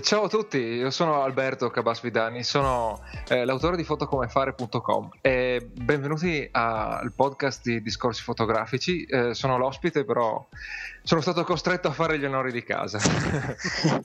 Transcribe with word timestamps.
Ciao 0.00 0.22
a 0.22 0.28
tutti, 0.28 0.56
io 0.56 0.90
sono 0.90 1.22
Alberto 1.22 1.68
Cabasvidani, 1.68 2.42
sono 2.42 3.04
eh, 3.28 3.44
l'autore 3.44 3.76
di 3.76 3.84
fotocomefare.com 3.84 5.10
e 5.20 5.68
benvenuti 5.70 6.48
al 6.50 7.12
podcast 7.14 7.60
di 7.62 7.82
Discorsi 7.82 8.22
Fotografici. 8.22 9.04
Eh, 9.04 9.34
sono 9.34 9.58
l'ospite, 9.58 10.06
però 10.06 10.48
sono 11.02 11.20
stato 11.20 11.44
costretto 11.44 11.88
a 11.88 11.92
fare 11.92 12.18
gli 12.18 12.24
onori 12.24 12.52
di 12.52 12.62
casa. 12.62 12.98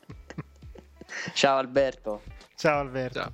Ciao 1.33 1.57
Alberto. 1.57 2.21
Ciao 2.57 2.81
Alberto. 2.81 3.19
Ciao. 3.19 3.31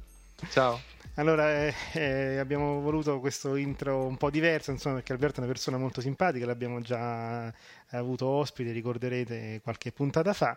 Ciao. 0.51 0.79
Allora, 1.15 1.51
eh, 1.65 1.73
eh, 1.93 2.37
abbiamo 2.37 2.81
voluto 2.81 3.19
questo 3.19 3.55
intro 3.55 4.05
un 4.05 4.17
po' 4.17 4.29
diverso, 4.29 4.69
insomma, 4.69 4.95
perché 4.95 5.13
Alberto 5.13 5.37
è 5.37 5.43
una 5.43 5.51
persona 5.51 5.77
molto 5.77 6.01
simpatica, 6.01 6.45
l'abbiamo 6.45 6.81
già 6.81 7.51
avuto 7.89 8.27
ospite, 8.27 8.71
ricorderete 8.71 9.59
qualche 9.63 9.91
puntata 9.91 10.33
fa. 10.33 10.55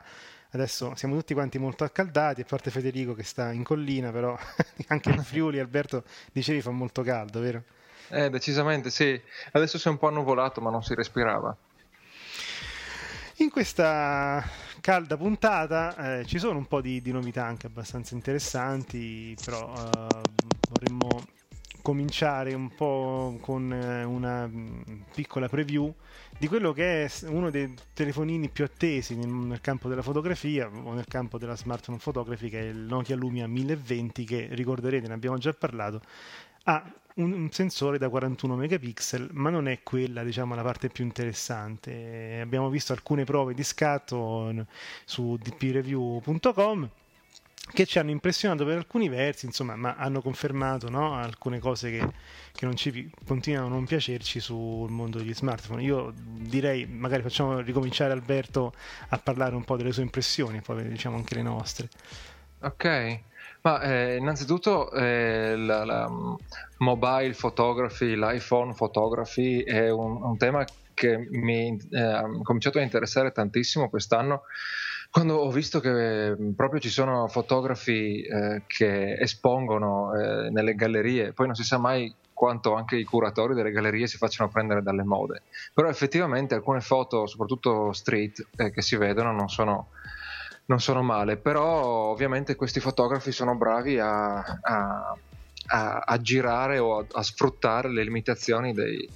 Adesso 0.50 0.94
siamo 0.94 1.16
tutti 1.16 1.34
quanti 1.34 1.58
molto 1.58 1.84
accaldati, 1.84 2.40
a 2.40 2.44
parte 2.44 2.70
Federico 2.70 3.14
che 3.14 3.22
sta 3.22 3.52
in 3.52 3.62
collina, 3.64 4.10
però 4.10 4.36
anche 4.88 5.10
in 5.16 5.22
Friuli, 5.22 5.58
Alberto, 5.58 6.04
dicevi 6.32 6.60
fa 6.60 6.70
molto 6.70 7.02
caldo, 7.02 7.40
vero? 7.40 7.62
Eh, 8.08 8.30
decisamente 8.30 8.90
sì. 8.90 9.20
Adesso 9.52 9.78
si 9.78 9.88
è 9.88 9.90
un 9.90 9.98
po' 9.98 10.08
annuvolato, 10.08 10.60
ma 10.60 10.70
non 10.70 10.82
si 10.82 10.94
respirava. 10.94 11.56
In 13.38 13.50
questa 13.50 14.42
calda 14.80 15.16
puntata 15.16 16.20
eh, 16.20 16.24
ci 16.24 16.38
sono 16.38 16.58
un 16.58 16.66
po' 16.66 16.80
di, 16.80 17.02
di 17.02 17.12
novità 17.12 17.44
anche 17.44 17.66
abbastanza 17.66 18.14
interessanti, 18.14 19.36
però 19.44 19.74
eh, 19.74 20.20
vorremmo 20.70 21.26
cominciare 21.86 22.52
un 22.52 22.74
po' 22.74 23.38
con 23.40 23.72
eh, 23.72 24.02
una 24.02 24.44
mh, 24.48 25.04
piccola 25.14 25.48
preview 25.48 25.94
di 26.36 26.48
quello 26.48 26.72
che 26.72 27.04
è 27.04 27.10
uno 27.26 27.48
dei 27.48 27.72
telefonini 27.92 28.48
più 28.48 28.64
attesi 28.64 29.14
nel, 29.14 29.60
campo 29.60 29.88
della 29.88 30.02
fotografia 30.02 30.68
o 30.68 30.94
nel 30.94 31.04
campo 31.06 31.38
della 31.38 31.54
smartphone 31.54 31.98
photography 32.02 32.48
che 32.48 32.58
è 32.58 32.64
il 32.64 32.78
Nokia 32.78 33.14
Lumia 33.14 33.46
1020 33.46 34.24
che 34.24 34.48
ricorderete, 34.50 35.06
ne 35.06 35.14
abbiamo 35.14 35.38
già 35.38 35.52
parlato, 35.52 36.02
ha 36.64 36.92
un, 37.14 37.48
sensore 37.52 37.98
da 37.98 38.08
41 38.08 38.56
megapixel, 38.56 39.28
ma 39.34 39.50
non 39.50 39.68
è 39.68 39.84
quella, 39.84 40.24
diciamo, 40.24 40.56
la 40.56 40.62
parte 40.62 40.88
più 40.88 41.04
interessante. 41.04 41.92
Eh, 41.92 42.40
Abbiamo 42.40 42.68
visto 42.68 42.94
alcune 42.94 43.22
prove 43.22 43.54
di 43.54 43.62
scatto 43.62 44.52
su 45.04 45.38
dpreview.com 45.40 46.90
che 47.72 47.84
ci 47.84 47.98
hanno 47.98 48.10
impressionato 48.10 48.64
per 48.64 48.76
alcuni 48.76 49.08
versi, 49.08 49.46
insomma, 49.46 49.76
ma 49.76 49.96
hanno 49.96 50.20
confermato 50.20 50.88
no, 50.88 51.14
alcune 51.14 51.58
cose 51.58 51.90
che, 51.90 52.08
che 52.52 52.64
non 52.64 52.76
ci 52.76 53.10
continuano 53.26 53.66
a 53.66 53.70
non 53.70 53.84
piacerci 53.86 54.40
sul 54.40 54.90
mondo 54.90 55.18
degli 55.18 55.34
smartphone. 55.34 55.82
Io 55.82 56.12
direi, 56.14 56.86
magari 56.86 57.22
facciamo 57.22 57.60
ricominciare 57.60 58.12
Alberto 58.12 58.72
a 59.08 59.18
parlare 59.18 59.54
un 59.54 59.64
po' 59.64 59.76
delle 59.76 59.92
sue 59.92 60.02
impressioni, 60.02 60.60
poi 60.60 60.88
diciamo 60.88 61.16
anche 61.16 61.34
le 61.34 61.42
nostre. 61.42 61.88
Ok, 62.60 63.20
ma 63.62 63.80
eh, 63.80 64.16
innanzitutto 64.16 64.90
eh, 64.92 65.56
la, 65.56 65.84
la, 65.84 66.08
mm, 66.08 66.34
mobile 66.78 67.34
photography, 67.38 68.14
l'iPhone 68.14 68.74
photography 68.74 69.62
è 69.62 69.90
un, 69.90 70.22
un 70.22 70.36
tema 70.38 70.64
che 70.94 71.28
mi 71.30 71.78
eh, 71.90 72.00
ha 72.00 72.24
cominciato 72.42 72.78
a 72.78 72.82
interessare 72.82 73.32
tantissimo 73.32 73.90
quest'anno 73.90 74.44
quando 75.16 75.36
ho 75.36 75.50
visto 75.50 75.80
che 75.80 76.36
proprio 76.54 76.78
ci 76.78 76.90
sono 76.90 77.26
fotografi 77.26 78.20
eh, 78.20 78.64
che 78.66 79.14
espongono 79.18 80.12
eh, 80.12 80.50
nelle 80.50 80.74
gallerie, 80.74 81.32
poi 81.32 81.46
non 81.46 81.54
si 81.54 81.64
sa 81.64 81.78
mai 81.78 82.14
quanto 82.34 82.74
anche 82.74 82.96
i 82.98 83.04
curatori 83.04 83.54
delle 83.54 83.70
gallerie 83.70 84.08
si 84.08 84.18
facciano 84.18 84.50
prendere 84.50 84.82
dalle 84.82 85.04
mode, 85.04 85.44
però 85.72 85.88
effettivamente 85.88 86.54
alcune 86.54 86.82
foto, 86.82 87.26
soprattutto 87.26 87.94
street, 87.94 88.46
eh, 88.58 88.70
che 88.70 88.82
si 88.82 88.96
vedono 88.96 89.32
non 89.32 89.48
sono 89.48 89.88
non 90.66 90.80
sono 90.80 91.00
male, 91.02 91.38
però 91.38 92.10
ovviamente 92.10 92.54
questi 92.54 92.80
fotografi 92.80 93.32
sono 93.32 93.56
bravi 93.56 93.98
a, 93.98 94.34
a- 94.36 95.16
a- 95.68 95.98
a 96.04 96.20
girare 96.20 96.76
o 96.78 97.06
a 97.10 97.22
sfruttare 97.22 97.90
le 97.90 98.02
limitazioni 98.02 98.74
dei, 98.74 99.08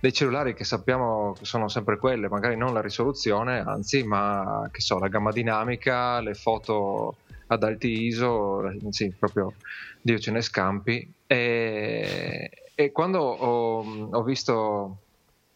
dei 0.00 0.12
cellulari 0.12 0.54
che 0.54 0.64
sappiamo 0.64 1.36
sono 1.40 1.68
sempre 1.68 1.98
quelle, 1.98 2.28
magari 2.28 2.56
non 2.56 2.72
la 2.72 2.80
risoluzione, 2.80 3.60
anzi, 3.60 4.02
ma 4.04 4.68
che 4.70 4.80
so, 4.80 4.98
la 4.98 5.08
gamma 5.08 5.32
dinamica, 5.32 6.20
le 6.20 6.34
foto 6.34 7.16
ad 7.48 7.62
alti 7.62 8.04
ISO, 8.04 8.62
sì, 8.90 9.12
proprio 9.18 9.54
Dio 10.00 10.18
ce 10.18 10.30
ne 10.30 10.42
scampi. 10.42 11.12
E, 11.26 12.50
e 12.74 12.92
quando 12.92 13.20
ho, 13.20 14.08
ho 14.10 14.22
visto 14.22 14.98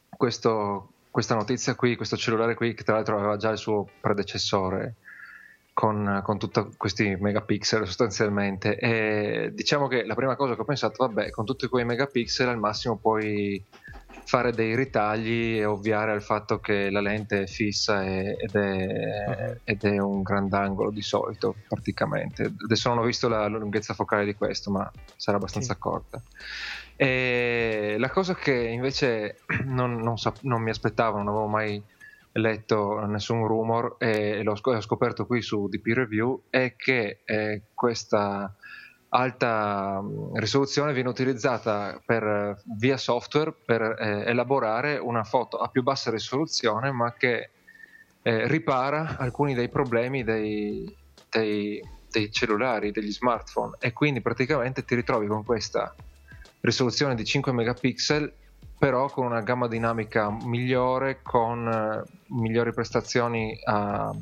questo- 0.09 0.93
questa 1.11 1.35
notizia 1.35 1.75
qui, 1.75 1.97
questo 1.97 2.17
cellulare 2.17 2.55
qui, 2.55 2.75
che 2.75 2.85
tra 2.85 2.95
l'altro 2.95 3.17
aveva 3.19 3.37
già 3.37 3.51
il 3.51 3.59
suo 3.59 3.89
predecessore 4.01 4.95
con, 5.73 6.21
con 6.23 6.39
tutti 6.39 6.61
questi 6.77 7.17
megapixel 7.19 7.87
sostanzialmente, 7.87 8.77
e 8.77 9.51
diciamo 9.53 9.89
che 9.89 10.05
la 10.05 10.15
prima 10.15 10.37
cosa 10.37 10.55
che 10.55 10.61
ho 10.61 10.65
pensato, 10.65 11.07
vabbè, 11.07 11.31
con 11.31 11.45
tutti 11.45 11.67
quei 11.69 11.85
megapixel 11.85 12.49
al 12.49 12.59
massimo 12.59 12.97
puoi 12.97 13.63
fare 14.31 14.53
dei 14.53 14.77
ritagli 14.77 15.59
e 15.59 15.65
ovviare 15.65 16.13
al 16.13 16.23
fatto 16.23 16.61
che 16.61 16.89
la 16.89 17.01
lente 17.01 17.43
è 17.43 17.47
fissa 17.49 18.05
ed 18.05 18.55
è, 18.55 19.59
ed 19.65 19.83
è 19.83 19.99
un 19.99 20.23
grandangolo 20.23 20.93
di 20.93 21.03
solito 21.03 21.57
praticamente. 21.67 22.45
Adesso 22.65 22.91
non 22.91 22.99
ho 22.99 23.03
visto 23.03 23.27
la 23.29 23.49
lunghezza 23.49 23.93
focale 23.93 24.25
di 24.25 24.35
questo, 24.35 24.71
ma 24.71 24.89
sarà 25.17 25.37
abbastanza 25.37 25.73
Sì. 25.75 25.81
corta. 25.81 26.23
E 26.95 27.97
la 27.99 28.09
cosa 28.11 28.37
che 28.37 28.53
invece 28.55 29.41
non, 29.67 29.97
non 29.97 30.17
sap- 30.17 30.43
non 30.43 30.63
mi 30.63 30.71
aspettavo, 30.71 31.17
non 31.17 31.27
avevo 31.27 31.49
mai 31.49 31.83
letto 32.35 33.05
nessun 33.07 33.45
rumor 33.49 33.97
e 33.99 34.45
l'ho 34.45 34.55
sc- 34.55 34.79
scoperto 34.81 35.27
qui 35.27 35.43
su 35.43 35.67
DP 35.67 35.87
Review 35.87 36.43
è 36.51 36.77
che 36.77 37.23
eh, 37.25 37.63
questa 37.75 38.55
alta 39.11 40.01
mh, 40.01 40.39
risoluzione 40.39 40.93
viene 40.93 41.09
utilizzata 41.09 42.01
per, 42.05 42.61
via 42.79 42.97
software 42.97 43.55
per 43.65 43.83
eh, 43.83 44.25
elaborare 44.27 44.97
una 44.99 45.25
foto 45.25 45.59
a 45.59 45.69
più 45.69 45.83
bassa 45.83 46.11
risoluzione 46.11 46.91
ma 46.93 47.15
che 47.15 47.51
eh, 48.23 48.47
ripara 48.47 49.17
alcuni 49.19 49.55
dei 49.55 49.69
problemi 49.69 50.23
dei, 50.25 50.95
dei- 51.31 51.83
dei 52.11 52.31
cellulari, 52.33 52.91
degli 52.91 53.13
smartphone. 53.13 53.77
E 53.79 53.93
quindi 53.93 54.21
praticamente 54.21 54.85
ti 54.85 54.95
ritrovi 54.95 55.27
con 55.27 55.45
questa 55.45 55.95
risoluzione 56.61 57.15
di 57.15 57.25
5 57.25 57.53
megapixel 57.53 58.35
però 58.81 59.11
con 59.11 59.27
una 59.27 59.43
gamma 59.43 59.69
dinamica 59.69 60.31
migliore, 60.31 61.21
con 61.23 61.69
eh, 61.69 62.03
migliori 62.29 62.73
prestazioni 62.73 63.59
a- 63.65 64.15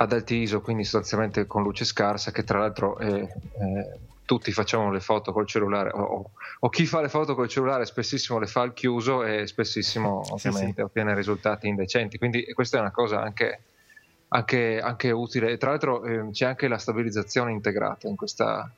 ad 0.00 0.12
alti 0.12 0.36
ISO, 0.36 0.60
quindi 0.60 0.84
sostanzialmente 0.84 1.46
con 1.46 1.62
luce 1.62 1.84
scarsa, 1.84 2.30
che 2.30 2.44
tra 2.44 2.60
l'altro 2.60 2.98
eh, 2.98 3.20
eh, 3.20 3.98
tutti 4.24 4.52
facciamo 4.52 4.92
le 4.92 5.00
foto 5.00 5.32
col 5.32 5.46
cellulare, 5.46 5.90
o, 5.90 6.00
o- 6.02 6.30
o 6.60 6.68
chi 6.68 6.86
fa 6.86 7.00
le 7.00 7.08
foto 7.08 7.34
col 7.34 7.48
cellulare 7.48 7.84
spessissimo 7.84 8.38
le 8.38 8.46
fa 8.46 8.60
al 8.60 8.74
chiuso 8.74 9.24
e 9.24 9.46
spessissimo 9.46 10.22
ovviamente 10.34 10.82
ottiene 10.82 11.14
risultati 11.14 11.66
indecenti, 11.66 12.16
quindi 12.18 12.44
questa 12.52 12.78
è 12.78 12.80
una 12.80 12.92
cosa 12.92 13.20
anche, 13.20 13.62
anche- 14.28 14.80
anche 14.80 15.10
utile. 15.10 15.50
E 15.50 15.56
tra 15.56 15.70
l'altro 15.70 16.04
eh, 16.04 16.30
c'è 16.30 16.46
anche 16.46 16.68
la 16.68 16.78
stabilizzazione 16.78 17.50
integrata 17.50 18.06
in 18.06 18.14
questa, 18.14 18.70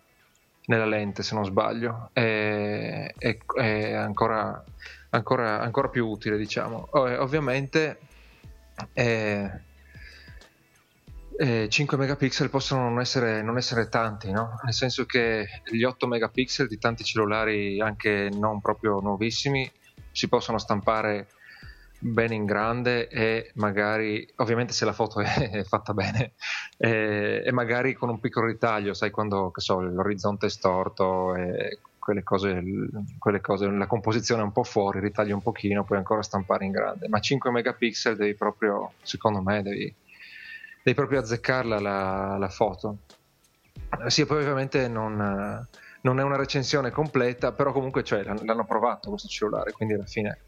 nella 0.66 0.86
lente 0.86 1.22
se 1.22 1.34
non 1.34 1.44
sbaglio 1.44 2.08
è, 2.14 3.12
è- 3.18 3.38
è 3.56 3.92
ancora, 3.92 4.64
ancora, 5.10 5.60
ancora 5.60 5.88
più 5.88 6.06
utile 6.06 6.38
diciamo. 6.38 6.88
Ov- 6.92 7.18
ovviamente 7.18 7.98
eh, 8.94 9.68
eh, 11.40 11.68
5 11.70 11.96
megapixel 11.96 12.50
possono 12.50 12.82
non 12.82 13.00
essere, 13.00 13.40
non 13.40 13.56
essere 13.56 13.88
tanti 13.88 14.30
no? 14.30 14.60
nel 14.62 14.74
senso 14.74 15.06
che 15.06 15.62
gli 15.64 15.82
8 15.82 16.06
megapixel 16.06 16.68
di 16.68 16.76
tanti 16.76 17.02
cellulari 17.02 17.80
anche 17.80 18.28
non 18.30 18.60
proprio 18.60 19.00
nuovissimi 19.00 19.70
si 20.12 20.28
possono 20.28 20.58
stampare 20.58 21.28
bene 21.98 22.34
in 22.34 22.44
grande 22.44 23.08
e 23.08 23.52
magari, 23.54 24.26
ovviamente 24.36 24.74
se 24.74 24.84
la 24.84 24.92
foto 24.92 25.20
è, 25.20 25.64
fatta 25.64 25.94
bene, 25.94 26.32
e, 26.76 27.42
e, 27.44 27.52
magari 27.52 27.94
con 27.94 28.08
un 28.08 28.20
piccolo 28.20 28.46
ritaglio, 28.46 28.94
sai 28.94 29.10
quando 29.10 29.52
so, 29.54 29.80
l'orizzonte 29.80 30.46
è 30.46 30.50
storto 30.50 31.34
e 31.34 31.78
quelle 31.98 32.22
cose, 32.22 32.62
quelle 33.18 33.42
cose, 33.42 33.66
la 33.70 33.86
composizione 33.86 34.40
è 34.40 34.44
un 34.44 34.52
po' 34.52 34.64
fuori, 34.64 35.00
ritagli 35.00 35.30
un 35.30 35.42
pochino, 35.42 35.84
puoi 35.84 35.98
ancora 35.98 36.22
stampare 36.22 36.64
in 36.64 36.72
grande, 36.72 37.08
ma 37.08 37.20
5 37.20 37.50
megapixel 37.50 38.16
devi 38.16 38.34
proprio, 38.34 38.92
secondo 39.02 39.42
me, 39.42 39.62
devi, 39.62 39.94
devi 40.82 40.96
proprio 40.96 41.20
azzeccarla 41.20 41.80
la, 41.80 42.36
la 42.38 42.48
foto. 42.48 42.98
Sì, 44.06 44.24
poi 44.24 44.42
ovviamente 44.42 44.88
non, 44.88 45.66
non, 46.02 46.20
è 46.20 46.22
una 46.22 46.36
recensione 46.36 46.90
completa, 46.90 47.52
però 47.52 47.72
comunque 47.72 48.04
cioè, 48.04 48.22
l'hanno 48.22 48.64
provato 48.64 49.10
questo 49.10 49.28
cellulare, 49.28 49.72
quindi 49.72 49.94
alla 49.94 50.06
fine 50.06 50.38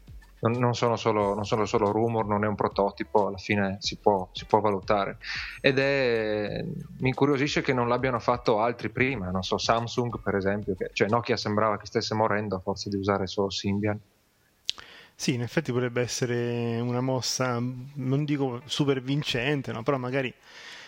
non, 0.43 0.53
non, 0.53 0.75
sono 0.75 0.95
solo, 0.95 1.33
non, 1.33 1.45
sono 1.45 1.65
solo, 1.65 1.91
rumor, 1.91 2.25
non 2.25 2.43
è 2.43 2.47
un 2.47 2.55
prototipo, 2.55 3.27
alla 3.27 3.37
fine 3.37 3.77
si 3.79 3.97
può, 3.97 4.29
si 4.33 4.45
può, 4.45 4.59
valutare. 4.59 5.17
Ed 5.61 5.79
è, 5.79 6.63
mi 6.99 7.07
incuriosisce 7.07 7.61
che 7.61 7.73
non 7.73 7.87
l'abbiano 7.87 8.19
fatto 8.19 8.59
altri 8.59 8.89
prima, 8.89 9.29
non 9.29 9.43
so, 9.43 9.57
Samsung 9.57 10.21
per 10.21 10.35
esempio, 10.35 10.75
che, 10.75 10.89
cioè 10.93 11.07
Nokia 11.07 11.37
sembrava 11.37 11.77
che 11.77 11.85
stesse 11.85 12.13
morendo 12.13 12.55
a 12.55 12.59
forza 12.59 12.89
di 12.89 12.97
usare 12.97 13.27
solo 13.27 13.49
Symbian. 13.49 13.99
Sì, 15.23 15.35
in 15.35 15.41
effetti 15.41 15.71
potrebbe 15.71 16.01
essere 16.01 16.81
una 16.81 16.99
mossa, 16.99 17.57
non 17.57 18.25
dico 18.25 18.61
super 18.65 19.01
vincente, 19.01 19.71
no? 19.71 19.81
però 19.81 19.97
magari 19.97 20.33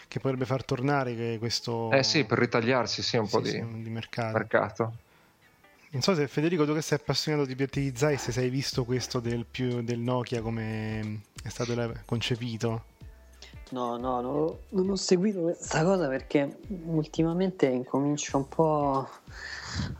che 0.09 0.19
potrebbe 0.19 0.43
far 0.43 0.65
tornare 0.65 1.37
questo... 1.39 1.89
Eh 1.91 2.03
sì, 2.03 2.25
per 2.25 2.39
ritagliarsi 2.39 3.01
sì, 3.01 3.15
un 3.15 3.27
sì, 3.27 3.31
po' 3.31 3.39
di, 3.39 3.49
sì, 3.51 3.65
di 3.81 3.89
mercato. 3.89 4.37
mercato. 4.37 4.93
Non 5.91 6.01
so 6.01 6.13
se 6.15 6.27
Federico, 6.27 6.65
tu 6.65 6.73
che 6.73 6.81
sei 6.81 6.97
appassionato 6.97 7.45
di 7.45 7.55
piatti 7.55 7.95
Zeiss, 7.95 8.29
se 8.31 8.41
hai 8.41 8.49
visto 8.49 8.83
questo 8.83 9.21
del, 9.21 9.45
più, 9.49 9.81
del 9.81 9.99
Nokia 9.99 10.41
come 10.41 11.21
è 11.41 11.47
stato 11.47 11.93
concepito. 12.03 12.83
No, 13.69 13.95
no, 13.95 14.19
no, 14.19 14.59
non 14.67 14.89
ho 14.89 14.95
seguito 14.97 15.43
questa 15.43 15.81
cosa 15.85 16.09
perché 16.09 16.57
ultimamente 16.87 17.67
incomincio 17.67 18.35
un 18.35 18.49
po' 18.49 19.09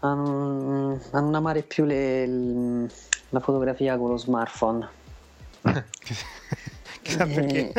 a 0.02 0.14
non, 0.14 1.02
a 1.12 1.20
non 1.22 1.36
amare 1.36 1.64
più 1.64 1.86
le, 1.86 2.90
la 3.36 3.42
fotografia 3.42 3.98
con 3.98 4.10
lo 4.10 4.18
smartphone. 4.18 4.88
Perché. 7.06 7.72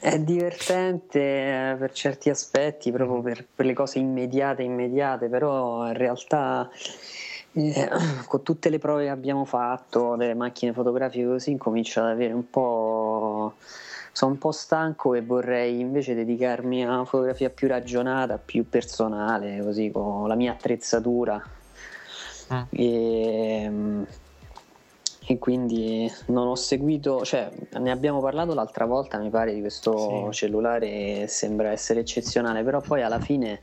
È, 0.00 0.10
è 0.14 0.18
divertente 0.18 1.20
eh, 1.20 1.76
per 1.78 1.92
certi 1.92 2.30
aspetti, 2.30 2.90
proprio 2.90 3.20
per, 3.20 3.46
per 3.54 3.66
le 3.66 3.74
cose 3.74 3.98
immediate, 4.00 4.62
immediate, 4.62 5.28
però 5.28 5.86
in 5.86 5.92
realtà 5.92 6.68
eh, 7.52 7.88
con 8.26 8.42
tutte 8.42 8.68
le 8.68 8.78
prove 8.78 9.04
che 9.04 9.10
abbiamo 9.10 9.44
fatto, 9.44 10.16
delle 10.16 10.34
macchine 10.34 10.72
fotografiche 10.72 11.26
così, 11.26 11.52
incomincio 11.52 12.00
ad 12.00 12.08
avere 12.08 12.32
un 12.32 12.50
po'. 12.50 13.54
Sono 14.10 14.32
un 14.32 14.38
po' 14.38 14.50
stanco 14.50 15.12
e 15.14 15.20
vorrei 15.20 15.78
invece 15.78 16.14
dedicarmi 16.14 16.84
a 16.84 16.88
una 16.88 17.04
fotografia 17.04 17.50
più 17.50 17.68
ragionata, 17.68 18.38
più 18.38 18.66
personale, 18.66 19.60
così 19.62 19.90
con 19.90 20.26
la 20.26 20.34
mia 20.34 20.52
attrezzatura. 20.52 21.40
Mm. 22.52 22.62
E, 22.70 23.70
e 25.28 25.38
quindi 25.38 26.10
non 26.26 26.46
ho 26.46 26.54
seguito, 26.54 27.24
cioè 27.24 27.50
ne 27.78 27.90
abbiamo 27.90 28.20
parlato 28.20 28.54
l'altra 28.54 28.84
volta, 28.84 29.18
mi 29.18 29.28
pare, 29.28 29.52
di 29.52 29.60
questo 29.60 30.28
sì. 30.30 30.38
cellulare, 30.38 31.26
sembra 31.26 31.72
essere 31.72 32.00
eccezionale, 32.00 32.62
però 32.62 32.80
poi 32.80 33.02
alla 33.02 33.18
fine 33.18 33.60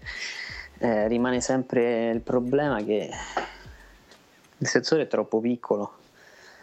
eh, 0.80 1.08
rimane 1.08 1.40
sempre 1.40 2.10
il 2.10 2.20
problema 2.20 2.84
che 2.84 3.10
il 4.58 4.68
sensore 4.68 5.04
è 5.04 5.08
troppo 5.08 5.40
piccolo. 5.40 5.94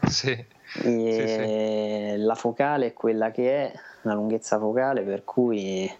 Sì. 0.06 0.44
sì, 0.66 1.24
sì. 1.26 2.14
La 2.18 2.34
focale 2.34 2.88
è 2.88 2.92
quella 2.92 3.30
che 3.30 3.68
è, 3.68 3.72
la 4.02 4.12
lunghezza 4.12 4.58
focale, 4.58 5.00
per 5.00 5.24
cui 5.24 5.90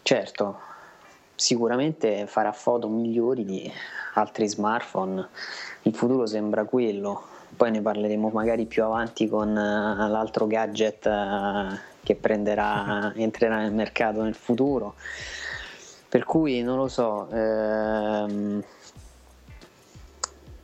certo, 0.00 0.58
sicuramente 1.34 2.26
farà 2.26 2.52
foto 2.52 2.88
migliori 2.88 3.44
di 3.44 3.70
altri 4.14 4.48
smartphone. 4.48 5.28
Il 5.82 5.94
futuro 5.94 6.24
sembra 6.24 6.64
quello. 6.64 7.29
Poi 7.60 7.70
ne 7.70 7.82
parleremo 7.82 8.30
magari 8.30 8.64
più 8.64 8.82
avanti 8.84 9.28
con 9.28 9.50
uh, 9.50 10.08
l'altro 10.08 10.46
gadget 10.46 11.04
uh, 11.04 11.76
che 12.02 12.14
prenderà, 12.14 13.12
entrerà 13.16 13.58
nel 13.58 13.74
mercato 13.74 14.22
nel 14.22 14.34
futuro. 14.34 14.94
Per 16.08 16.24
cui 16.24 16.62
non 16.62 16.78
lo 16.78 16.88
so. 16.88 17.28
Ehm, 17.30 18.64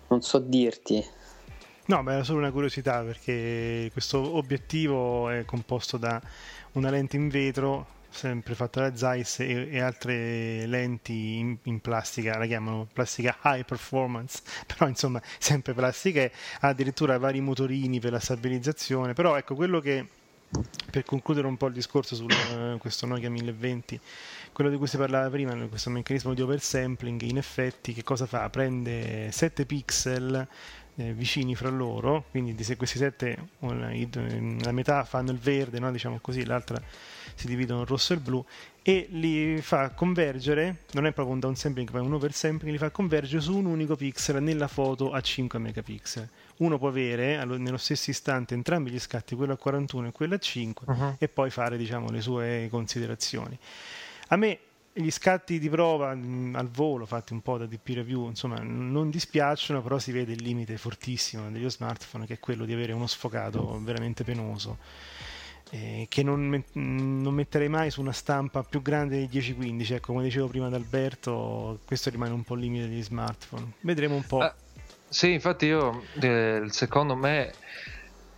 non 0.09 0.23
so 0.23 0.39
dirti. 0.39 1.05
No, 1.85 2.03
ma 2.03 2.15
era 2.15 2.25
solo 2.25 2.39
una 2.39 2.51
curiosità 2.51 3.03
perché 3.03 3.91
questo 3.93 4.35
obiettivo 4.35 5.29
è 5.29 5.45
composto 5.45 5.99
da 5.99 6.19
una 6.73 6.89
lente 6.89 7.17
in 7.17 7.29
vetro, 7.29 7.87
sempre 8.17 8.55
fatta 8.55 8.89
da 8.89 8.97
Zeiss, 8.97 9.41
e, 9.41 9.69
e 9.71 9.81
altre 9.81 10.67
lenti 10.67 11.37
in, 11.37 11.57
in, 11.65 11.81
plastica, 11.81 12.39
la 12.39 12.47
chiamano 12.47 12.89
plastica 12.93 13.37
high 13.45 13.65
performance, 13.65 14.43
però 14.67 14.89
insomma 14.89 15.21
sempre 15.39 15.75
plastica 15.75 16.23
ha 16.61 16.69
addirittura 16.69 17.19
vari 17.19 17.41
motorini 17.41 18.01
per 18.01 18.13
la 18.13 18.21
stabilizzazione, 18.21 19.13
però 19.13 19.37
ecco 19.37 19.55
quello 19.55 19.81
che 19.81 20.07
per 20.91 21.05
concludere 21.05 21.47
un 21.47 21.57
po' 21.57 21.67
il 21.67 21.75
discorso 21.75 22.15
su 22.15 22.25
uh, 22.25 22.79
questo 22.79 23.05
Nokia 23.05 23.29
1020 23.29 24.01
quello 24.53 24.71
di 24.71 24.79
cui 24.79 24.87
si 24.87 24.97
parlava 24.97 25.29
prima, 25.29 25.55
questo 25.67 25.91
meccanismo 25.91 26.33
di 26.33 26.41
oversampling, 26.41 27.21
in 27.23 27.37
effetti 27.37 27.93
che 27.93 28.03
cosa 28.03 28.25
fa? 28.25 28.49
Prende 28.49 29.31
7 29.31 29.67
pixel 29.67 30.49
eh, 30.97 31.13
vicini 31.13 31.55
fra 31.55 31.69
loro, 31.69 32.25
quindi 32.31 32.63
se 32.63 32.77
questi 32.77 32.99
7 32.99 33.49
la 33.61 34.73
metà 34.73 35.05
fanno 35.05 35.31
il 35.31 35.39
verde, 35.39 35.79
no? 35.79 35.91
diciamo 35.91 36.19
così, 36.21 36.45
l'altra 36.45 36.81
si 37.35 37.47
dividono 37.47 37.81
in 37.81 37.87
rosso 37.87 38.13
e 38.13 38.17
il 38.17 38.23
blu 38.23 38.45
e 38.83 39.07
li 39.11 39.61
fa 39.61 39.91
convergere, 39.91 40.85
non 40.93 41.07
è 41.07 41.13
proprio 41.13 41.35
un 41.35 41.41
downsampling 41.41 41.91
ma 41.91 42.01
un 42.01 42.15
oversampling, 42.15 42.73
li 42.73 42.79
fa 42.79 42.91
convergere 42.91 43.43
su 43.43 43.57
un 43.57 43.67
unico 43.67 43.97
pixel 43.97 44.43
nella 44.43 44.69
foto 44.69 45.13
a 45.13 45.21
5 45.21 45.59
megapixel. 45.59 46.29
Uno 46.59 46.79
può 46.79 46.89
avere 46.89 47.45
nello 47.45 47.77
stesso 47.77 48.11
istante 48.11 48.55
entrambi 48.55 48.91
gli 48.91 48.99
scatti, 48.99 49.35
quello 49.35 49.53
a 49.53 49.57
41 49.57 50.09
e 50.09 50.13
quello 50.13 50.37
a 50.37 50.39
5 50.39 50.87
uh-huh. 50.87 51.17
e 51.19 51.29
poi 51.29 51.51
fare 51.51 51.77
diciamo, 51.77 52.11
le 52.11 52.21
sue 52.23 52.69
considerazioni. 52.71 53.59
A 54.29 54.37
me 54.37 54.59
gli 54.99 55.11
scatti 55.11 55.59
di 55.59 55.69
prova 55.69 56.15
mh, 56.15 56.55
al 56.57 56.69
volo 56.69 57.05
fatti 57.05 57.35
un 57.35 57.43
po' 57.43 57.59
da 57.59 57.67
DP 57.67 57.89
review 57.89 58.29
insomma 58.29 58.59
non 58.61 59.11
dispiacciono 59.11 59.83
però 59.83 59.99
si 59.99 60.11
vede 60.11 60.33
il 60.33 60.43
limite 60.43 60.79
fortissimo 60.79 61.51
degli 61.51 61.69
smartphone 61.69 62.25
che 62.25 62.35
è 62.35 62.39
quello 62.39 62.65
di 62.65 62.73
avere 62.73 62.93
uno 62.93 63.07
sfocato 63.07 63.79
veramente 63.83 64.25
penoso 64.25 64.79
eh, 65.71 66.07
che 66.09 66.23
non, 66.23 66.41
met- 66.47 66.75
non, 66.75 67.35
metterei 67.35 67.69
mai 67.69 67.91
su 67.91 68.01
una 68.01 68.13
stampa 68.13 68.63
più 68.63 68.81
grande 68.81 69.27
di 69.27 69.39
10-15 69.39 69.95
ecco 69.95 70.13
come 70.13 70.25
dicevo 70.25 70.47
prima 70.47 70.67
ad 70.67 70.75
Alberto 70.75 71.81
questo 71.85 72.09
rimane 72.09 72.33
un 72.33 72.43
po' 72.43 72.55
il 72.55 72.61
limite 72.61 72.89
degli 72.89 73.03
smartphone. 73.03 73.73
Vedremo 73.81 74.15
un 74.15 74.25
po' 74.25 74.41
ah, 74.41 74.55
sì 75.09 75.33
infatti 75.33 75.67
io 75.67 76.05
eh, 76.21 76.63
secondo 76.69 77.17
me 77.17 77.53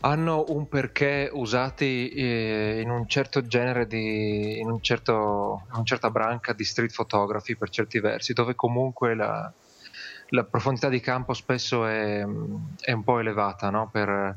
hanno 0.00 0.44
un 0.48 0.68
perché 0.68 1.28
usati 1.32 2.08
eh, 2.10 2.80
in 2.82 2.90
un 2.90 3.08
certo 3.08 3.44
genere 3.46 3.86
di 3.86 4.58
in, 4.60 4.70
un 4.70 4.80
certo, 4.80 5.62
in 5.66 5.74
una 5.74 5.84
certa 5.84 6.10
branca 6.10 6.52
di 6.52 6.64
street 6.64 6.94
photography 6.94 7.56
per 7.56 7.70
certi 7.70 7.98
versi 7.98 8.32
dove 8.32 8.54
comunque 8.54 9.14
la, 9.14 9.52
la 10.28 10.44
profondità 10.44 10.88
di 10.88 11.00
campo 11.00 11.34
spesso 11.34 11.84
è, 11.84 12.24
è 12.80 12.92
un 12.92 13.02
po' 13.02 13.18
elevata 13.18 13.70
no? 13.70 13.88
per, 13.90 14.36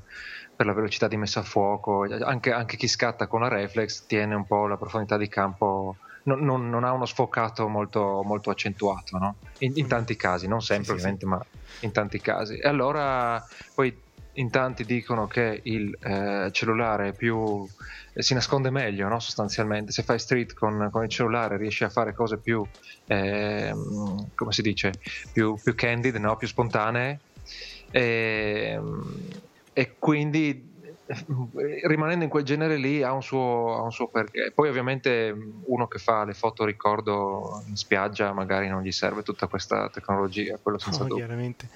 per, 0.56 0.66
la 0.66 0.74
velocità 0.74 1.08
di 1.08 1.18
messa 1.18 1.42
a 1.42 1.44
fuoco 1.44 2.08
anche, 2.24 2.52
anche, 2.52 2.76
chi 2.76 2.88
scatta 2.88 3.28
con 3.28 3.42
la 3.42 3.48
reflex 3.48 4.06
tiene 4.08 4.34
un 4.34 4.46
po' 4.46 4.66
la 4.66 4.78
profondità 4.78 5.18
di 5.18 5.28
campo 5.28 5.98
non, 6.24 6.40
non, 6.40 6.70
non 6.70 6.84
ha 6.84 6.92
uno 6.92 7.06
sfocato 7.06 7.68
molto, 7.68 8.24
molto 8.24 8.50
accentuato 8.50 9.18
no? 9.20 9.36
in, 9.60 9.74
in, 9.76 9.86
mm. 9.86 9.90
tanti 9.90 10.16
casi 10.16 10.48
non 10.48 10.62
sempre 10.62 10.86
sì, 10.86 10.92
ovviamente 10.94 11.26
sì. 11.26 11.32
ma 11.32 11.46
in 11.82 11.92
tanti 11.92 12.20
casi 12.20 12.58
e 12.58 12.68
allora 12.68 13.44
poi 13.76 14.10
in 14.34 14.50
tanti 14.50 14.86
dicono 14.86 15.28
che 15.28 15.60
il 15.64 15.96
eh, 16.00 16.50
cellulare 16.52 17.14
più, 17.14 17.68
eh, 18.14 18.22
si 18.22 18.34
nasconde 18.34 18.70
meglio, 18.70 19.08
no? 19.08 19.20
sostanzialmente. 19.20 19.92
Se 19.92 20.04
fai 20.04 20.20
street 20.20 20.54
con, 20.54 20.90
con, 20.92 21.04
il 21.04 21.10
cellulare 21.10 21.58
riesci 21.58 21.84
a 21.84 21.90
fare 21.90 22.14
cose 22.14 22.38
più, 22.38 22.66
eh, 23.08 23.74
come 24.36 24.52
si 24.52 24.62
dice, 24.62 24.94
più, 25.34 25.56
più 25.62 25.76
candid, 25.76 26.16
no? 26.16 26.38
più 26.38 26.48
spontanee. 26.48 27.20
E, 27.92 28.80
e, 29.74 29.96
quindi 30.00 30.70
rimanendo 31.84 32.24
in 32.24 32.30
quel 32.30 32.46
genere 32.46 32.78
lì 32.78 33.04
ha 33.04 33.12
un, 33.12 33.22
suo, 33.22 33.76
ha 33.76 33.82
un 33.82 33.92
suo 33.92 34.08
perché. 34.08 34.52
Poi 34.56 34.70
ovviamente 34.70 35.36
uno 35.66 35.88
che 35.88 36.00
fa 36.00 36.24
le 36.24 36.34
foto 36.34 36.64
ricordo 36.64 37.64
in 37.68 37.76
spiaggia 37.76 38.32
magari 38.32 38.70
non 38.70 38.82
gli 38.82 38.94
serve 38.94 39.24
tutta 39.24 39.48
questa 39.48 39.90
tecnologia, 39.90 40.58
quello 40.62 40.78
senza 40.78 41.02
no, 41.02 41.10
dubbio. 41.10 41.26
Chiaramente 41.26 41.68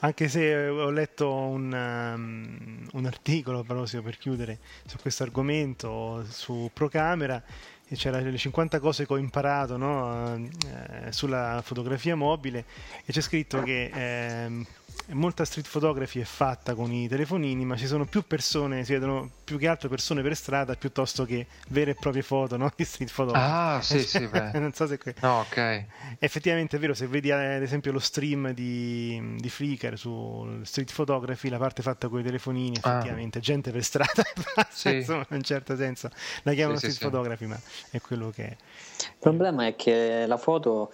anche 0.00 0.28
se 0.28 0.68
ho 0.68 0.90
letto 0.90 1.32
un, 1.32 1.72
um, 1.72 2.88
un 2.92 3.06
articolo, 3.06 3.64
Parosio, 3.64 4.02
per 4.02 4.16
chiudere, 4.16 4.58
su 4.86 4.96
questo 4.98 5.24
argomento 5.24 6.24
su 6.28 6.70
Procamera, 6.72 7.42
e 7.90 7.96
c'era 7.96 8.20
le 8.20 8.36
50 8.36 8.80
cose 8.80 9.06
che 9.06 9.12
ho 9.14 9.16
imparato 9.16 9.78
no? 9.78 10.36
eh, 10.36 11.10
sulla 11.10 11.62
fotografia 11.64 12.14
mobile 12.14 12.66
e 13.04 13.12
c'è 13.12 13.22
scritto 13.22 13.62
che 13.62 13.90
eh, 13.92 14.66
molta 15.10 15.44
street 15.44 15.68
photography 15.70 16.20
è 16.20 16.24
fatta 16.24 16.74
con 16.74 16.92
i 16.92 17.08
telefonini, 17.08 17.64
ma 17.64 17.76
ci 17.76 17.86
sono 17.86 18.04
più 18.04 18.26
persone, 18.26 18.84
si 18.84 18.92
vedono 18.92 19.30
più 19.44 19.56
che 19.58 19.66
altro 19.68 19.88
persone 19.88 20.22
per 20.22 20.36
strada 20.36 20.74
piuttosto 20.74 21.24
che 21.24 21.46
vere 21.68 21.92
e 21.92 21.94
proprie 21.94 22.22
foto 22.22 22.56
no? 22.56 22.70
di 22.76 22.84
street 22.84 23.12
photography. 23.12 23.46
Ah, 23.50 23.80
sì, 23.82 24.00
sì, 24.00 24.26
beh. 24.26 24.58
non 24.58 24.72
so 24.72 24.86
se... 24.86 24.98
Que- 24.98 25.14
No, 25.20 25.40
ok. 25.40 25.84
Effettivamente 26.18 26.76
è 26.76 26.80
vero, 26.80 26.94
se 26.94 27.06
vedi 27.06 27.28
eh, 27.30 27.54
ad 27.56 27.62
esempio 27.62 27.92
lo 27.92 27.98
stream 27.98 28.52
di, 28.52 29.36
di 29.38 29.48
Flickr 29.48 29.96
su 29.96 30.60
street 30.62 30.92
photography, 30.92 31.48
la 31.48 31.58
parte 31.58 31.82
fatta 31.82 32.08
con 32.08 32.20
i 32.20 32.22
telefonini, 32.22 32.76
Ah. 32.82 32.96
effettivamente, 32.96 33.40
gente 33.40 33.70
per 33.70 33.82
strada, 33.84 34.22
Sì. 34.70 34.96
insomma, 34.96 35.24
in 35.30 35.36
un 35.36 35.42
certo 35.42 35.76
senso 35.76 36.10
la 36.42 36.52
chiamano 36.52 36.78
Sì, 36.78 36.86
sì, 36.86 36.92
street 36.92 37.10
sì. 37.10 37.16
photography, 37.16 37.46
ma 37.46 37.60
è 37.90 38.00
quello 38.00 38.30
che 38.30 38.44
è. 38.46 38.56
Il 39.00 39.14
problema 39.18 39.66
è 39.66 39.76
che 39.76 40.24
la 40.26 40.36
foto 40.36 40.92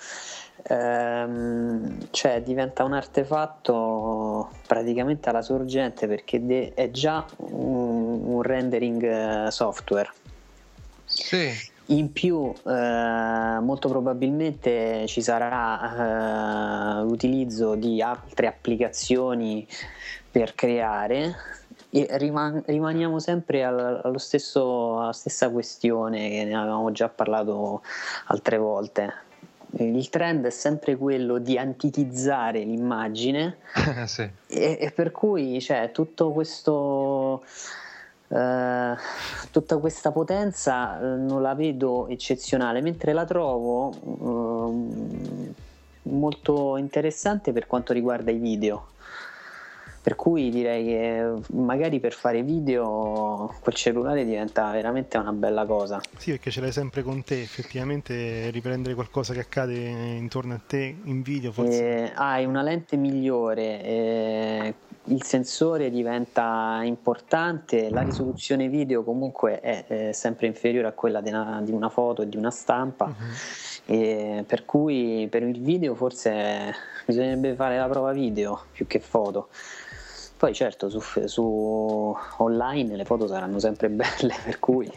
ehm, 0.62 2.08
cioè, 2.10 2.42
diventa 2.42 2.84
un 2.84 2.92
artefatto 2.92 4.50
praticamente 4.66 5.28
alla 5.28 5.42
sorgente 5.42 6.06
perché 6.06 6.44
de- 6.44 6.72
è 6.74 6.90
già 6.90 7.24
un, 7.36 8.24
un 8.24 8.42
rendering 8.42 9.46
eh, 9.46 9.50
software. 9.50 10.10
Sì, 11.04 11.50
In 11.86 12.12
più, 12.12 12.52
eh, 12.66 13.58
molto 13.60 13.88
probabilmente 13.88 15.06
ci 15.06 15.20
sarà 15.20 17.00
eh, 17.00 17.02
l'utilizzo 17.02 17.74
di 17.74 18.00
altre 18.00 18.46
applicazioni 18.46 19.66
per 20.30 20.54
creare. 20.54 21.36
E 21.90 22.08
riman- 22.12 22.62
rimaniamo 22.66 23.20
sempre 23.20 23.62
al- 23.64 24.00
allo 24.02 24.18
stesso, 24.18 24.98
alla 25.00 25.12
stessa 25.12 25.50
questione 25.50 26.28
che 26.30 26.44
ne 26.44 26.56
avevamo 26.56 26.90
già 26.90 27.08
parlato 27.08 27.82
altre 28.26 28.56
volte. 28.58 29.14
Il 29.76 30.08
trend 30.08 30.46
è 30.46 30.50
sempre 30.50 30.96
quello 30.96 31.38
di 31.38 31.58
antitizzare 31.58 32.60
l'immagine 32.60 33.56
sì. 34.06 34.22
e, 34.46 34.78
e 34.80 34.92
per 34.92 35.10
cui 35.10 35.60
cioè, 35.60 35.90
tutto 35.92 36.30
questo 36.30 37.42
eh, 38.28 38.94
tutta 39.50 39.76
questa 39.78 40.10
potenza 40.10 40.98
eh, 40.98 41.16
non 41.16 41.42
la 41.42 41.54
vedo 41.54 42.08
eccezionale 42.08 42.80
mentre 42.80 43.12
la 43.12 43.24
trovo 43.24 43.92
ehm, 43.92 45.54
molto 46.02 46.76
interessante 46.76 47.52
per 47.52 47.66
quanto 47.66 47.92
riguarda 47.92 48.30
i 48.30 48.38
video 48.38 48.92
per 50.04 50.16
cui 50.16 50.50
direi 50.50 50.84
che 50.84 51.32
magari 51.54 51.98
per 51.98 52.12
fare 52.12 52.42
video 52.42 53.54
col 53.62 53.72
cellulare 53.72 54.26
diventa 54.26 54.70
veramente 54.70 55.16
una 55.16 55.32
bella 55.32 55.64
cosa 55.64 55.98
Sì, 56.18 56.32
perché 56.32 56.50
ce 56.50 56.60
l'hai 56.60 56.72
sempre 56.72 57.02
con 57.02 57.24
te, 57.24 57.40
effettivamente 57.40 58.50
riprendere 58.50 58.94
qualcosa 58.94 59.32
che 59.32 59.40
accade 59.40 59.74
intorno 59.74 60.52
a 60.52 60.60
te 60.64 60.94
in 61.04 61.22
video 61.22 61.52
forse... 61.52 62.02
Eh, 62.02 62.12
hai 62.16 62.44
una 62.44 62.60
lente 62.60 62.96
migliore, 62.98 63.82
eh, 63.82 64.74
il 65.04 65.22
sensore 65.22 65.88
diventa 65.88 66.80
importante, 66.82 67.88
la 67.88 68.02
risoluzione 68.02 68.68
video 68.68 69.04
comunque 69.04 69.60
è, 69.60 69.84
eh, 69.88 70.12
sempre 70.12 70.48
inferiore 70.48 70.88
a 70.88 70.92
quella 70.92 71.22
di 71.22 71.30
una, 71.30 71.62
di 71.64 71.72
una 71.72 71.88
foto 71.88 72.20
e 72.20 72.28
di 72.28 72.36
una 72.36 72.50
stampa, 72.50 73.06
Mhm. 73.06 73.34
e 73.86 74.44
per 74.46 74.66
cui 74.66 75.26
per 75.30 75.42
il 75.44 75.62
video 75.62 75.94
forse 75.94 76.74
bisognerebbe 77.06 77.54
fare 77.54 77.78
la 77.78 77.88
prova 77.88 78.12
video 78.12 78.64
più 78.70 78.86
che 78.86 79.00
foto. 79.00 79.48
Poi 80.44 80.52
certo 80.52 80.90
su, 80.90 81.00
su 81.24 82.14
online 82.36 82.96
le 82.96 83.06
foto 83.06 83.26
saranno 83.26 83.58
sempre 83.58 83.88
belle, 83.90 84.34
per 84.44 84.58
cui 84.58 84.92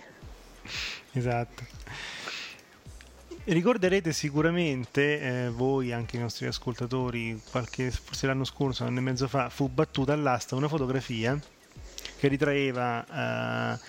Esatto. 1.13 1.63
Ricorderete 3.45 4.11
sicuramente, 4.11 5.45
eh, 5.45 5.49
voi, 5.49 5.93
anche 5.93 6.17
i 6.17 6.19
nostri 6.19 6.47
ascoltatori, 6.47 7.41
qualche, 7.49 7.91
forse 7.91 8.27
l'anno 8.27 8.43
scorso, 8.43 8.83
un 8.83 8.89
anno 8.89 8.99
e 8.99 9.03
mezzo 9.03 9.29
fa, 9.29 9.49
fu 9.49 9.69
battuta 9.69 10.11
all'asta 10.11 10.55
una 10.55 10.67
fotografia 10.67 11.39
che 12.17 12.27
ritraeva 12.27 13.05
eh, 13.05 13.79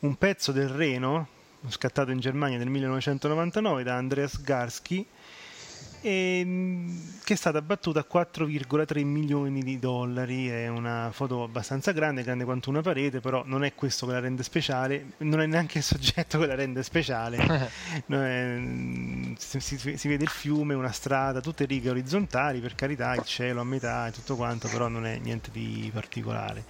un 0.00 0.16
pezzo 0.16 0.50
del 0.50 0.68
Reno, 0.68 1.28
scattato 1.68 2.10
in 2.10 2.18
Germania 2.18 2.58
nel 2.58 2.70
1999 2.70 3.84
da 3.84 3.94
Andreas 3.94 4.42
Garski, 4.42 5.06
e, 6.04 6.44
mh, 6.44 7.20
che 7.24 7.34
è 7.34 7.36
stata 7.36 7.62
battuta 7.62 8.00
a 8.00 8.06
4,3 8.06 9.02
milioni 9.04 9.62
di 9.62 9.78
dollari. 9.78 10.48
È 10.48 10.68
una 10.68 11.10
foto 11.12 11.42
abbastanza 11.42 11.92
grande, 11.92 12.22
grande 12.22 12.44
quanto 12.44 12.70
una 12.70 12.82
parete, 12.82 13.20
però 13.20 13.42
non 13.46 13.64
è 13.64 13.74
questo 13.74 14.06
che 14.06 14.12
la 14.12 14.20
rende 14.20 14.42
speciale, 14.42 15.12
non 15.18 15.40
è 15.40 15.46
neanche 15.46 15.78
il 15.78 15.84
soggetto 15.84 16.38
che 16.38 16.46
la 16.46 16.54
rende 16.54 16.82
speciale. 16.82 17.72
No, 18.06 18.22
è- 18.22 19.34
si, 19.38 19.60
si- 19.60 19.96
si 19.96 20.08
vede 20.08 20.24
il 20.24 20.30
fiume, 20.30 20.74
una 20.74 20.92
strada, 20.92 21.40
tutte 21.40 21.64
righe 21.64 21.90
orizzontali, 21.90 22.60
per 22.60 22.74
carità, 22.74 23.14
il 23.14 23.24
cielo 23.24 23.60
a 23.60 23.64
metà 23.64 24.06
e 24.08 24.12
tutto 24.12 24.36
quanto, 24.36 24.68
però 24.68 24.88
non 24.88 25.06
è 25.06 25.18
niente 25.18 25.50
di 25.50 25.90
particolare. 25.92 26.64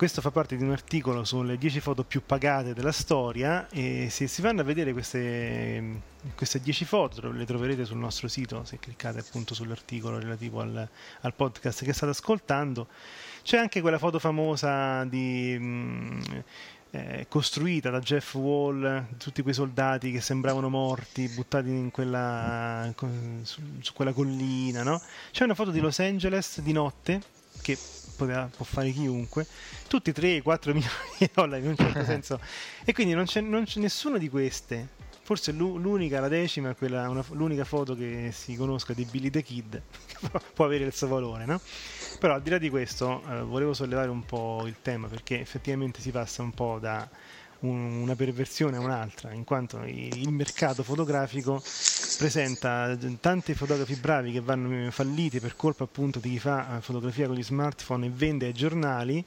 Questo 0.00 0.22
fa 0.22 0.30
parte 0.30 0.56
di 0.56 0.62
un 0.62 0.70
articolo 0.70 1.24
sulle 1.24 1.58
10 1.58 1.78
foto 1.80 2.04
più 2.04 2.22
pagate 2.24 2.72
della 2.72 2.90
storia 2.90 3.68
e 3.68 4.08
se 4.08 4.28
si 4.28 4.40
vanno 4.40 4.62
a 4.62 4.64
vedere 4.64 4.94
queste, 4.94 6.00
queste 6.34 6.58
10 6.58 6.86
foto 6.86 7.30
le 7.30 7.44
troverete 7.44 7.84
sul 7.84 7.98
nostro 7.98 8.26
sito 8.26 8.64
se 8.64 8.78
cliccate 8.78 9.18
appunto 9.18 9.52
sull'articolo 9.52 10.18
relativo 10.18 10.62
al, 10.62 10.88
al 11.20 11.34
podcast 11.34 11.84
che 11.84 11.92
state 11.92 12.12
ascoltando. 12.12 12.86
C'è 13.42 13.58
anche 13.58 13.82
quella 13.82 13.98
foto 13.98 14.18
famosa 14.18 15.04
di, 15.04 15.58
mh, 15.58 16.44
eh, 16.92 17.26
costruita 17.28 17.90
da 17.90 17.98
Jeff 17.98 18.32
Wall, 18.36 19.04
tutti 19.18 19.42
quei 19.42 19.52
soldati 19.52 20.10
che 20.12 20.22
sembravano 20.22 20.70
morti, 20.70 21.28
buttati 21.28 21.68
in 21.68 21.90
quella, 21.90 22.90
su, 23.42 23.60
su 23.80 23.92
quella 23.92 24.14
collina. 24.14 24.82
No? 24.82 24.98
C'è 25.30 25.44
una 25.44 25.54
foto 25.54 25.70
di 25.70 25.80
Los 25.80 25.98
Angeles 25.98 26.62
di 26.62 26.72
notte 26.72 27.20
che 27.60 27.76
poteva- 28.24 28.50
può 28.54 28.64
fare 28.64 28.90
chiunque, 28.90 29.46
tutti 29.88 30.10
3-4 30.12 30.72
milioni 30.72 30.88
di 31.18 31.30
dollari 31.32 31.62
in 31.62 31.68
un 31.70 31.76
certo 31.76 32.04
senso. 32.04 32.40
E 32.84 32.92
quindi 32.92 33.14
non 33.14 33.24
c'è, 33.24 33.40
non 33.40 33.64
c'è 33.64 33.80
nessuna 33.80 34.18
di 34.18 34.28
queste. 34.28 34.98
Forse 35.22 35.52
l'u- 35.52 35.76
l'unica, 35.78 36.18
la 36.18 36.26
decima, 36.28 36.74
quella, 36.74 37.08
una- 37.08 37.24
l'unica 37.30 37.64
foto 37.64 37.94
che 37.94 38.30
si 38.32 38.56
conosca 38.56 38.92
di 38.92 39.04
Billy 39.04 39.30
the 39.30 39.42
Kid, 39.42 39.80
che 40.20 40.40
può 40.54 40.64
avere 40.64 40.84
il 40.84 40.92
suo 40.92 41.06
valore, 41.06 41.44
no? 41.44 41.60
Però 42.18 42.34
al 42.34 42.42
di 42.42 42.50
là 42.50 42.58
di 42.58 42.68
questo, 42.68 43.22
eh, 43.28 43.40
volevo 43.42 43.72
sollevare 43.72 44.08
un 44.10 44.24
po' 44.24 44.64
il 44.66 44.76
tema 44.82 45.06
perché 45.06 45.38
effettivamente 45.40 46.00
si 46.00 46.10
passa 46.10 46.42
un 46.42 46.50
po' 46.50 46.78
da 46.80 47.08
un- 47.60 48.00
una 48.02 48.14
perversione 48.16 48.76
a 48.76 48.80
un'altra, 48.80 49.32
in 49.32 49.44
quanto 49.44 49.82
il 49.84 50.30
mercato 50.30 50.82
fotografico 50.82 51.62
presenta 52.18 52.96
tanti 53.20 53.54
fotografi 53.54 53.94
bravi 53.94 54.32
che 54.32 54.40
vanno 54.40 54.90
falliti 54.90 55.40
per 55.40 55.56
colpa 55.56 55.84
appunto 55.84 56.18
di 56.18 56.30
chi 56.30 56.38
fa 56.38 56.76
eh, 56.76 56.80
fotografia 56.80 57.26
con 57.26 57.36
gli 57.36 57.42
smartphone 57.42 58.06
e 58.06 58.10
vende 58.10 58.46
ai 58.46 58.52
giornali 58.52 59.24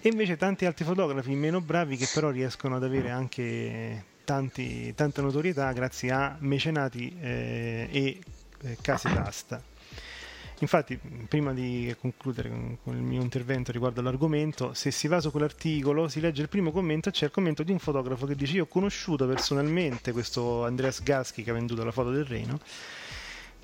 e 0.00 0.08
invece 0.08 0.36
tanti 0.36 0.64
altri 0.64 0.84
fotografi 0.84 1.34
meno 1.34 1.60
bravi 1.60 1.96
che 1.96 2.08
però 2.12 2.30
riescono 2.30 2.76
ad 2.76 2.84
avere 2.84 3.10
anche 3.10 4.04
tanti- 4.24 4.92
tanta 4.94 5.22
notorietà 5.22 5.70
grazie 5.72 6.10
a 6.10 6.36
mecenati 6.40 7.16
eh, 7.20 7.88
e 7.90 8.20
eh, 8.64 8.76
case 8.80 9.12
d'asta. 9.12 9.62
Infatti, 10.62 10.96
prima 11.26 11.52
di 11.52 11.92
concludere 11.98 12.48
con, 12.84 12.94
il 12.94 13.02
mio 13.02 13.20
intervento 13.20 13.72
riguardo 13.72 13.98
all'argomento, 13.98 14.74
se 14.74 14.92
si 14.92 15.08
va 15.08 15.20
su 15.20 15.32
quell'articolo, 15.32 16.06
si 16.06 16.20
legge 16.20 16.42
il 16.42 16.48
primo 16.48 16.70
commento 16.70 17.08
e 17.08 17.12
c'è 17.12 17.24
il 17.24 17.30
commento 17.32 17.64
di 17.64 17.72
un 17.72 17.80
fotografo 17.80 18.26
che 18.26 18.36
dice: 18.36 18.54
Io 18.54 18.62
ho 18.62 18.66
conosciuto 18.66 19.26
personalmente 19.26 20.12
questo 20.12 20.64
Andreas 20.64 21.02
Gaschi 21.02 21.42
che 21.42 21.50
ha 21.50 21.54
venduto 21.54 21.82
la 21.82 21.90
foto 21.90 22.12
del 22.12 22.24
Reno. 22.24 22.60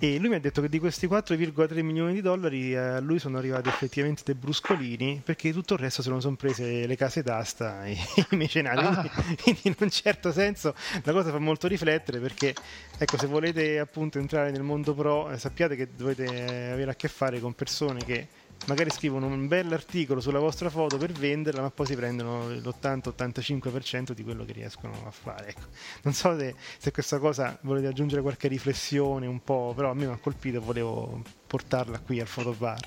E 0.00 0.18
lui 0.18 0.28
mi 0.28 0.36
ha 0.36 0.40
detto 0.40 0.60
che 0.60 0.68
di 0.68 0.78
questi 0.78 1.08
4,3 1.08 1.82
milioni 1.82 2.12
di 2.12 2.20
dollari 2.20 2.72
eh, 2.72 2.76
a 2.76 3.00
lui 3.00 3.18
sono 3.18 3.36
arrivati 3.36 3.68
effettivamente 3.68 4.22
dei 4.24 4.36
bruscolini 4.36 5.20
perché 5.24 5.52
tutto 5.52 5.74
il 5.74 5.80
resto 5.80 6.02
se 6.02 6.10
lo 6.10 6.20
sono 6.20 6.36
prese 6.36 6.86
le 6.86 6.96
case 6.96 7.24
d'asta 7.24 7.84
e 7.84 7.96
i 8.30 8.36
mecenati. 8.36 8.78
Ah. 8.78 9.10
Quindi, 9.42 9.60
in 9.64 9.74
un 9.76 9.90
certo 9.90 10.30
senso 10.30 10.72
la 11.02 11.12
cosa 11.12 11.32
fa 11.32 11.38
molto 11.40 11.66
riflettere 11.66 12.20
perché 12.20 12.54
ecco 12.96 13.18
se 13.18 13.26
volete 13.26 13.80
appunto 13.80 14.20
entrare 14.20 14.52
nel 14.52 14.62
mondo 14.62 14.94
pro 14.94 15.30
eh, 15.30 15.38
sappiate 15.38 15.74
che 15.74 15.88
dovete 15.96 16.26
avere 16.70 16.92
a 16.92 16.94
che 16.94 17.08
fare 17.08 17.40
con 17.40 17.54
persone 17.54 17.98
che 18.04 18.28
magari 18.66 18.90
scrivono 18.90 19.26
un 19.26 19.46
bell'articolo 19.46 20.20
sulla 20.20 20.38
vostra 20.38 20.68
foto 20.68 20.98
per 20.98 21.12
venderla 21.12 21.62
ma 21.62 21.70
poi 21.70 21.86
si 21.86 21.96
prendono 21.96 22.48
l'80-85% 22.48 24.12
di 24.12 24.22
quello 24.22 24.44
che 24.44 24.52
riescono 24.52 24.92
a 25.06 25.10
fare 25.10 25.48
ecco. 25.48 25.66
non 26.02 26.12
so 26.12 26.36
se, 26.38 26.54
se 26.78 26.90
questa 26.90 27.18
cosa 27.18 27.58
volete 27.62 27.86
aggiungere 27.86 28.20
qualche 28.22 28.48
riflessione 28.48 29.26
un 29.26 29.42
po' 29.42 29.72
però 29.74 29.90
a 29.90 29.94
me 29.94 30.06
mi 30.06 30.12
ha 30.12 30.18
colpito 30.18 30.58
e 30.58 30.60
volevo 30.60 31.22
portarla 31.46 31.98
qui 32.00 32.20
al 32.20 32.26
fotobar 32.26 32.78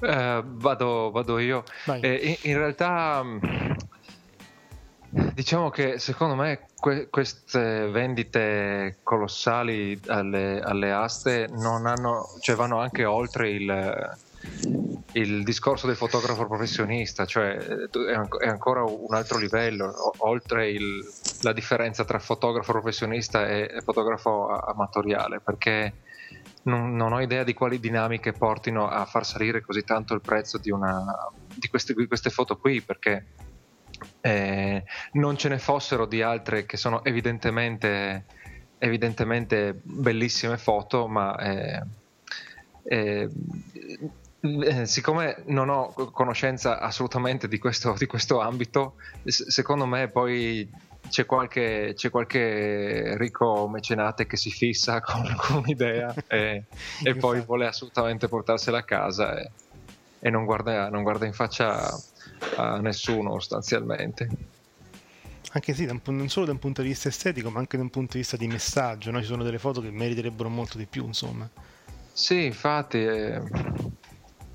Eh, 0.00 0.42
vado, 0.44 1.10
vado 1.10 1.38
io. 1.38 1.64
Eh, 2.00 2.36
in, 2.42 2.50
in 2.50 2.56
realtà, 2.56 3.22
mh, 3.22 3.40
diciamo 5.10 5.70
che 5.70 5.98
secondo 5.98 6.34
me 6.34 6.68
que- 6.74 7.08
queste 7.08 7.88
vendite 7.88 8.98
colossali 9.02 10.00
alle, 10.06 10.60
alle 10.60 10.92
aste 10.92 11.44
hanno, 11.44 12.36
cioè 12.40 12.56
vanno 12.56 12.80
anche 12.80 13.04
oltre 13.04 13.50
il, 13.50 14.18
il 15.12 15.42
discorso 15.44 15.86
del 15.86 15.96
fotografo 15.96 16.46
professionista, 16.46 17.24
cioè 17.24 17.56
è, 17.56 18.14
an- 18.14 18.28
è 18.40 18.48
ancora 18.48 18.82
un 18.82 19.14
altro 19.14 19.38
livello, 19.38 19.92
oltre 20.18 20.70
il- 20.70 21.16
la 21.40 21.52
differenza 21.52 22.04
tra 22.04 22.18
fotografo 22.18 22.72
professionista 22.72 23.46
e, 23.48 23.70
e 23.72 23.80
fotografo 23.82 24.48
amatoriale, 24.48 25.40
perché 25.40 25.94
non, 26.64 26.94
non, 26.94 27.12
ho 27.12 27.20
idea 27.20 27.44
di 27.44 27.54
quali 27.54 27.78
dinamiche 27.78 28.32
portino 28.32 28.88
a 28.88 29.04
far 29.04 29.24
salire 29.24 29.60
così 29.60 29.84
tanto 29.84 30.14
il 30.14 30.20
prezzo 30.20 30.58
di, 30.58 30.70
una, 30.70 31.04
di, 31.54 31.68
queste, 31.68 31.94
di 31.94 32.06
queste 32.06 32.30
foto 32.30 32.56
qui, 32.56 32.82
perché 32.82 33.24
eh, 34.20 34.84
non 35.12 35.36
ce 35.36 35.48
ne 35.48 35.58
fossero 35.58 36.06
di 36.06 36.22
altre 36.22 36.66
che 36.66 36.76
sono 36.76 37.04
evidentemente, 37.04 38.24
evidentemente 38.78 39.78
bellissime 39.82 40.58
foto, 40.58 41.08
ma 41.08 41.36
eh, 41.38 41.82
eh, 42.84 43.28
eh 44.40 44.86
siccome 44.86 45.42
non 45.46 45.68
ho 45.68 45.92
conoscenza 46.12 46.78
assolutamente 46.78 47.48
di 47.48 47.58
questo, 47.58 47.94
di 47.98 48.06
questo 48.06 48.40
ambito, 48.40 48.94
secondo 49.24 49.86
me 49.86 50.08
poi 50.08 50.70
c'è 51.08 51.26
qualche, 51.26 51.92
c'è 51.94 52.10
qualche, 52.10 53.16
ricco 53.16 53.68
mecenate 53.68 54.26
che 54.26 54.36
si 54.36 54.50
fissa 54.50 55.00
con, 55.02 55.22
con 55.36 55.56
un'idea 55.56 56.14
e, 56.26 56.64
e 57.02 57.14
poi 57.16 57.40
vuole 57.40 57.66
assolutamente 57.66 58.28
portarsela 58.28 58.78
a 58.78 58.82
casa 58.82 59.38
e, 59.38 59.50
e 60.20 60.30
non, 60.30 60.44
guarda, 60.44 60.88
non, 60.88 61.02
guarda, 61.02 61.26
in 61.26 61.32
faccia 61.32 61.88
a 62.56 62.78
nessuno 62.80 63.32
sostanzialmente. 63.34 64.28
Anche 65.52 65.72
sì, 65.72 65.86
non 65.86 66.28
solo 66.28 66.46
da 66.46 66.52
un 66.52 66.58
punto 66.58 66.82
di 66.82 66.88
vista 66.88 67.08
estetico, 67.08 67.50
ma 67.50 67.58
anche 67.58 67.76
da 67.76 67.82
un 67.82 67.90
punto 67.90 68.12
di 68.12 68.18
vista 68.18 68.36
di 68.36 68.46
messaggio. 68.46 69.10
No? 69.10 69.20
Ci 69.20 69.26
sono 69.26 69.42
delle 69.42 69.58
foto 69.58 69.80
che 69.80 69.90
meriterebbero 69.90 70.48
molto 70.48 70.76
di 70.76 70.86
più, 70.86 71.06
insomma. 71.06 71.48
Sì, 72.12 72.44
infatti, 72.44 72.98
eh, 72.98 73.40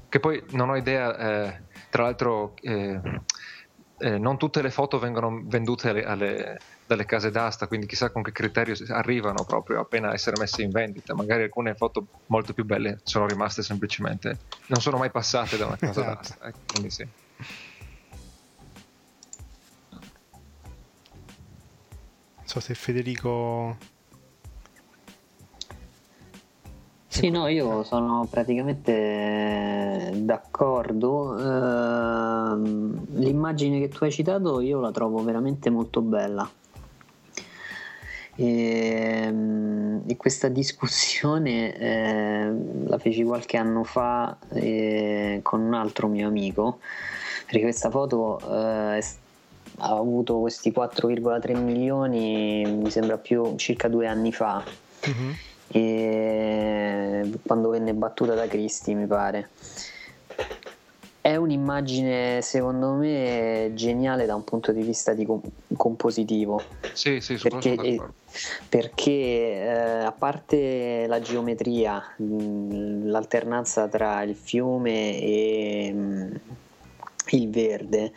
che 0.10 0.20
poi 0.20 0.44
non 0.52 0.70
ho 0.70 0.76
idea, 0.76 1.18
eh, 1.18 1.62
tra 1.90 2.04
l'altro... 2.04 2.54
Eh, 2.62 3.00
eh, 4.04 4.18
non 4.18 4.38
tutte 4.38 4.62
le 4.62 4.70
foto 4.70 5.00
vengono 5.00 5.44
vendute 5.46 5.90
alle, 5.90 6.04
alle, 6.04 6.60
dalle 6.86 7.06
case 7.06 7.32
d'asta, 7.32 7.68
quindi 7.68 7.88
chissà 7.88 8.12
con 8.12 8.22
che 8.22 8.32
criterio 8.32 8.76
arrivano 8.90 9.44
proprio 9.44 9.80
appena 9.80 10.14
essere 10.14 10.38
messe 10.38 10.64
in 10.64 10.72
vendita. 10.72 11.16
Magari 11.16 11.44
alcune 11.44 11.76
foto 11.76 12.08
molto 12.28 12.54
più 12.54 12.66
belle 12.66 13.00
sono 13.04 13.28
rimaste 13.28 13.64
semplicemente, 13.64 14.40
non 14.68 14.82
sono 14.82 14.98
mai 14.98 15.12
passate 15.12 15.58
da 15.58 15.66
una 15.66 15.78
casa 15.78 16.02
esatto. 16.02 16.16
d'asta. 16.16 16.48
Ecco, 16.48 16.60
quindi 16.68 16.90
sì. 16.90 17.08
Non 22.36 22.46
so 22.46 22.60
se 22.60 22.74
Federico 22.74 23.78
Sì, 27.14 27.30
no, 27.30 27.48
io 27.48 27.84
sono 27.84 28.28
praticamente 28.30 30.12
d'accordo. 30.16 31.38
Ehm, 31.38 33.06
l'immagine 33.20 33.80
che 33.80 33.88
tu 33.88 34.04
hai 34.04 34.12
citato 34.12 34.60
io 34.60 34.80
la 34.80 34.90
trovo 34.92 35.24
veramente 35.24 35.70
molto 35.70 36.02
bella. 36.02 36.50
E, 38.36 39.24
ehm, 39.26 40.04
e 40.08 40.18
questa 40.18 40.48
discussione 40.48 41.76
eh, 41.78 42.54
la 42.86 42.98
feci 42.98 43.24
qualche 43.24 43.58
anno 43.58 43.84
fa 43.84 44.38
eh, 44.54 45.40
con 45.44 45.62
un 45.62 45.74
altro 45.74 46.08
mio 46.08 46.28
amico, 46.28 46.80
perché 47.46 47.62
questa 47.62 47.90
foto 47.90 48.40
eh, 48.42 49.04
ha 49.78 49.90
avuto 49.90 50.40
questi 50.40 50.72
4,3 50.72 51.56
milioni, 51.56 52.66
mi 52.66 52.90
sembra 52.90 53.18
più 53.18 53.56
circa 53.56 53.88
due 53.88 54.08
anni 54.08 54.32
fa. 54.32 54.64
Mm-hmm 55.08 55.32
e 55.76 57.28
quando 57.48 57.70
venne 57.70 57.96
battuta 57.96 58.36
da 58.36 58.48
Cristi 58.48 58.94
mi 58.94 59.08
pare 59.08 59.50
è 61.24 61.38
un'immagine 61.38 62.42
secondo 62.42 62.92
me 62.92 63.72
geniale 63.76 64.26
da 64.26 64.36
un 64.36 64.44
punto 64.44 64.74
di 64.74 64.82
vista 64.82 65.14
di 65.14 65.26
compositivo 65.78 66.62
sì 66.92 67.22
sì 67.22 67.38
perché, 67.38 68.02
perché 68.68 69.12
eh, 69.12 70.04
a 70.04 70.12
parte 70.12 71.06
la 71.08 71.22
geometria 71.22 72.04
l'alternanza 72.18 73.88
tra 73.88 74.22
il 74.24 74.36
fiume 74.36 75.18
e 75.18 75.94
mh, 75.94 76.40
il 77.30 77.50
verde 77.50 78.12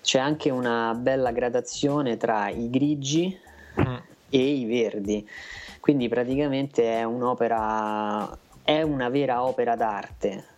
c'è 0.00 0.18
anche 0.18 0.48
una 0.48 0.94
bella 0.94 1.32
gradazione 1.32 2.16
tra 2.16 2.48
i 2.48 2.70
grigi 2.70 3.38
mm. 3.78 3.96
e 4.30 4.38
i 4.38 4.64
verdi 4.64 5.28
quindi 5.86 6.08
praticamente 6.08 6.98
è 6.98 7.04
un'opera, 7.04 8.36
è 8.64 8.82
una 8.82 9.08
vera 9.08 9.44
opera 9.44 9.76
d'arte. 9.76 10.55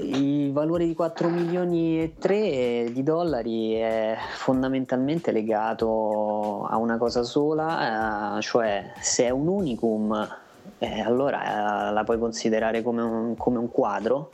Il 0.00 0.52
valore 0.52 0.86
di 0.86 0.94
4 0.94 1.28
milioni 1.28 2.00
e 2.00 2.14
3 2.18 2.92
di 2.92 3.02
dollari 3.02 3.72
è 3.72 4.16
fondamentalmente 4.36 5.32
legato 5.32 6.64
a 6.66 6.76
una 6.76 6.96
cosa 6.98 7.24
sola, 7.24 8.38
eh, 8.38 8.40
cioè 8.40 8.92
se 9.00 9.24
è 9.24 9.30
un 9.30 9.48
unicum, 9.48 10.38
eh, 10.78 11.00
allora 11.00 11.88
eh, 11.88 11.92
la 11.92 12.04
puoi 12.04 12.16
considerare 12.20 12.80
come 12.82 13.02
un, 13.02 13.36
come 13.36 13.58
un 13.58 13.68
quadro. 13.72 14.30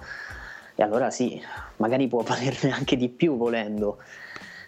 E 0.74 0.83
allora 0.83 1.11
sì, 1.11 1.40
magari 1.77 2.09
può 2.09 2.20
valerne 2.22 2.70
anche 2.70 2.96
di 2.96 3.09
più 3.09 3.38
volendo. 3.38 3.98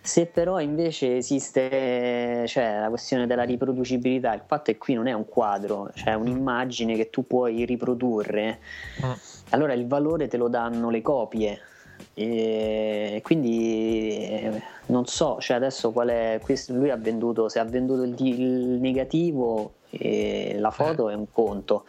Se 0.01 0.25
però 0.27 0.61
invece 0.61 1.17
esiste 1.17 2.45
cioè, 2.47 2.79
la 2.81 2.89
questione 2.89 3.27
della 3.27 3.43
riproducibilità, 3.43 4.33
il 4.33 4.45
fatto 4.47 4.71
è 4.71 4.75
che 4.75 4.79
qui 4.79 4.95
non 4.95 5.09
è 5.09 5.13
un 5.13 5.27
quadro, 5.27 5.91
cioè 5.95 6.15
un'immagine 6.15 6.95
che 6.95 7.11
tu 7.11 7.27
puoi 7.27 7.65
riprodurre, 7.65 8.61
mm. 9.05 9.13
Allora 9.51 9.73
il 9.73 9.87
valore 9.87 10.29
te 10.29 10.37
lo 10.37 10.49
danno 10.49 10.91
le 10.91 11.03
copie. 11.03 11.61
E 12.15 13.21
quindi 13.23 14.17
eh, 14.19 14.63
non 14.87 15.07
so, 15.07 15.39
cioè 15.41 15.57
adesso 15.57 15.93
qual 15.93 16.09
è 16.09 16.41
questo, 16.43 16.73
lui 16.75 16.91
ha 16.91 16.97
venduto, 16.97 17.49
se 17.49 17.59
ha 17.59 17.65
venduto 17.65 18.03
il, 18.03 18.15
il 18.19 18.79
negativo 18.81 19.75
e 19.91 20.57
la 20.59 20.71
foto 20.71 21.09
eh. 21.09 21.13
è 21.13 21.17
un 21.17 21.31
conto 21.31 21.85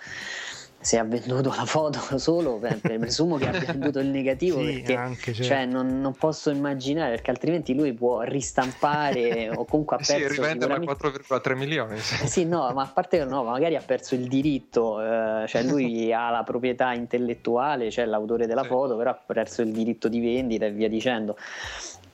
se 0.87 0.97
ha 0.97 1.03
venduto 1.03 1.49
la 1.49 1.65
foto 1.65 1.99
solo, 2.17 2.61
presumo 2.81 3.35
che 3.35 3.49
abbia 3.49 3.73
venduto 3.73 3.99
il 3.99 4.07
negativo 4.07 4.63
sì, 4.63 4.71
perché 4.71 4.95
anche, 4.95 5.33
certo. 5.33 5.43
cioè, 5.43 5.65
non, 5.65 5.99
non, 5.99 6.13
posso 6.13 6.49
immaginare 6.49 7.09
perché 7.15 7.29
altrimenti 7.29 7.75
lui 7.75 7.91
può 7.91 8.21
ristampare 8.21 9.49
o 9.53 9.65
comunque 9.65 9.97
ha 9.97 9.99
perso 9.99 10.29
sì, 10.29 10.39
rivenderla 10.39 10.77
4,3 10.77 11.57
milioni 11.57 11.97
sì. 11.97 12.23
Eh 12.23 12.27
sì, 12.27 12.45
no, 12.45 12.71
ma 12.71 12.83
a 12.83 12.91
parte 12.93 13.17
che 13.17 13.25
no, 13.25 13.43
magari 13.43 13.75
ha 13.75 13.81
perso 13.85 14.15
il 14.15 14.29
diritto 14.29 15.01
eh, 15.01 15.45
cioè 15.45 15.61
lui 15.63 16.13
ha 16.13 16.29
la 16.29 16.43
proprietà 16.43 16.93
intellettuale 16.93 17.91
cioè 17.91 18.05
l'autore 18.05 18.47
della 18.47 18.61
sì. 18.61 18.69
foto 18.69 18.95
però 18.95 19.09
ha 19.09 19.19
perso 19.25 19.61
il 19.63 19.73
diritto 19.73 20.07
di 20.07 20.21
vendita 20.21 20.67
e 20.67 20.71
via 20.71 20.87
dicendo 20.87 21.35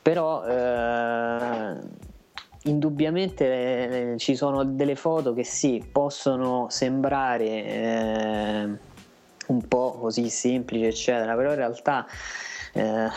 però 0.01 0.43
eh, 0.47 1.77
indubbiamente 2.63 4.13
eh, 4.13 4.17
ci 4.17 4.35
sono 4.35 4.63
delle 4.63 4.95
foto 4.95 5.33
che 5.33 5.43
sì, 5.43 5.83
possono 5.91 6.67
sembrare 6.69 7.45
eh, 7.45 8.69
un 9.47 9.67
po' 9.67 9.97
così 9.99 10.29
semplici, 10.29 10.85
eccetera, 10.85 11.35
però 11.35 11.49
in 11.49 11.55
realtà 11.55 12.05
eh, 12.73 13.09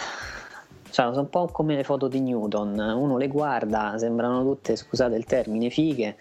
cioè, 0.96 1.08
sono 1.08 1.20
un 1.20 1.28
po' 1.28 1.46
come 1.52 1.76
le 1.76 1.84
foto 1.84 2.08
di 2.08 2.20
Newton, 2.20 2.78
uno 2.78 3.18
le 3.18 3.28
guarda, 3.28 3.98
sembrano 3.98 4.42
tutte, 4.42 4.76
scusate 4.76 5.14
il 5.14 5.26
termine, 5.26 5.68
fighe, 5.68 6.16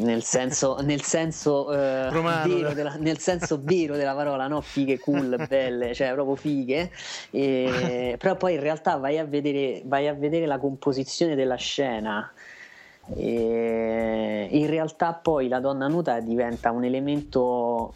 nel 0.00 0.24
senso, 0.24 0.78
nel 0.82 1.02
senso, 1.02 1.72
eh, 1.72 2.10
vero, 2.10 2.72
della, 2.72 2.96
nel 2.98 3.18
senso 3.18 3.60
vero 3.62 3.94
della 3.94 4.14
parola, 4.16 4.48
no? 4.48 4.60
Fighe 4.62 4.98
cool, 4.98 5.46
belle, 5.48 5.94
cioè 5.94 6.12
proprio 6.12 6.34
fighe, 6.34 6.90
e, 7.30 8.16
però 8.18 8.34
poi 8.34 8.54
in 8.54 8.60
realtà 8.60 8.96
vai 8.96 9.16
a, 9.18 9.24
vedere, 9.24 9.82
vai 9.84 10.08
a 10.08 10.14
vedere 10.14 10.46
la 10.46 10.58
composizione 10.58 11.36
della 11.36 11.54
scena. 11.54 12.32
E 13.14 14.48
in 14.50 14.66
realtà 14.66 15.12
poi 15.12 15.48
la 15.48 15.60
donna 15.60 15.88
nuda 15.88 16.20
diventa 16.20 16.70
un 16.70 16.84
elemento 16.84 17.94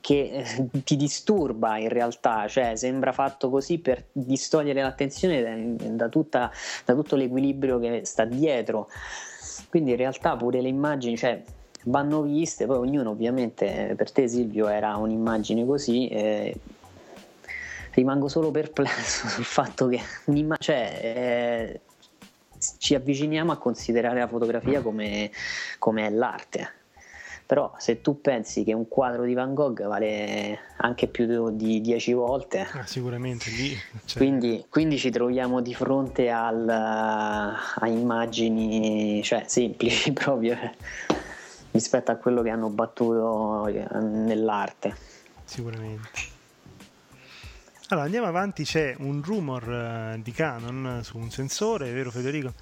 che 0.00 0.30
eh, 0.44 0.82
ti 0.84 0.96
disturba 0.96 1.76
in 1.78 1.88
realtà, 1.88 2.46
cioè 2.46 2.76
sembra 2.76 3.12
fatto 3.12 3.50
così 3.50 3.78
per 3.78 4.04
distogliere 4.12 4.82
l'attenzione 4.82 5.76
da, 5.76 6.08
tutta, 6.08 6.50
da 6.84 6.94
tutto 6.94 7.16
l'equilibrio 7.16 7.78
che 7.78 8.02
sta 8.04 8.24
dietro. 8.24 8.88
Quindi 9.68 9.90
in 9.92 9.96
realtà 9.96 10.36
pure 10.36 10.60
le 10.60 10.68
immagini, 10.68 11.16
cioè, 11.16 11.42
vanno 11.84 12.22
viste, 12.22 12.66
poi 12.66 12.78
ognuno 12.78 13.10
ovviamente, 13.10 13.94
per 13.96 14.10
te 14.12 14.28
Silvio 14.28 14.68
era 14.68 14.96
un'immagine 14.96 15.64
così, 15.64 16.08
eh, 16.08 16.54
rimango 17.92 18.28
solo 18.28 18.50
perplesso 18.50 19.26
sul 19.28 19.44
fatto 19.44 19.88
che 19.88 20.00
cioè, 20.58 21.00
eh, 21.02 21.80
ci 22.78 22.94
avviciniamo 22.94 23.52
a 23.52 23.58
considerare 23.58 24.20
la 24.20 24.28
fotografia 24.28 24.82
come, 24.82 25.30
come 25.78 26.06
è 26.06 26.10
l'arte. 26.10 26.74
Però 27.46 27.74
se 27.78 28.00
tu 28.00 28.20
pensi 28.20 28.62
che 28.62 28.72
un 28.72 28.86
quadro 28.86 29.24
di 29.24 29.34
Van 29.34 29.54
Gogh 29.54 29.84
vale 29.84 30.58
anche 30.76 31.08
più 31.08 31.50
di 31.50 31.80
10 31.80 32.12
volte 32.12 32.60
ah, 32.60 32.86
sicuramente 32.86 33.50
lì 33.50 33.76
cioè... 34.04 34.18
quindi, 34.18 34.64
quindi, 34.68 34.96
ci 34.96 35.10
troviamo 35.10 35.60
di 35.60 35.74
fronte 35.74 36.30
al, 36.30 36.68
a 36.68 37.86
immagini 37.88 39.20
cioè, 39.24 39.42
semplici 39.48 40.12
proprio 40.14 40.56
rispetto 41.72 42.12
a 42.12 42.16
quello 42.16 42.42
che 42.42 42.50
hanno 42.50 42.68
battuto 42.68 43.64
nell'arte. 44.00 44.94
Sicuramente 45.42 46.38
allora 47.94 48.06
andiamo 48.06 48.26
avanti 48.26 48.64
c'è 48.64 48.94
un 48.98 49.20
rumor 49.22 49.66
uh, 50.16 50.22
di 50.22 50.32
Canon 50.32 51.00
su 51.02 51.18
un 51.18 51.30
sensore 51.30 51.90
vero 51.92 52.10
Federico? 52.10 52.52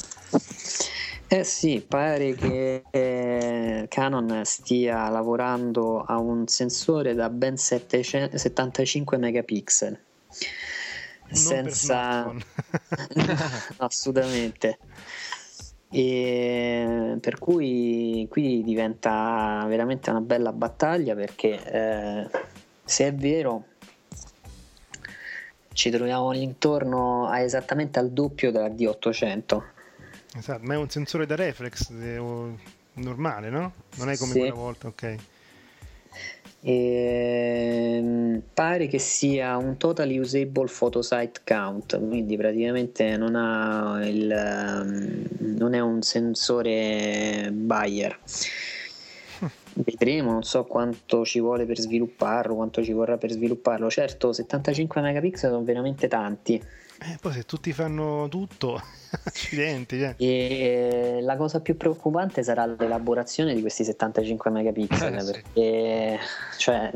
Eh 1.31 1.45
sì, 1.45 1.85
pare 1.87 2.35
che 2.35 2.85
eh, 2.91 3.85
Canon 3.88 4.41
stia 4.45 5.11
lavorando 5.11 6.03
a 6.03 6.19
un 6.19 6.47
sensore 6.47 7.12
da 7.12 7.29
ben 7.29 7.59
700 7.59 8.38
75 8.38 9.19
megapixel. 9.19 9.91
Non 9.91 11.35
senza 11.35 12.33
assolutamente. 13.77 14.79
E 15.91 17.19
per 17.21 17.38
cui 17.38 18.27
qui 18.31 18.62
diventa 18.62 19.67
veramente 19.69 20.09
una 20.09 20.23
bella 20.23 20.53
battaglia 20.53 21.14
perché 21.14 21.62
eh, 21.62 22.31
se 22.85 23.07
è 23.07 23.14
vero 23.14 23.64
ci 25.79 25.91
troviamo 25.91 26.35
intorno 26.35 27.29
a 27.29 27.38
esattamente 27.38 28.01
al 28.01 28.11
doppio 28.11 28.51
della 28.51 28.67
D800 28.67 29.62
Esatto, 30.37 30.61
ma 30.64 30.75
è 30.75 30.77
un 30.77 30.91
sensore 30.91 31.25
da 31.25 31.37
reflex 31.37 31.91
eh, 31.91 32.21
normale, 32.95 33.49
no? 33.49 33.73
Non 33.97 34.11
è 34.11 34.17
come 34.17 34.33
Sì. 34.33 34.38
quella 34.41 34.55
volta, 34.55 34.88
ok. 34.88 35.17
E, 36.61 37.99
mm, 38.03 38.38
pare 38.53 38.88
che 38.88 38.99
sia 38.99 39.57
un 39.57 39.77
total 39.77 40.11
usable 40.19 40.67
photosite 40.67 41.43
count 41.45 41.97
quindi 42.09 42.37
praticamente 42.37 43.17
non 43.17 43.37
ha 43.37 44.01
il 44.05 44.29
ehm, 44.29 45.57
non 45.57 45.75
è 45.75 45.79
un 45.79 46.03
sensore 46.03 47.51
Bayer 47.53 48.19
vedremo 49.85 50.33
non 50.33 50.43
so 50.43 50.64
quanto 50.64 51.25
ci 51.25 51.41
vuole 51.41 51.64
per 51.64 51.79
svilupparlo 51.79 52.55
quanto 52.55 52.83
ci 52.83 52.93
vorrà 52.93 53.17
per 53.17 53.31
svilupparlo 53.31 53.88
certo 53.91 54.33
75 54.33 55.01
megapixel 55.01 55.51
sono 55.51 55.62
veramente 55.64 56.09
tanti 56.09 56.62
Eh, 57.01 57.17
poi 57.21 57.33
se 57.33 57.45
tutti 57.45 57.73
fanno 57.73 58.27
tutto, 58.29 58.83
accidenti, 59.25 59.99
cioè. 60.01 60.14
e 60.19 61.19
la 61.23 61.37
cosa 61.37 61.61
più 61.61 61.77
preoccupante 61.77 62.43
sarà 62.43 62.67
l'elaborazione 62.67 63.55
di 63.55 63.61
questi 63.61 63.85
75 63.85 64.51
megapixel 64.51 65.14
Eh, 65.14 65.21
sì. 65.21 65.31
perché 65.33 66.19
cioè, 66.57 66.91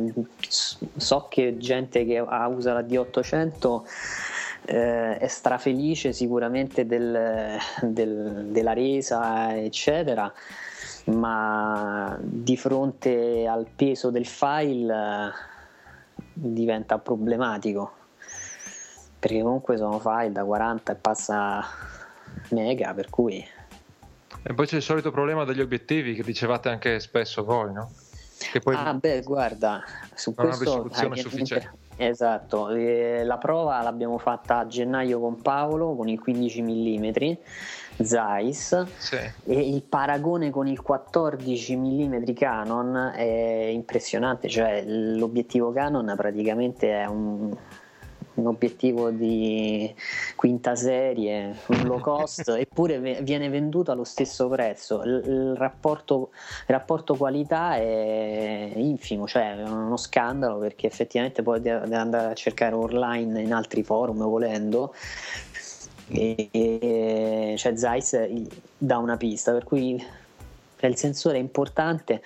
s- 0.48 0.78
so 0.96 1.28
che 1.30 1.56
gente 1.58 2.04
che 2.04 2.18
usa 2.18 2.72
la 2.72 2.80
D800 2.82 3.80
eh, 4.64 5.18
è 5.18 5.26
strafelice 5.28 6.12
sicuramente 6.12 6.84
del- 6.86 7.58
del- 7.82 8.46
della 8.50 8.72
resa 8.72 9.56
eccetera 9.56 10.32
ma 11.06 12.16
di 12.20 12.56
fronte 12.56 13.46
al 13.46 13.66
peso 13.74 14.10
del 14.10 14.26
file 14.26 14.94
eh, 14.94 15.30
diventa 16.32 16.98
problematico 16.98 17.92
perché 19.18 19.40
comunque 19.42 19.76
sono 19.76 19.98
file 20.00 20.32
da 20.32 20.44
40 20.44 20.92
e 20.92 20.94
passa 20.96 21.64
mega 22.50 22.92
per 22.94 23.08
cui 23.10 23.44
E 24.42 24.54
poi 24.54 24.66
c'è 24.66 24.76
il 24.76 24.82
solito 24.82 25.10
problema 25.12 25.44
degli 25.44 25.60
obiettivi 25.60 26.14
che 26.14 26.22
dicevate 26.24 26.68
anche 26.68 26.98
spesso 26.98 27.44
voi, 27.44 27.72
no? 27.72 27.90
Che 28.50 28.58
poi 28.58 28.74
ah 28.74 28.94
beh 28.94 29.22
guarda 29.22 29.82
su 30.14 30.34
Non 30.36 30.46
questo 30.46 30.64
risoluzione 30.64 31.14
eh, 31.14 31.18
sufficiente. 31.20 31.72
esatto 31.96 32.70
eh, 32.70 33.22
la 33.24 33.38
prova 33.38 33.80
l'abbiamo 33.82 34.18
fatta 34.18 34.58
a 34.58 34.66
gennaio 34.66 35.20
con 35.20 35.40
Paolo 35.40 35.94
con 35.94 36.08
il 36.08 36.18
15 36.18 36.62
mm 36.62 37.12
Zeiss 38.00 38.86
sì. 38.98 39.16
e 39.16 39.68
il 39.68 39.82
paragone 39.82 40.50
con 40.50 40.66
il 40.66 40.80
14 40.80 41.76
mm 41.76 42.22
Canon 42.34 43.12
è 43.14 43.70
impressionante 43.72 44.48
cioè 44.48 44.82
l'obiettivo 44.84 45.72
Canon 45.72 46.12
praticamente 46.16 46.90
è 46.90 47.06
un, 47.06 47.54
un 48.34 48.46
obiettivo 48.46 49.10
di 49.10 49.94
quinta 50.36 50.74
serie 50.74 51.56
un 51.66 51.82
low 51.84 52.00
cost 52.00 52.48
eppure 52.58 53.22
viene 53.22 53.48
venduto 53.48 53.92
allo 53.92 54.04
stesso 54.04 54.48
prezzo 54.48 55.02
il, 55.02 55.54
rapporto, 55.56 56.30
il 56.66 56.74
rapporto 56.74 57.14
qualità 57.14 57.76
è 57.76 58.72
infimo 58.74 59.26
cioè 59.26 59.56
è 59.56 59.62
uno 59.62 59.96
scandalo 59.96 60.58
perché 60.58 60.86
effettivamente 60.86 61.42
poi 61.42 61.68
andare 61.68 62.30
a 62.30 62.34
cercare 62.34 62.74
online 62.74 63.42
in 63.42 63.52
altri 63.52 63.82
forum 63.82 64.22
volendo 64.24 64.94
e, 66.12 66.48
e 66.50 67.54
cioè 67.56 67.76
Zeiss 67.76 68.28
dà 68.78 68.98
una 68.98 69.16
pista 69.16 69.52
per 69.52 69.64
cui 69.64 69.98
cioè, 70.76 70.90
il 70.90 70.96
sensore 70.96 71.38
è 71.38 71.40
importante 71.40 72.22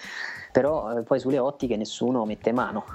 però 0.57 0.99
eh, 0.99 1.03
poi 1.03 1.21
sulle 1.21 1.39
ottiche 1.39 1.77
nessuno 1.77 2.25
mette 2.25 2.51
mano. 2.51 2.87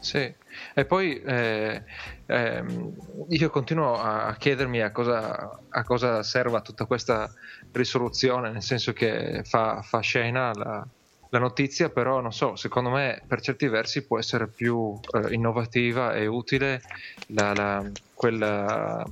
Sì, 0.00 0.34
e 0.74 0.84
poi 0.84 1.20
eh, 1.20 1.84
ehm, 2.26 2.92
io 3.28 3.50
continuo 3.50 3.94
a 3.94 4.34
chiedermi 4.36 4.80
a 4.80 4.90
cosa, 4.90 5.60
a 5.68 5.84
cosa 5.84 6.24
serva 6.24 6.62
tutta 6.62 6.86
questa 6.86 7.30
risoluzione, 7.70 8.50
nel 8.50 8.62
senso 8.62 8.92
che 8.92 9.42
fa, 9.44 9.82
fa 9.82 10.00
scena 10.00 10.52
la, 10.52 10.84
la 11.28 11.38
notizia, 11.38 11.90
però 11.90 12.20
non 12.20 12.32
so, 12.32 12.56
secondo 12.56 12.90
me 12.90 13.22
per 13.24 13.40
certi 13.40 13.68
versi 13.68 14.04
può 14.04 14.18
essere 14.18 14.48
più 14.48 14.98
eh, 15.12 15.32
innovativa 15.32 16.14
e 16.14 16.26
utile 16.26 16.82
la, 17.28 17.52
la- 17.54 17.88
quella... 18.14 19.08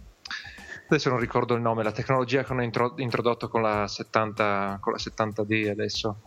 Adesso 0.89 1.11
non 1.11 1.19
ricordo 1.19 1.55
il 1.55 1.61
nome, 1.61 1.83
la 1.83 1.93
tecnologia 1.93 2.43
che 2.43 2.53
hanno 2.53 2.63
intro- 2.63 2.95
introdotto 2.97 3.49
con 3.49 3.61
la, 3.61 3.87
70, 3.87 4.79
con 4.81 4.93
la 4.93 4.99
70D 4.99 5.69
adesso, 5.71 6.21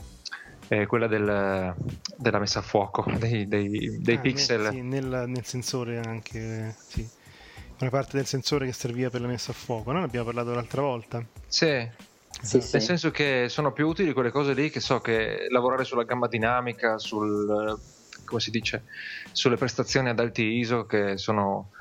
eh, 0.68 0.86
quella 0.86 1.08
del- 1.08 1.74
della 2.18 2.40
messa 2.40 2.60
a 2.60 2.62
fuoco 2.62 3.04
dei, 3.18 3.48
dei- 3.48 3.98
dei 4.00 4.18
Ah, 4.18 4.22
pixel. 4.22 4.62
nel, 4.62 4.72
sì, 4.72 4.82
nel, 4.82 5.24
nel 5.28 5.46
sensore 5.46 5.98
anche, 5.98 6.76
sì. 6.88 7.08
Una 7.80 7.90
parte 7.90 8.18
del 8.18 8.28
sensore 8.28 8.68
che 8.68 8.74
serviva 8.74 9.10
per 9.10 9.22
la 9.22 9.28
messa 9.28 9.50
a 9.52 9.56
fuoco, 9.56 9.92
no? 9.92 9.98
Ne 10.00 10.06
abbiamo 10.06 10.26
parlato 10.26 10.54
l'altra 10.54 10.82
volta. 10.84 11.26
Sì, 11.48 11.90
sì, 12.44 12.62
sì. 12.62 12.74
nel 12.74 12.82
senso 12.84 13.10
che 13.10 13.48
sono 13.50 13.74
più 13.74 13.88
utili 13.88 14.14
quelle 14.14 14.30
cose 14.30 14.54
lì 14.54 14.70
che 14.70 14.80
so 14.80 15.02
che 15.02 15.48
lavorare 15.50 15.84
sulla 15.84 16.04
gamma 16.04 16.28
dinamica, 16.28 17.00
sul 17.00 17.80
come 18.24 18.40
si 18.40 18.52
dice, 18.52 18.86
sulle 19.32 19.58
prestazioni 19.58 20.10
ad 20.10 20.20
alti 20.20 20.44
ISO 20.44 20.86
che 20.86 21.18
sono, 21.18 21.72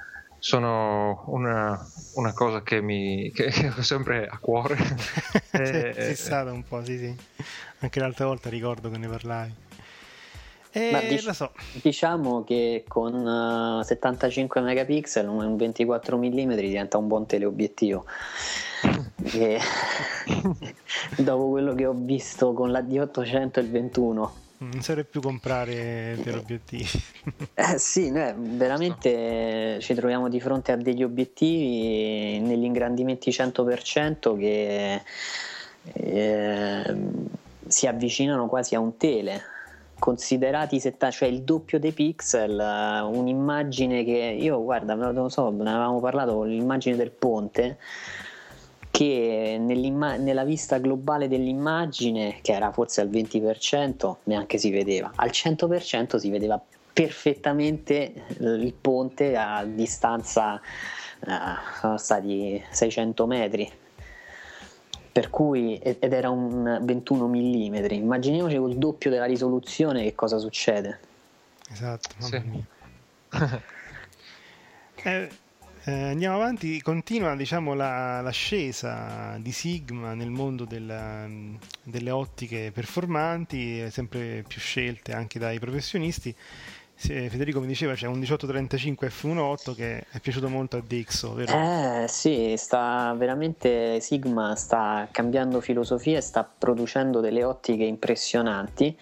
sono 0.41 1.23
una, 1.27 1.89
una 2.15 2.33
cosa 2.33 2.63
che 2.63 2.81
mi 2.81 3.31
che, 3.33 3.47
che 3.51 3.69
ho 3.69 3.83
sempre 3.83 4.27
a 4.27 4.39
cuore. 4.39 4.77
C'è 5.53 5.93
Eh, 5.95 6.15
stata 6.17 6.51
un 6.51 6.65
po', 6.67 6.83
sì, 6.85 6.99
sì. 6.99 7.17
Anche 7.81 8.01
l'altra 8.01 8.27
volta 8.27 8.49
ricordo 8.51 8.91
che 8.91 8.99
ne 8.99 9.07
parlavi. 9.09 9.55
E 10.73 10.91
Ma 10.93 11.01
dic- 11.01 11.25
lo 11.25 11.33
so, 11.33 11.53
diciamo 11.83 12.45
che 12.45 12.85
con 12.87 13.81
eh, 13.81 13.85
75 13.85 14.61
megapixel 14.61 15.27
un 15.29 15.57
24 15.57 16.17
mm 16.17 16.53
diventa 16.55 16.97
un 16.97 17.09
buon 17.09 17.27
teleobiettivo 17.27 18.05
e 19.35 19.59
dopo 21.19 21.49
quello 21.51 21.75
che 21.75 21.87
ho 21.87 21.93
visto 21.95 22.53
con 22.53 22.71
la 22.71 22.81
D800 22.83 23.59
e 23.59 23.61
il 23.63 23.71
21 23.71 24.35
non 24.61 24.83
serve 24.83 25.05
più 25.05 25.21
comprare 25.21 26.19
per 26.23 26.37
obiettivi. 26.37 26.89
Eh 27.55 27.79
sì, 27.79 28.11
noi 28.11 28.33
veramente 28.37 29.79
ci 29.81 29.95
troviamo 29.95 30.29
di 30.29 30.41
fronte 30.41 30.73
a 30.73 30.77
degli 30.77 31.03
obiettivi 31.03 32.39
negli 32.41 32.65
ingrandimenti 32.65 33.31
100% 33.31 34.39
che 34.39 35.03
ehm, 35.93 37.27
si 37.67 37.87
avvicinano 37.87 38.47
quasi 38.47 38.75
a 38.75 38.81
un 38.81 38.97
tele. 38.97 39.43
Considerati 39.99 40.81
setta- 40.81 41.11
cioè 41.11 41.29
il 41.29 41.43
doppio 41.43 41.79
dei 41.79 41.93
pixel, 41.93 42.59
eh, 42.59 43.01
un'immagine 43.01 44.05
che 44.05 44.37
io 44.39 44.63
guarda, 44.63 44.95
non 44.95 45.31
so, 45.31 45.51
ne 45.51 45.71
avevamo 45.71 46.01
parlato, 46.01 46.43
l'immagine 46.43 46.97
del 46.97 47.11
ponte 47.11 47.77
che 48.91 49.57
nella 49.59 50.45
vista 50.45 50.79
globale 50.79 51.29
dell'immagine, 51.29 52.39
che 52.43 52.53
era 52.53 52.73
forse 52.73 53.01
al 53.01 53.09
20%, 53.09 54.17
neanche 54.25 54.59
si 54.59 54.71
vedeva, 54.71 55.13
al 55.15 55.31
100% 55.31 56.17
si 56.17 56.31
vedeva 56.31 56.61
perfettamente 56.93 58.13
il 58.39 58.75
ponte 58.79 59.37
a 59.37 59.65
distanza, 59.65 60.61
eh, 61.21 61.31
sono 61.81 61.97
stati 61.97 62.63
600 62.71 63.27
metri. 63.27 63.71
Per 65.13 65.29
cui, 65.29 65.77
ed 65.79 66.13
era 66.13 66.31
un 66.31 66.79
21 66.83 67.27
mm. 67.27 67.75
Immaginiamoci 67.91 68.57
col 68.57 68.77
doppio 68.77 69.11
della 69.11 69.25
risoluzione 69.25 70.05
che 70.05 70.15
cosa 70.15 70.39
succede. 70.39 71.01
Esatto, 71.71 72.09
Sì. 72.19 72.43
Eh, 75.03 75.31
eh, 75.85 75.93
andiamo 76.11 76.37
avanti, 76.37 76.81
continua 76.83 77.35
diciamo, 77.37 77.75
la- 77.75 78.21
l'ascesa 78.21 79.37
di 79.39 79.53
Sigma 79.53 80.15
nel 80.15 80.31
mondo 80.31 80.65
della- 80.65 81.29
delle 81.83 82.11
ottiche 82.11 82.71
performanti, 82.73 83.91
sempre 83.91 84.45
più 84.47 84.61
scelte 84.61 85.13
anche 85.13 85.39
dai 85.39 85.59
professionisti. 85.59 86.35
Federico 87.03 87.61
mi 87.61 87.67
diceva 87.67 87.95
c'è 87.95 88.05
un 88.07 88.19
1835 88.19 89.09
F1.8 89.09 89.75
che 89.75 90.05
è 90.11 90.21
piaciuto 90.21 90.51
molto 90.51 90.77
a 90.77 90.83
Dixo, 90.87 91.33
vero? 91.33 91.51
Eh 92.03 92.05
sì, 92.09 92.53
sta 92.59 93.15
veramente 93.17 94.01
Sigma 94.01 94.55
sta 94.55 95.09
cambiando 95.11 95.63
filosofia 95.63 96.19
e 96.19 96.21
sta 96.21 96.45
producendo 96.45 97.21
delle 97.21 97.43
ottiche 97.43 97.85
impressionanti. 97.85 98.95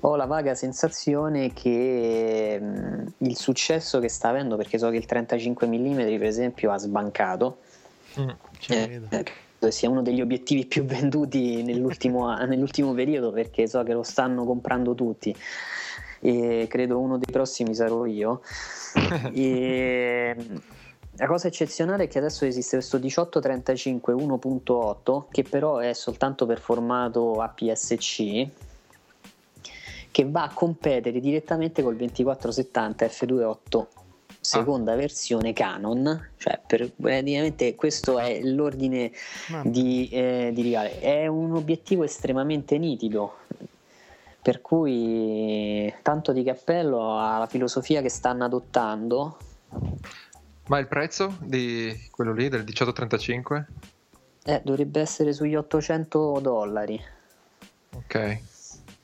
Ho 0.00 0.16
la 0.16 0.24
vaga 0.26 0.56
sensazione 0.56 1.52
che 1.52 2.58
mh, 2.58 3.12
il 3.30 3.36
successo 3.36 4.00
che 4.00 4.08
sta 4.08 4.28
avendo, 4.28 4.56
perché 4.56 4.76
so 4.76 4.90
che 4.90 4.96
il 4.96 5.06
35 5.06 5.66
mm 5.66 5.96
per 6.18 6.24
esempio 6.24 6.72
ha 6.72 6.78
sbancato, 6.78 7.58
Ci 8.58 8.72
eh, 8.72 8.86
credo. 8.86 9.06
eh, 9.10 9.70
sia 9.70 9.88
uno 9.88 10.02
degli 10.02 10.20
obiettivi 10.20 10.66
più 10.66 10.84
venduti 10.86 11.62
nell'ultimo, 11.62 12.34
nell'ultimo 12.44 12.92
periodo 12.92 13.30
perché 13.30 13.68
so 13.68 13.82
che 13.82 13.92
lo 13.92 14.02
stanno 14.02 14.44
comprando 14.44 14.94
tutti 14.94 15.34
e 16.22 16.66
credo 16.68 16.98
uno 16.98 17.16
dei 17.16 17.32
prossimi 17.32 17.74
sarò 17.74 18.04
io. 18.04 18.42
e, 19.32 20.36
la 21.16 21.26
cosa 21.26 21.48
eccezionale 21.48 22.04
è 22.04 22.08
che 22.08 22.18
adesso 22.18 22.44
esiste 22.44 22.76
questo 22.76 22.96
1835 22.96 24.14
1.8 24.14 25.24
che 25.30 25.42
però 25.44 25.78
è 25.78 25.92
soltanto 25.92 26.46
per 26.46 26.60
formato 26.60 27.40
APS-C 27.40 28.48
che 30.10 30.28
va 30.28 30.44
a 30.44 30.52
competere 30.52 31.20
direttamente 31.20 31.82
col 31.82 31.96
2470 31.96 33.06
f2.8 33.06 33.86
seconda 34.40 34.92
ah. 34.92 34.96
versione 34.96 35.52
Canon, 35.52 36.30
cioè 36.38 36.60
per, 36.66 36.90
praticamente 36.92 37.74
questo 37.74 38.18
è 38.18 38.40
l'ordine 38.42 39.12
di, 39.62 40.08
eh, 40.10 40.50
di 40.52 40.62
rigare. 40.62 40.98
È 41.00 41.26
un 41.26 41.54
obiettivo 41.54 42.04
estremamente 42.04 42.78
nitido, 42.78 43.36
per 44.40 44.60
cui 44.60 45.92
tanto 46.02 46.32
di 46.32 46.42
cappello 46.42 47.20
alla 47.20 47.46
filosofia 47.46 48.00
che 48.00 48.08
stanno 48.08 48.44
adottando. 48.44 49.36
Ma 50.66 50.78
il 50.78 50.86
prezzo 50.86 51.36
di 51.40 52.08
quello 52.10 52.32
lì 52.32 52.48
del 52.48 52.60
1835? 52.60 53.66
Eh, 54.44 54.60
dovrebbe 54.64 55.00
essere 55.00 55.32
sugli 55.32 55.54
800 55.54 56.38
dollari. 56.40 57.00
Ok. 57.94 58.38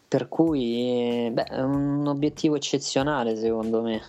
Per 0.09 0.29
cui 0.29 1.29
beh, 1.33 1.45
è 1.45 1.63
un 1.63 2.07
obiettivo 2.07 2.57
eccezionale 2.57 3.37
secondo 3.37 3.83
me. 3.83 4.03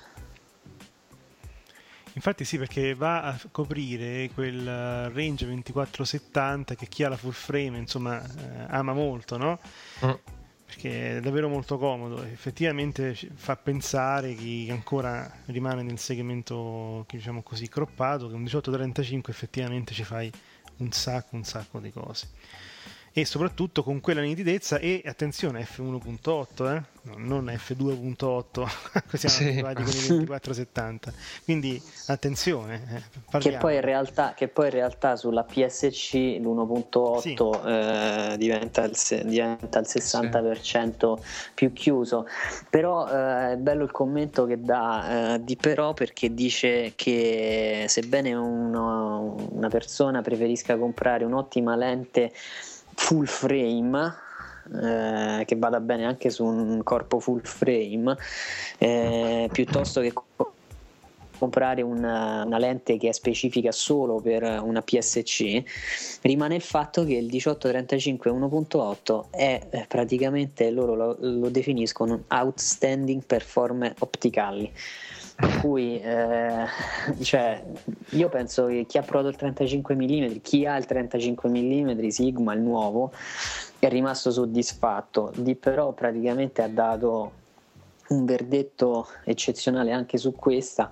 Infatti 2.17 2.45
sì, 2.45 2.57
perché 2.57 2.95
va 2.95 3.21
a 3.21 3.39
coprire 3.51 4.31
quel 4.33 4.65
range 5.11 5.45
2470 5.45 6.73
che 6.73 6.87
chi 6.87 7.03
ha 7.03 7.09
la 7.09 7.15
full 7.15 7.31
frame 7.31 7.77
insomma 7.77 8.19
eh, 8.19 8.65
ama 8.69 8.93
molto, 8.93 9.37
no? 9.37 9.59
Mm. 10.03 10.11
Perché 10.65 11.17
è 11.17 11.19
davvero 11.21 11.47
molto 11.47 11.77
comodo, 11.77 12.23
effettivamente 12.23 13.13
fa 13.13 13.55
pensare 13.55 14.33
chi 14.33 14.67
ancora 14.71 15.31
rimane 15.45 15.83
nel 15.83 15.99
segmento 15.99 17.05
diciamo 17.07 17.43
così 17.43 17.69
croppato 17.69 18.27
che 18.27 18.33
un 18.33 18.41
1835 18.41 19.31
effettivamente 19.31 19.93
ci 19.93 20.03
fai 20.03 20.29
un 20.77 20.91
sacco 20.91 21.35
un 21.35 21.43
sacco 21.43 21.79
di 21.79 21.91
cose 21.91 22.27
e 23.17 23.25
soprattutto 23.25 23.81
con 23.81 23.99
quella 23.99 24.21
nitidezza 24.21 24.77
e 24.77 25.01
attenzione 25.03 25.63
F1.8 25.63 26.75
eh? 26.75 26.83
no, 27.01 27.15
non 27.17 27.45
F2.8 27.45 28.67
siamo 29.17 29.35
sì. 29.35 29.43
arrivati 29.43 29.81
con 29.81 29.91
i 29.91 30.07
2470 30.07 31.13
quindi 31.43 31.81
attenzione 32.05 33.09
eh, 33.31 33.39
che, 33.39 33.57
poi 33.57 33.73
in 33.73 33.81
realtà, 33.81 34.35
che 34.35 34.47
poi 34.49 34.65
in 34.65 34.71
realtà 34.73 35.15
sulla 35.15 35.43
PSC 35.43 36.13
l'1.8 36.13 37.19
sì. 37.19 37.33
eh, 37.33 38.35
diventa, 38.37 38.83
il, 38.83 38.95
diventa, 39.25 39.79
il, 39.79 39.87
60% 39.87 41.19
sì. 41.19 41.23
più 41.55 41.73
chiuso 41.73 42.27
però 42.69 43.07
eh, 43.07 43.53
è 43.53 43.57
bello 43.57 43.83
il 43.83 43.91
commento 43.91 44.45
che 44.45 44.61
dà 44.61 45.33
eh, 45.33 45.43
di 45.43 45.55
però 45.55 45.95
perché 45.95 46.35
dice 46.35 46.93
che 46.95 47.85
sebbene 47.87 48.35
uno, 48.35 49.47
una 49.53 49.69
persona 49.69 50.21
preferisca 50.21 50.77
comprare 50.77 51.25
un'ottima 51.25 51.75
lente 51.75 52.31
full 52.97 53.25
frame 53.25 54.13
eh, 54.73 55.45
che 55.45 55.55
vada 55.55 55.79
bene 55.79 56.05
anche 56.05 56.29
su 56.29 56.43
un 56.43 56.83
corpo 56.83 57.19
full 57.19 57.41
frame 57.41 58.17
eh, 58.79 59.47
piuttosto 59.51 60.01
che 60.01 60.11
comprare 61.37 61.83
una, 61.83 62.43
una, 62.43 62.57
lente 62.57 62.97
che 62.97 63.09
è 63.09 63.11
specifica 63.11 63.71
solo 63.71 64.19
per 64.19 64.41
una 64.43 64.81
PSC 64.81 65.61
rimane 66.23 66.55
il 66.55 66.61
fatto 66.61 67.05
che 67.05 67.13
il 67.13 67.25
1835 67.25 68.31
1.8 68.31 69.25
è 69.29 69.67
eh, 69.69 69.85
praticamente 69.87 70.71
loro 70.71 70.95
lo, 70.95 71.15
lo 71.19 71.49
definiscono 71.49 72.23
outstanding 72.27 73.23
performance 73.23 73.95
opticali 73.99 74.73
per 75.37 75.59
cui 75.59 76.01
eh, 76.01 76.65
cioè, 77.21 77.63
io 78.09 78.27
penso 78.27 78.65
che 78.65 78.87
chi 78.87 78.97
ha 78.97 79.03
provato 79.03 79.29
il 79.29 79.35
35 79.35 79.95
mm, 79.95 80.37
chi 80.41 80.65
ha 80.65 80.75
il 80.75 80.85
35 80.87 81.47
mm 81.47 82.07
Sigma, 82.07 82.53
il 82.53 82.61
nuovo, 82.61 83.13
è 83.77 83.87
rimasto 83.87 84.31
soddisfatto, 84.31 85.31
di 85.35 85.53
però 85.53 85.91
praticamente 85.91 86.63
ha 86.63 86.67
dato 86.67 87.31
un 88.07 88.25
verdetto 88.25 89.09
eccezionale 89.25 89.91
anche 89.91 90.17
su 90.17 90.33
questa 90.33 90.89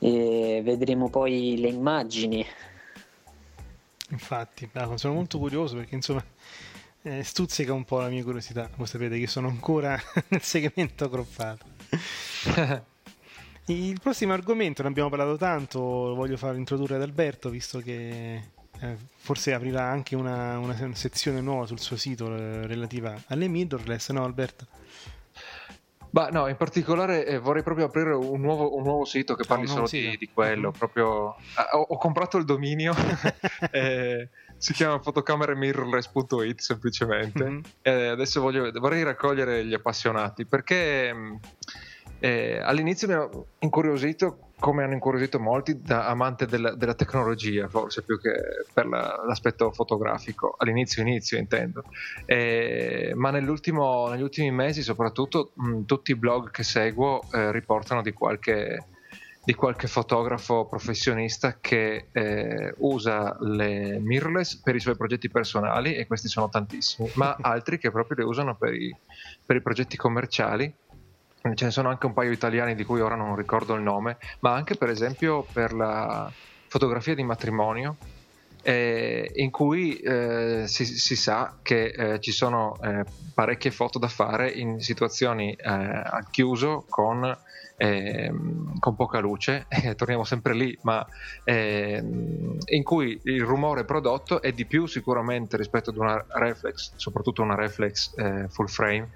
e 0.00 0.60
vedremo 0.62 1.08
poi 1.08 1.56
le 1.58 1.68
immagini. 1.68 2.44
Infatti, 4.10 4.68
sono 4.96 5.14
molto 5.14 5.38
curioso 5.38 5.76
perché 5.76 5.94
insomma 5.94 6.22
eh, 7.00 7.22
stuzzica 7.22 7.72
un 7.72 7.84
po' 7.84 8.00
la 8.00 8.08
mia 8.08 8.22
curiosità, 8.22 8.68
voi 8.76 8.86
sapete 8.86 9.18
che 9.18 9.26
sono 9.26 9.48
ancora 9.48 9.98
nel 10.28 10.42
segmento 10.42 11.08
croppato. 11.08 11.64
Il 13.68 13.98
prossimo 14.00 14.32
argomento, 14.32 14.82
ne 14.82 14.88
abbiamo 14.88 15.08
parlato 15.08 15.36
tanto, 15.36 15.78
lo 15.80 16.14
voglio 16.14 16.36
far 16.36 16.54
introdurre 16.54 16.94
ad 16.94 17.02
Alberto, 17.02 17.50
visto 17.50 17.80
che 17.80 18.40
eh, 18.80 18.96
forse 19.16 19.52
aprirà 19.52 19.82
anche 19.82 20.14
una, 20.14 20.58
una, 20.58 20.94
sezione 20.94 21.40
nuova 21.40 21.66
sul 21.66 21.80
suo 21.80 21.96
sito 21.96 22.32
eh, 22.36 22.66
relativa 22.66 23.14
alle 23.26 23.48
mirrorless, 23.48 24.10
no 24.10 24.24
Alberto? 24.24 24.66
Bah, 26.10 26.28
no, 26.30 26.46
in 26.46 26.56
particolare 26.56 27.26
eh, 27.26 27.38
vorrei 27.38 27.62
proprio 27.62 27.86
aprire 27.86 28.12
un 28.12 28.40
nuovo, 28.40 28.76
un 28.76 28.84
nuovo 28.84 29.04
sito 29.04 29.34
che 29.34 29.44
parli 29.44 29.64
oh, 29.64 29.68
solo 29.68 29.86
sì. 29.86 30.10
di, 30.10 30.16
di, 30.16 30.30
quello. 30.32 30.68
Mm-hmm. 30.68 30.78
Proprio, 30.78 31.36
ah, 31.54 31.70
ho, 31.72 31.80
ho, 31.80 31.98
comprato 31.98 32.38
il 32.38 32.44
dominio, 32.44 32.94
eh, 33.72 34.28
si 34.56 34.72
chiama 34.72 35.00
fotocameremirrorless.it 35.00 36.60
semplicemente. 36.60 37.44
Mm-hmm. 37.44 37.60
Eh, 37.82 38.06
adesso 38.06 38.40
voglio, 38.40 38.70
vorrei 38.78 39.02
raccogliere 39.02 39.66
gli 39.66 39.74
appassionati 39.74 40.46
perché 40.46 41.12
mm, 41.12 41.34
eh, 42.26 42.58
all'inizio 42.60 43.06
mi 43.06 43.14
ha 43.14 43.28
incuriosito, 43.60 44.50
come 44.58 44.82
hanno 44.82 44.94
incuriosito 44.94 45.38
molti, 45.38 45.80
da 45.80 46.08
amante 46.08 46.46
della, 46.46 46.74
della 46.74 46.94
tecnologia, 46.94 47.68
forse 47.68 48.02
più 48.02 48.20
che 48.20 48.32
per 48.72 48.86
la, 48.86 49.22
l'aspetto 49.24 49.70
fotografico, 49.70 50.56
all'inizio 50.58 51.02
inizio 51.02 51.38
intendo. 51.38 51.84
Eh, 52.24 53.12
ma 53.14 53.30
negli 53.30 53.48
ultimi 53.48 54.50
mesi, 54.50 54.82
soprattutto, 54.82 55.52
mh, 55.54 55.82
tutti 55.82 56.10
i 56.10 56.16
blog 56.16 56.50
che 56.50 56.64
seguo 56.64 57.22
eh, 57.32 57.52
riportano 57.52 58.02
di 58.02 58.12
qualche, 58.12 58.86
di 59.44 59.54
qualche 59.54 59.86
fotografo 59.86 60.66
professionista 60.66 61.58
che 61.60 62.08
eh, 62.10 62.74
usa 62.78 63.36
le 63.38 64.00
mirrorless 64.00 64.62
per 64.62 64.74
i 64.74 64.80
suoi 64.80 64.96
progetti 64.96 65.30
personali, 65.30 65.94
e 65.94 66.08
questi 66.08 66.26
sono 66.26 66.48
tantissimi, 66.48 67.08
ma 67.14 67.36
altri 67.40 67.78
che 67.78 67.92
proprio 67.92 68.16
le 68.16 68.24
usano 68.24 68.56
per 68.56 68.74
i, 68.74 68.92
per 69.44 69.54
i 69.54 69.62
progetti 69.62 69.96
commerciali 69.96 70.74
ce 71.54 71.64
ne 71.66 71.70
sono 71.70 71.88
anche 71.88 72.06
un 72.06 72.14
paio 72.14 72.30
italiani 72.30 72.74
di 72.74 72.84
cui 72.84 73.00
ora 73.00 73.14
non 73.14 73.36
ricordo 73.36 73.74
il 73.74 73.82
nome, 73.82 74.18
ma 74.40 74.52
anche 74.54 74.76
per 74.76 74.90
esempio 74.90 75.46
per 75.52 75.72
la 75.72 76.30
fotografia 76.68 77.14
di 77.14 77.22
matrimonio, 77.22 77.96
eh, 78.62 79.30
in 79.36 79.50
cui 79.50 79.96
eh, 79.98 80.64
si, 80.66 80.84
si, 80.84 81.14
sa 81.14 81.56
che 81.62 81.84
eh, 81.86 82.20
ci 82.20 82.32
sono 82.32 82.76
eh, 82.82 83.04
parecchie 83.32 83.70
foto 83.70 84.00
da 84.00 84.08
fare 84.08 84.50
in 84.50 84.80
situazioni 84.80 85.52
eh, 85.52 85.68
al 85.68 86.28
chiuso 86.30 86.84
con, 86.88 87.38
ehm, 87.76 88.78
con 88.80 88.96
poca 88.96 89.20
luce, 89.20 89.66
torniamo 89.94 90.24
sempre 90.24 90.52
lì, 90.54 90.76
ma 90.82 91.06
ehm, 91.44 92.58
in 92.64 92.82
cui 92.82 93.20
il 93.22 93.44
rumore 93.44 93.84
prodotto 93.84 94.42
è 94.42 94.50
di 94.50 94.66
più 94.66 94.86
sicuramente 94.86 95.56
rispetto 95.56 95.90
ad 95.90 95.96
una 95.96 96.24
reflex, 96.30 96.94
soprattutto 96.96 97.42
una 97.42 97.54
reflex 97.54 98.18
eh, 98.18 98.48
full 98.48 98.66
frame 98.66 99.10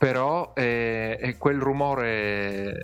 però 0.00 0.54
è, 0.54 1.18
è 1.20 1.36
quel 1.36 1.58
rumore 1.58 2.74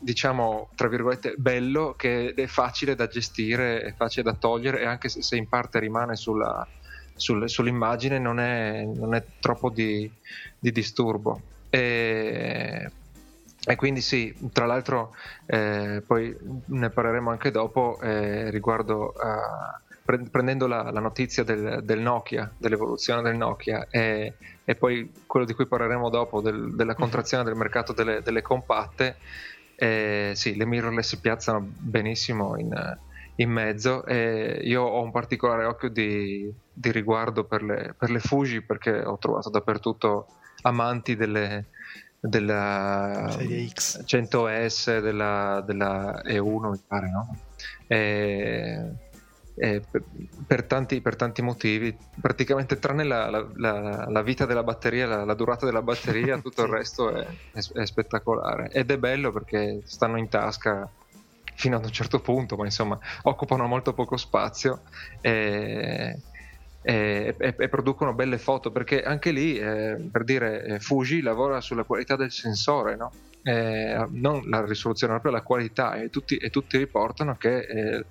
diciamo 0.00 0.70
tra 0.74 0.88
virgolette 0.88 1.34
bello 1.36 1.92
che 1.98 2.32
è 2.34 2.46
facile 2.46 2.94
da 2.94 3.08
gestire 3.08 3.82
è 3.82 3.92
facile 3.92 4.22
da 4.22 4.32
togliere 4.32 4.80
e 4.80 4.86
anche 4.86 5.10
se, 5.10 5.20
se 5.20 5.36
in 5.36 5.46
parte 5.50 5.78
rimane 5.80 6.16
sulla, 6.16 6.66
sul, 7.14 7.46
sull'immagine 7.46 8.18
non 8.18 8.40
è, 8.40 8.84
non 8.84 9.14
è, 9.14 9.22
troppo 9.38 9.68
di, 9.68 10.10
di 10.58 10.72
disturbo. 10.72 11.42
E, 11.68 12.90
e, 13.66 13.76
quindi 13.76 14.00
sì 14.00 14.34
tra 14.50 14.64
l'altro 14.64 15.14
eh, 15.44 16.02
poi 16.06 16.34
ne 16.66 16.88
parleremo 16.88 17.30
anche 17.30 17.50
dopo 17.50 17.98
eh, 18.00 18.48
riguardo 18.48 19.12
a 19.12 19.78
prendendo 20.04 20.66
la, 20.66 20.90
la 20.90 21.00
notizia 21.00 21.44
del, 21.44 21.80
del, 21.82 22.00
Nokia, 22.00 22.52
dell'evoluzione 22.58 23.22
del 23.22 23.36
Nokia 23.36 23.86
e, 23.90 24.34
e, 24.62 24.74
poi 24.74 25.10
quello 25.26 25.46
di 25.46 25.54
cui 25.54 25.66
parleremo 25.66 26.10
dopo, 26.10 26.42
del, 26.42 26.74
della 26.74 26.94
contrazione 26.94 27.42
del 27.42 27.54
mercato 27.54 27.94
delle, 27.94 28.20
delle 28.20 28.42
compatte, 28.42 29.16
eh, 29.76 30.32
sì, 30.34 30.56
le 30.56 30.66
mirrorless 30.66 31.08
si 31.08 31.20
piazzano 31.20 31.66
benissimo 31.78 32.58
in, 32.58 32.98
in 33.36 33.50
mezzo 33.50 34.04
e 34.04 34.60
io 34.62 34.82
ho 34.82 35.02
un 35.02 35.10
particolare 35.10 35.64
occhio 35.64 35.88
di, 35.88 36.52
di 36.70 36.92
riguardo 36.92 37.44
per 37.44 37.62
le, 37.62 37.94
per 37.96 38.10
le, 38.10 38.20
Fuji 38.20 38.60
perché 38.60 39.02
ho 39.02 39.16
trovato 39.16 39.48
dappertutto 39.48 40.26
amanti 40.62 41.16
delle, 41.16 41.68
della 42.20 43.28
serie 43.30 43.68
X 43.68 44.04
100S 44.04 45.00
della, 45.00 45.62
della 45.64 46.22
E1 46.24 46.70
mi 46.70 46.80
pare 46.86 47.10
no? 47.10 47.36
E 47.86 48.92
eh, 49.56 49.82
per, 50.46 50.64
tanti, 50.64 51.00
per, 51.00 51.16
tanti, 51.16 51.42
motivi, 51.42 51.96
praticamente 52.20 52.78
tranne 52.78 53.04
la, 53.04 53.30
la, 53.30 53.46
la, 53.54 54.06
la 54.08 54.22
vita 54.22 54.46
della 54.46 54.62
batteria, 54.62 55.24
la, 55.24 55.34
durata 55.34 55.64
della 55.64 55.82
batteria, 55.82 56.38
tutto 56.42 56.62
il 56.62 56.68
resto 56.68 57.10
è, 57.10 57.26
è, 57.52 57.60
è, 57.74 57.86
spettacolare 57.86 58.70
ed 58.70 58.90
è 58.90 58.98
bello 58.98 59.30
perché 59.32 59.82
stanno 59.84 60.18
in 60.18 60.28
tasca 60.28 60.88
fino 61.54 61.76
ad 61.76 61.84
un 61.84 61.92
certo 61.92 62.20
punto, 62.20 62.56
ma 62.56 62.64
insomma 62.64 62.98
occupano 63.22 63.66
molto 63.66 63.92
poco 63.92 64.16
spazio. 64.16 64.82
E, 65.20 66.18
e, 66.86 67.34
e, 67.38 67.54
e, 67.56 67.68
producono 67.68 68.12
belle 68.12 68.36
foto 68.36 68.70
perché 68.70 69.02
anche 69.02 69.30
lì 69.30 69.56
eh, 69.56 69.96
per 70.12 70.22
dire 70.22 70.64
eh, 70.64 70.80
Fuji 70.80 71.22
lavora 71.22 71.62
sulla 71.62 71.84
qualità 71.84 72.14
del 72.14 72.30
sensore 72.30 72.94
no? 72.94 73.10
Eh, 73.44 74.06
non 74.10 74.48
la 74.48 74.64
risoluzione 74.64 75.12
proprio 75.12 75.32
la 75.32 75.42
qualità 75.42 75.94
e 75.96 76.08
tutti, 76.08 76.36
e 76.36 76.48
tutti 76.48 76.78
riportano 76.78 77.36
che 77.36 77.58
eh, 77.58 78.06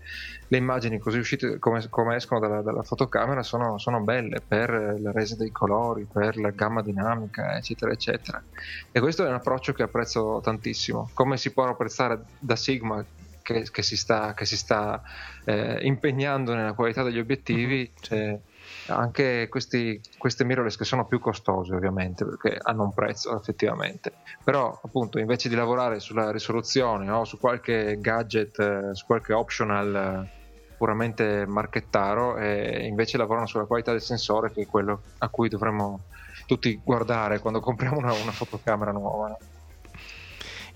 le 0.47 0.57
immagini 0.57 0.99
così 0.99 1.17
uscite 1.17 1.57
come, 1.57 1.87
come 1.89 2.15
escono 2.15 2.39
dalla, 2.39 2.61
dalla 2.61 2.83
fotocamera 2.83 3.41
sono, 3.41 3.79
sono, 3.79 4.01
belle 4.01 4.41
per 4.47 4.69
la 4.99 5.11
resa 5.11 5.35
dei 5.35 5.51
colori 5.51 6.05
per 6.11 6.37
la 6.37 6.51
gamma 6.51 6.83
dinamica 6.83 7.57
eccetera 7.57 7.91
eccetera. 7.91 8.43
E 8.91 8.99
questo 8.99 9.25
è 9.25 9.27
un 9.27 9.33
approccio 9.33 9.73
che 9.73 9.83
apprezzo 9.83 10.39
tantissimo. 10.43 11.09
Come 11.13 11.37
si 11.37 11.51
può 11.51 11.67
apprezzare 11.67 12.23
da 12.37 12.55
Sigma 12.55 13.03
che, 13.41 13.67
che 13.71 13.81
si 13.81 13.97
sta, 13.97 14.35
che 14.35 14.45
si 14.45 14.55
sta 14.55 15.01
eh, 15.45 15.79
impegnando 15.81 16.53
nella 16.53 16.73
qualità 16.73 17.01
degli 17.01 17.19
obiettivi 17.19 17.91
cioè, 17.99 18.39
anche 18.87 19.47
questi, 19.49 19.99
queste 20.17 20.43
mirrorless 20.43 20.75
che 20.75 20.83
sono 20.83 21.05
più 21.05 21.19
costose 21.19 21.73
ovviamente 21.73 22.25
perché 22.25 22.57
hanno 22.61 22.83
un 22.83 22.93
prezzo 22.93 23.37
effettivamente. 23.37 24.13
Però 24.43 24.79
appunto 24.83 25.19
invece 25.19 25.49
di 25.49 25.55
lavorare 25.55 25.99
sulla 25.99 26.31
risoluzione 26.31 27.09
o 27.11 27.23
su 27.23 27.39
qualche 27.39 27.97
gadget 27.99 28.59
eh, 28.59 28.89
su 28.93 29.05
qualche 29.05 29.33
optional 29.33 29.95
eh, 29.95 30.41
puramente 30.75 31.45
marchettaro 31.45 32.37
eh, 32.37 32.85
invece 32.85 33.17
lavorano 33.17 33.45
sulla 33.45 33.65
qualità 33.65 33.91
del 33.91 34.01
sensore 34.01 34.51
che 34.51 34.63
è 34.63 34.65
quello 34.65 35.01
a 35.19 35.29
cui 35.29 35.47
dovremmo 35.47 36.01
tutti 36.45 36.81
guardare 36.83 37.39
quando 37.39 37.59
compriamo 37.61 37.97
una, 37.97 38.11
una 38.13 38.31
fotocamera 38.31 38.91
nuova 38.91 39.37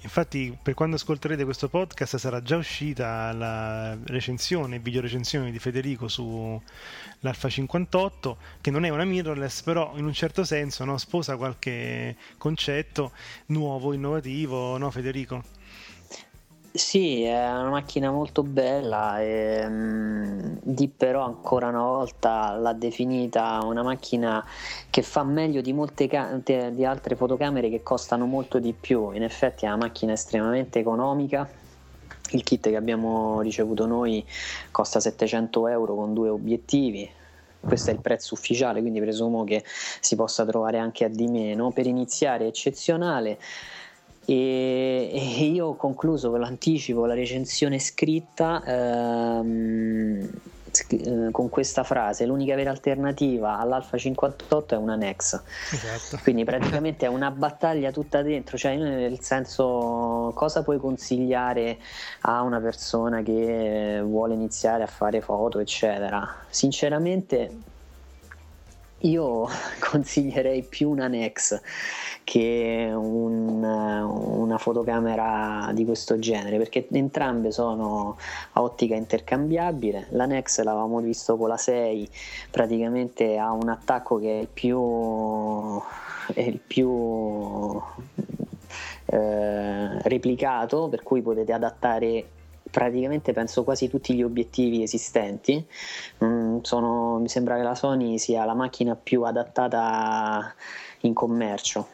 Infatti, 0.01 0.55
per 0.61 0.75
quando 0.75 0.95
ascolterete 0.95 1.43
questo 1.43 1.69
podcast 1.69 2.17
sarà 2.17 2.41
già 2.41 2.55
uscita 2.55 3.31
la 3.33 3.97
recensione, 4.05 4.79
video 4.79 5.01
recensione 5.01 5.51
di 5.51 5.57
Federico 5.57 6.07
sull'Alfa 6.07 7.49
58, 7.49 8.37
che 8.61 8.69
non 8.69 8.85
è 8.85 8.89
una 8.89 9.05
mirrorless, 9.05 9.63
però 9.63 9.93
in 9.97 10.05
un 10.05 10.13
certo 10.13 10.43
senso 10.43 10.85
no, 10.85 10.97
sposa 10.97 11.35
qualche 11.35 12.15
concetto 12.37 13.11
nuovo, 13.47 13.91
innovativo, 13.91 14.77
no 14.77 14.91
Federico? 14.91 15.56
Sì, 16.77 17.23
è 17.23 17.33
una 17.33 17.69
macchina 17.69 18.11
molto 18.11 18.43
bella 18.43 19.19
e 19.19 19.65
um, 19.65 20.59
di 20.61 20.87
però 20.87 21.23
ancora 21.23 21.69
una 21.69 21.81
volta 21.81 22.55
l'ha 22.55 22.73
definita 22.73 23.61
una 23.63 23.81
macchina 23.81 24.45
che 24.91 25.01
fa 25.01 25.23
meglio 25.23 25.61
di 25.61 25.73
molte 25.73 26.07
ca- 26.07 26.39
di 26.69 26.85
altre 26.85 27.15
fotocamere 27.15 27.69
che 27.69 27.81
costano 27.81 28.27
molto 28.27 28.59
di 28.59 28.73
più. 28.73 29.09
In 29.11 29.23
effetti 29.23 29.65
è 29.65 29.67
una 29.69 29.77
macchina 29.77 30.13
estremamente 30.13 30.77
economica. 30.77 31.49
Il 32.31 32.43
kit 32.43 32.69
che 32.69 32.75
abbiamo 32.75 33.41
ricevuto 33.41 33.87
noi 33.87 34.23
costa 34.69 34.99
700 34.99 35.67
euro 35.67 35.95
con 35.95 36.13
due 36.13 36.29
obiettivi, 36.29 37.09
questo 37.59 37.89
è 37.89 37.93
il 37.93 37.99
prezzo 37.99 38.33
ufficiale, 38.33 38.81
quindi 38.81 38.99
presumo 38.99 39.43
che 39.43 39.63
si 39.65 40.15
possa 40.15 40.45
trovare 40.45 40.77
anche 40.77 41.05
a 41.05 41.09
di 41.09 41.27
meno. 41.27 41.71
Per 41.71 41.87
iniziare 41.87 42.45
eccezionale, 42.45 43.39
e, 44.29 45.09
e 45.13 45.45
io 45.45 45.67
ho 45.67 45.75
concluso, 45.77 46.31
ve 46.31 46.39
lo 46.39 46.45
anticipo, 46.45 47.05
la 47.05 47.13
recensione 47.13 47.79
scritta 47.79 48.61
ehm, 48.65 50.29
eh, 50.89 51.29
con 51.31 51.47
questa 51.47 51.83
frase: 51.83 52.25
l'unica 52.25 52.53
vera 52.55 52.69
alternativa 52.69 53.57
all'Alfa 53.57 53.97
58 53.97 54.75
è 54.75 54.77
una 54.77 54.97
Nex. 54.97 55.41
Esatto. 55.71 56.21
Quindi 56.23 56.43
praticamente 56.43 57.05
è 57.05 57.09
una 57.09 57.31
battaglia 57.31 57.91
tutta 57.91 58.21
dentro, 58.21 58.57
cioè 58.57 58.75
nel 58.75 59.21
senso 59.21 60.33
cosa 60.35 60.61
puoi 60.61 60.77
consigliare 60.77 61.77
a 62.23 62.41
una 62.41 62.59
persona 62.59 63.21
che 63.21 64.01
vuole 64.03 64.33
iniziare 64.33 64.83
a 64.83 64.87
fare 64.87 65.21
foto, 65.21 65.59
eccetera. 65.59 66.35
Sinceramente 66.49 67.75
io 69.01 69.47
consiglierei 69.79 70.63
più 70.63 70.89
una 70.89 71.07
Nex 71.07 71.61
che 72.23 72.91
un, 72.93 73.63
una 73.63 74.57
fotocamera 74.57 75.71
di 75.73 75.85
questo 75.85 76.19
genere 76.19 76.57
perché 76.57 76.87
entrambe 76.91 77.51
sono 77.51 78.17
a 78.53 78.61
ottica 78.61 78.95
intercambiabile. 78.95 80.07
La 80.09 80.25
Nex 80.25 80.61
l'avevamo 80.61 80.99
visto 80.99 81.37
con 81.37 81.49
la 81.49 81.57
6 81.57 82.09
praticamente 82.51 83.37
ha 83.37 83.51
un 83.51 83.69
attacco 83.69 84.17
che 84.17 84.39
è 84.39 84.41
il 84.41 84.47
più, 84.47 85.81
è 86.33 86.41
il 86.41 86.59
più 86.59 87.81
eh, 89.05 90.01
replicato 90.01 90.89
per 90.89 91.03
cui 91.03 91.21
potete 91.21 91.53
adattare 91.53 92.25
praticamente 92.69 93.33
penso 93.33 93.63
quasi 93.63 93.89
tutti 93.89 94.13
gli 94.13 94.23
obiettivi 94.23 94.83
esistenti. 94.83 95.65
Mm, 96.23 96.59
sono, 96.61 97.17
mi 97.19 97.29
sembra 97.29 97.55
che 97.55 97.63
la 97.63 97.75
Sony 97.75 98.17
sia 98.17 98.45
la 98.45 98.53
macchina 98.53 98.95
più 98.95 99.23
adattata 99.23 100.53
in 101.01 101.13
commercio, 101.13 101.87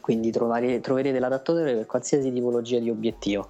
quindi 0.00 0.30
trovare, 0.30 0.80
troverete 0.80 1.18
l'adattatore 1.18 1.74
per 1.74 1.86
qualsiasi 1.86 2.32
tipologia 2.32 2.78
di 2.78 2.90
obiettivo. 2.90 3.48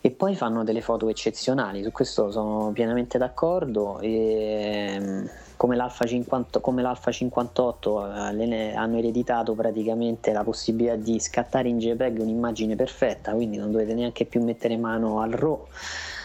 E 0.00 0.10
poi 0.10 0.36
fanno 0.36 0.62
delle 0.64 0.80
foto 0.80 1.08
eccezionali, 1.08 1.82
su 1.82 1.90
questo 1.90 2.30
sono 2.30 2.70
pienamente 2.72 3.18
d'accordo. 3.18 3.98
E, 4.00 5.28
come 5.58 5.74
l'Alfa, 5.74 6.06
50, 6.06 6.60
come 6.60 6.82
l'Alfa 6.82 7.10
58 7.10 8.06
eh, 8.06 8.74
hanno 8.74 8.96
ereditato 8.96 9.54
praticamente 9.54 10.32
la 10.32 10.44
possibilità 10.44 10.94
di 10.94 11.18
scattare 11.18 11.68
in 11.68 11.78
JPEG 11.78 12.20
un'immagine 12.20 12.76
perfetta, 12.76 13.32
quindi 13.32 13.56
non 13.56 13.72
dovete 13.72 13.92
neanche 13.92 14.24
più 14.24 14.40
mettere 14.42 14.76
mano 14.78 15.20
al 15.20 15.32
RAW. 15.32 15.66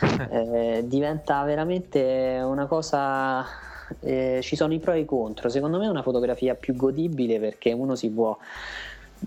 Eh, 0.29 0.83
diventa 0.85 1.41
veramente 1.43 2.41
una 2.43 2.65
cosa 2.65 3.45
eh, 4.01 4.39
ci 4.41 4.55
sono 4.55 4.73
i 4.73 4.79
pro 4.79 4.91
e 4.91 4.99
i 4.99 5.05
contro. 5.05 5.49
Secondo 5.49 5.77
me 5.77 5.85
è 5.85 5.89
una 5.89 6.01
fotografia 6.01 6.55
più 6.55 6.75
godibile 6.75 7.39
perché 7.39 7.71
uno 7.71 7.95
si 7.95 8.09
può 8.09 8.37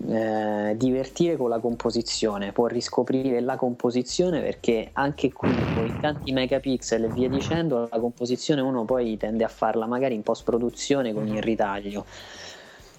eh, 0.05 0.75
divertire 0.77 1.37
con 1.37 1.49
la 1.49 1.59
composizione, 1.59 2.51
può 2.51 2.67
riscoprire 2.67 3.39
la 3.39 3.55
composizione 3.55 4.41
perché 4.41 4.89
anche 4.93 5.31
qui 5.31 5.67
con 5.69 5.97
tanti 5.99 6.31
megapixel 6.31 7.05
e 7.05 7.09
via 7.09 7.29
dicendo 7.29 7.87
la 7.89 7.99
composizione 7.99 8.61
uno 8.61 8.85
poi 8.85 9.17
tende 9.17 9.43
a 9.43 9.47
farla 9.47 9.85
magari 9.85 10.15
in 10.15 10.23
post 10.23 10.43
produzione 10.43 11.13
con 11.13 11.27
il 11.27 11.41
ritaglio. 11.41 12.05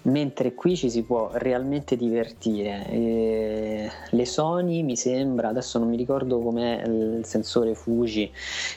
Mentre 0.02 0.54
qui 0.54 0.76
ci 0.76 0.88
si 0.88 1.02
può 1.02 1.30
realmente 1.34 1.96
divertire. 1.96 2.87
E 2.88 3.90
le 4.11 4.26
Sony 4.26 4.82
mi 4.82 4.96
sembra, 4.96 5.48
adesso 5.48 5.78
non 5.78 5.88
mi 5.88 5.96
ricordo 5.96 6.38
com'è 6.38 6.82
il 6.87 7.20
sensore 7.24 7.74
Fuji 7.74 8.30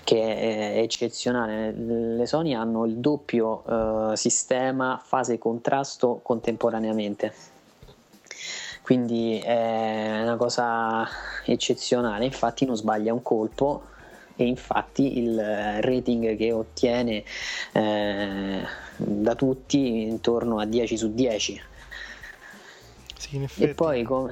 che 0.03 0.19
è 0.19 0.79
eccezionale, 0.79 1.71
le 1.71 2.25
Sony 2.25 2.53
hanno 2.53 2.86
il 2.86 2.97
doppio 2.97 3.63
uh, 3.65 4.15
sistema 4.15 4.99
fase 5.01 5.38
contrasto 5.38 6.19
contemporaneamente 6.23 7.50
quindi 8.91 9.39
è 9.39 10.19
una 10.21 10.36
cosa 10.36 11.08
eccezionale, 11.45 12.25
infatti 12.25 12.65
non 12.65 12.75
sbaglia 12.75 13.13
un 13.13 13.21
colpo. 13.21 13.84
E 14.36 14.43
infatti 14.43 15.17
il 15.19 15.38
rating 15.82 16.36
che 16.36 16.51
ottiene 16.51 17.23
eh, 17.71 18.62
da 18.97 19.36
tutti 19.36 20.01
intorno 20.01 20.60
a 20.60 20.65
10 20.65 20.97
su 20.97 21.13
10. 21.13 21.62
Sì, 23.17 23.47
e, 23.60 23.73
poi, 23.75 24.04
com- 24.04 24.30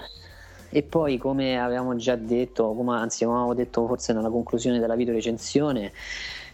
e 0.69 0.84
poi 0.84 1.17
come 1.17 1.58
avevamo 1.58 1.95
già 1.95 2.15
detto, 2.17 2.74
come, 2.74 2.98
anzi 2.98 3.24
avevamo 3.24 3.54
detto 3.54 3.88
forse 3.88 4.12
nella 4.12 4.30
conclusione 4.30 4.80
della 4.80 4.95
video 4.95 5.13
recensione, 5.13 5.93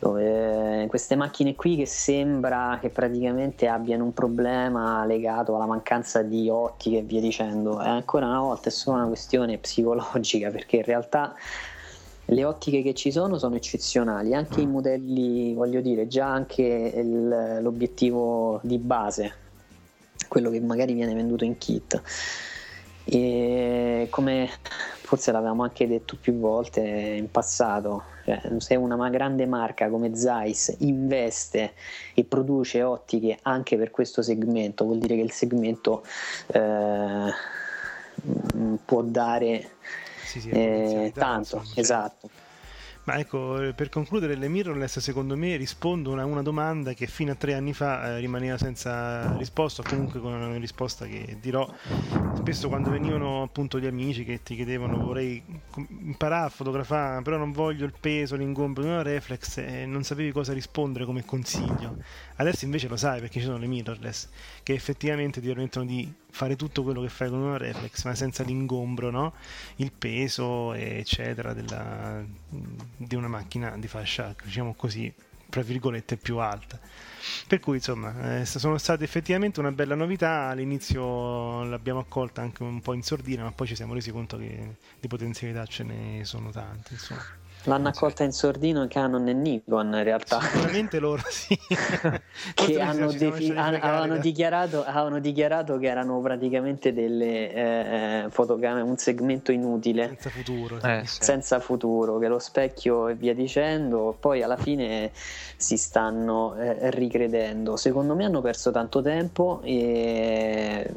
eh, 0.02 0.86
queste 0.88 1.16
macchine 1.16 1.56
qui 1.56 1.76
che 1.76 1.86
sembra 1.86 2.78
che 2.82 2.90
praticamente 2.90 3.68
abbiano 3.68 4.04
un 4.04 4.14
problema 4.14 5.06
legato 5.06 5.56
alla 5.56 5.66
mancanza 5.66 6.22
di 6.22 6.50
ottiche 6.50 6.98
e 6.98 7.02
via 7.02 7.22
dicendo, 7.22 7.80
è 7.80 7.88
ancora 7.88 8.28
una 8.28 8.40
volta 8.40 8.70
è 8.70 8.72
solo 8.72 8.98
una 8.98 9.08
questione 9.08 9.58
psicologica 9.58 10.52
perché 10.52 10.78
in 10.78 10.84
realtà 10.84 11.34
le 12.30 12.44
ottiche 12.44 12.82
che 12.82 12.94
ci 12.94 13.12
sono 13.12 13.38
sono 13.38 13.56
eccezionali, 13.56 14.34
anche 14.34 14.62
i 14.62 14.66
modelli, 14.66 15.54
voglio 15.54 15.82
dire, 15.82 16.08
già 16.08 16.26
anche 16.26 16.64
il, 16.64 17.60
l'obiettivo 17.62 18.60
di 18.64 18.80
base, 18.80 19.34
quello 20.28 20.50
che 20.50 20.60
magari 20.60 20.94
viene 20.94 21.14
venduto 21.14 21.44
in 21.44 21.58
kit. 21.58 22.02
E 23.06 24.08
come 24.10 24.50
forse 25.06 25.32
l'avevamo 25.32 25.64
anche 25.64 25.88
detto 25.88 26.18
più 26.20 26.40
volte 26.40 26.82
in 26.82 27.30
passato, 27.30 28.04
cioè, 28.26 28.42
se 28.58 28.76
una 28.76 29.10
grande 29.10 29.46
marca 29.46 29.90
come 29.90 30.16
Zeiss 30.16 30.76
investe 30.80 31.74
e 32.16 32.24
produce 32.24 32.82
ottiche 32.82 33.38
anche 33.44 33.78
per 33.78 33.92
questo 33.92 34.24
segmento, 34.24 34.86
vuol 34.86 34.98
dire 34.98 35.16
che 35.16 35.22
il 35.22 35.32
segmento 35.32 36.04
eh, 36.48 37.32
può 38.84 39.02
dare 39.04 39.70
sì, 40.24 40.40
sì, 40.40 40.50
eh, 40.50 41.12
tanto, 41.14 41.58
insomma, 41.58 41.80
esatto. 41.80 42.30
Ma 43.06 43.20
ecco, 43.20 43.62
eh, 43.62 43.74
per 43.74 43.90
concludere, 43.90 44.36
le 44.36 44.48
mirrorless 44.48 44.98
secondo 44.98 45.38
me 45.38 45.56
rispondono 45.58 46.20
a 46.22 46.26
una 46.26 46.42
domanda 46.42 46.94
che 46.94 47.06
fino 47.06 47.34
a 47.34 47.36
tre 47.36 47.54
anni 47.54 47.72
fa 47.72 48.08
eh, 48.08 48.20
rimaneva 48.20 48.58
senza 48.58 49.38
risposta, 49.38 49.84
o 49.84 49.86
comunque 49.88 50.20
con 50.20 50.34
una 50.34 50.58
risposta 50.58 51.06
che 51.06 51.38
dirò 51.40 51.72
spesso 52.34 52.68
quando 52.68 52.90
venivano 52.90 53.44
appunto 53.44 53.80
gli 53.80 53.86
amici 53.86 54.24
che 54.26 54.42
ti 54.42 54.56
chiedevano 54.56 54.98
vorrei 54.98 55.44
imparare 55.76 56.48
a 56.48 56.50
fotografare, 56.50 57.22
però 57.22 57.38
non 57.38 57.52
voglio 57.52 57.86
il 57.86 57.94
peso, 58.00 58.36
l'ingombro 58.36 58.82
di 58.82 58.90
una 58.90 59.04
reflex 59.04 59.58
e 59.58 59.86
non 59.86 60.04
sapevi 60.04 60.32
cosa 60.32 60.54
rispondere 60.54 61.06
come 61.06 61.24
consiglio. 61.24 61.98
Adesso 62.38 62.66
invece 62.66 62.88
lo 62.88 62.98
sai 62.98 63.20
perché 63.20 63.40
ci 63.40 63.46
sono 63.46 63.58
le 63.58 63.68
mirrorless 63.68 64.30
che 64.66 64.74
effettivamente 64.74 65.40
ti 65.42 65.46
permettono 65.46 65.86
di 65.86 66.12
fare 66.32 66.56
tutto 66.56 66.82
quello 66.82 67.04
che 67.04 67.10
fai 67.10 67.30
con 67.30 67.38
una 67.38 67.58
reflex, 67.58 68.04
ma 68.06 68.16
senza 68.16 68.42
l'ingombro, 68.42 69.12
no? 69.12 69.36
il 69.76 69.92
peso, 69.92 70.74
eccetera, 70.74 71.54
della, 71.54 72.26
di 72.50 73.14
una 73.14 73.28
macchina 73.28 73.78
di 73.78 73.88
fascia, 73.88 74.34
diciamo 74.44 74.74
così, 74.74 75.14
tra 75.52 75.62
virgolette, 75.62 76.18
più 76.18 76.40
alta. 76.40 76.80
Per 77.48 77.60
cui 77.60 77.76
insomma 77.76 78.40
eh, 78.40 78.46
sono 78.46 78.80
state 78.80 79.04
effettivamente 79.04 79.60
una 79.60 79.72
bella 79.72 79.94
novità, 79.94 80.48
all'inizio 80.48 81.64
l'abbiamo 81.66 82.00
accolta 82.00 82.42
anche 82.42 82.64
un 82.64 82.82
po' 82.82 82.94
in 82.94 83.04
sordina, 83.04 83.44
ma 83.44 83.52
poi 83.52 83.68
ci 83.68 83.76
siamo 83.76 83.94
resi 83.94 84.10
conto 84.10 84.36
che 84.40 84.78
di 85.00 85.08
potenzialità 85.08 85.64
ce 85.68 85.84
ne 85.84 86.26
sono 86.26 86.50
tante. 86.50 86.94
Insomma. 86.94 87.22
L'hanno 87.66 87.88
accolta 87.90 88.24
in 88.24 88.32
sordino 88.32 88.88
Canon 88.88 89.28
e 89.28 89.34
Nikon 89.34 89.94
in 89.94 90.04
realtà. 90.04 90.40
Sicuramente 90.40 91.00
loro 91.00 91.22
sì. 91.30 91.58
che 92.54 92.80
hanno 92.80 93.12
defi- 93.12 93.52
han- 93.52 93.80
avevano, 93.82 94.18
dichiarato, 94.18 94.84
avevano, 94.84 95.20
dichiarato, 95.20 95.78
che 95.78 95.88
erano 95.88 96.20
praticamente 96.22 96.94
delle 96.94 97.54
eh, 97.54 98.24
eh, 98.24 98.30
fotocamere, 98.30 98.82
un 98.84 98.98
segmento 98.98 99.52
inutile. 99.52 100.08
Senza 100.08 100.30
futuro. 100.30 100.82
Eh, 100.82 101.02
sì. 101.06 101.24
Senza 101.24 101.60
futuro, 101.60 102.18
che 102.20 102.28
lo 102.28 102.40
specchio 102.40 103.08
e 103.08 103.16
via 103.16 103.34
dicendo, 103.34 104.16
poi 104.20 104.44
alla 104.44 104.58
fine 104.58 105.12
si 105.14 105.78
stanno 105.78 106.56
eh, 106.56 106.92
ricredendo. 106.92 107.78
Secondo 107.78 108.16
me 108.16 108.26
hanno 108.26 108.42
perso 108.42 108.72
tanto 108.72 109.02
tempo 109.02 109.62
e 109.64 110.92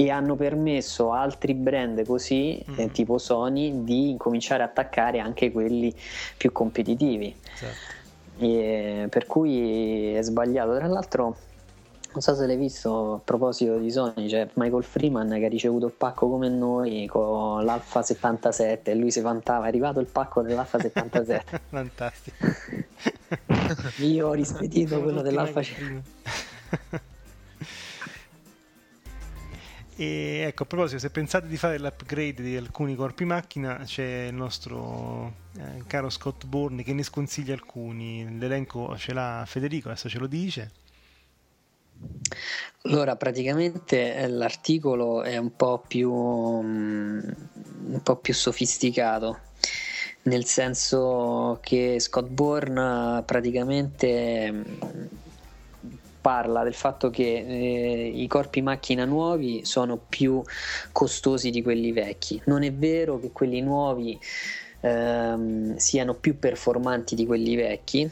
e 0.00 0.10
hanno 0.10 0.34
permesso 0.34 1.12
a 1.12 1.20
altri 1.20 1.52
brand 1.52 2.06
così, 2.06 2.64
mm. 2.70 2.74
eh, 2.78 2.90
tipo 2.90 3.18
Sony, 3.18 3.84
di 3.84 4.08
incominciare 4.08 4.62
a 4.62 4.66
attaccare 4.66 5.18
anche 5.18 5.52
quelli 5.52 5.94
più 6.38 6.52
competitivi. 6.52 7.36
Certo. 7.54 7.98
E, 8.38 9.06
per 9.10 9.26
cui 9.26 10.14
è 10.14 10.22
sbagliato. 10.22 10.74
Tra 10.74 10.86
l'altro, 10.86 11.36
non 12.12 12.22
so 12.22 12.34
se 12.34 12.46
l'hai 12.46 12.56
visto 12.56 13.14
a 13.14 13.20
proposito 13.22 13.76
di 13.76 13.90
Sony, 13.90 14.26
c'è 14.26 14.48
Michael 14.54 14.84
Freeman 14.84 15.28
che 15.38 15.44
ha 15.44 15.48
ricevuto 15.50 15.84
il 15.84 15.92
pacco 15.92 16.30
come 16.30 16.48
noi 16.48 17.06
con 17.06 17.62
l'Alfa 17.62 18.00
77 18.00 18.90
e 18.90 18.94
lui 18.94 19.10
si 19.10 19.20
vantava, 19.20 19.66
è 19.66 19.68
arrivato 19.68 20.00
il 20.00 20.06
pacco 20.06 20.40
dell'Alfa 20.40 20.78
77. 20.78 21.60
Fantastico. 21.68 22.36
Io 23.98 24.28
ho 24.28 24.32
rispedito 24.32 25.02
quello 25.02 25.20
dell'Alfa 25.20 25.62
77. 25.62 27.09
E 30.00 30.44
ecco, 30.46 30.62
a 30.62 30.66
proposito, 30.66 30.98
se 30.98 31.10
pensate 31.10 31.46
di 31.46 31.58
fare 31.58 31.78
l'upgrade 31.78 32.42
di 32.42 32.56
alcuni 32.56 32.94
corpi 32.94 33.26
macchina, 33.26 33.82
c'è 33.84 34.28
il 34.28 34.34
nostro 34.34 35.30
eh, 35.58 35.82
caro 35.86 36.08
Scott 36.08 36.46
Bourne 36.46 36.82
che 36.82 36.94
ne 36.94 37.02
sconsiglia 37.02 37.52
alcuni. 37.52 38.38
L'elenco 38.38 38.96
ce 38.96 39.12
l'ha 39.12 39.44
Federico, 39.46 39.90
adesso 39.90 40.08
ce 40.08 40.18
lo 40.18 40.26
dice. 40.26 40.70
Allora, 42.84 43.16
praticamente 43.16 44.14
eh, 44.14 44.26
l'articolo 44.26 45.22
è 45.22 45.36
un 45.36 45.54
po' 45.54 45.84
più, 45.86 46.10
um, 46.10 47.22
un 47.88 48.02
po' 48.02 48.16
più 48.16 48.32
sofisticato, 48.32 49.40
nel 50.22 50.46
senso 50.46 51.58
che 51.60 52.00
Scott 52.00 52.26
Bourne 52.26 53.22
praticamente 53.26 54.64
parla 56.20 56.62
del 56.62 56.74
fatto 56.74 57.10
che 57.10 57.22
eh, 57.22 58.06
i 58.06 58.26
corpi 58.26 58.62
macchina 58.62 59.04
nuovi 59.04 59.64
sono 59.64 59.96
più 59.96 60.42
costosi 60.92 61.50
di 61.50 61.62
quelli 61.62 61.92
vecchi. 61.92 62.40
Non 62.44 62.62
è 62.62 62.72
vero 62.72 63.18
che 63.18 63.30
quelli 63.32 63.60
nuovi 63.60 64.18
ehm, 64.80 65.76
siano 65.76 66.14
più 66.14 66.38
performanti 66.38 67.14
di 67.14 67.26
quelli 67.26 67.56
vecchi. 67.56 68.10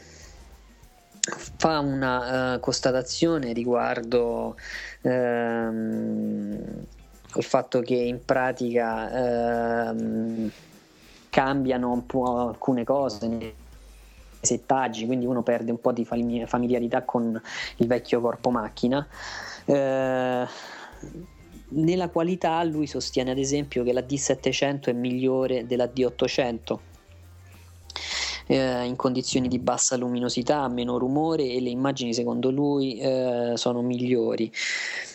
Fa 1.21 1.79
una 1.79 2.55
uh, 2.55 2.59
constatazione 2.59 3.53
riguardo 3.53 4.55
ehm, 5.01 6.85
il 7.35 7.43
fatto 7.43 7.81
che 7.81 7.93
in 7.93 8.25
pratica 8.25 9.89
ehm, 9.91 10.51
cambiano 11.29 11.91
un 11.91 12.05
po' 12.07 12.47
alcune 12.47 12.83
cose 12.83 13.67
settaggi, 14.41 15.05
quindi 15.05 15.25
uno 15.25 15.43
perde 15.43 15.71
un 15.71 15.79
po' 15.79 15.91
di 15.91 16.05
familiarità 16.05 17.03
con 17.03 17.39
il 17.77 17.87
vecchio 17.87 18.21
corpo 18.21 18.49
macchina. 18.49 19.05
Eh, 19.65 20.45
nella 21.71 22.09
qualità 22.09 22.63
lui 22.63 22.87
sostiene 22.87 23.31
ad 23.31 23.37
esempio 23.37 23.83
che 23.83 23.93
la 23.93 24.01
D700 24.01 24.85
è 24.85 24.93
migliore 24.93 25.67
della 25.67 25.85
D800 25.85 26.77
eh, 28.47 28.83
in 28.85 28.95
condizioni 28.95 29.47
di 29.47 29.59
bassa 29.59 29.95
luminosità, 29.95 30.67
meno 30.67 30.97
rumore 30.97 31.43
e 31.43 31.61
le 31.61 31.69
immagini 31.69 32.13
secondo 32.13 32.49
lui 32.49 32.97
eh, 32.97 33.53
sono 33.55 33.81
migliori. 33.81 34.51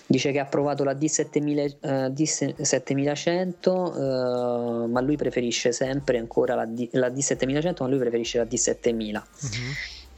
Dice 0.07 0.33
che 0.33 0.39
ha 0.39 0.45
provato 0.45 0.85
la 0.85 0.93
D7000, 0.93 1.77
uh, 1.81 1.89
D7100, 2.13 3.69
uh, 3.69 4.91
ma 4.91 5.01
lui 5.01 5.17
preferisce 5.17 5.73
sempre 5.73 6.19
ancora 6.19 6.55
la, 6.55 6.67
D, 6.67 6.89
la, 6.93 7.09
D7100, 7.09 7.77
ma 7.81 7.89
lui 7.89 7.99
preferisce 7.99 8.39
la 8.39 8.45
D7000. 8.45 9.15
Uh-huh. 9.15 9.23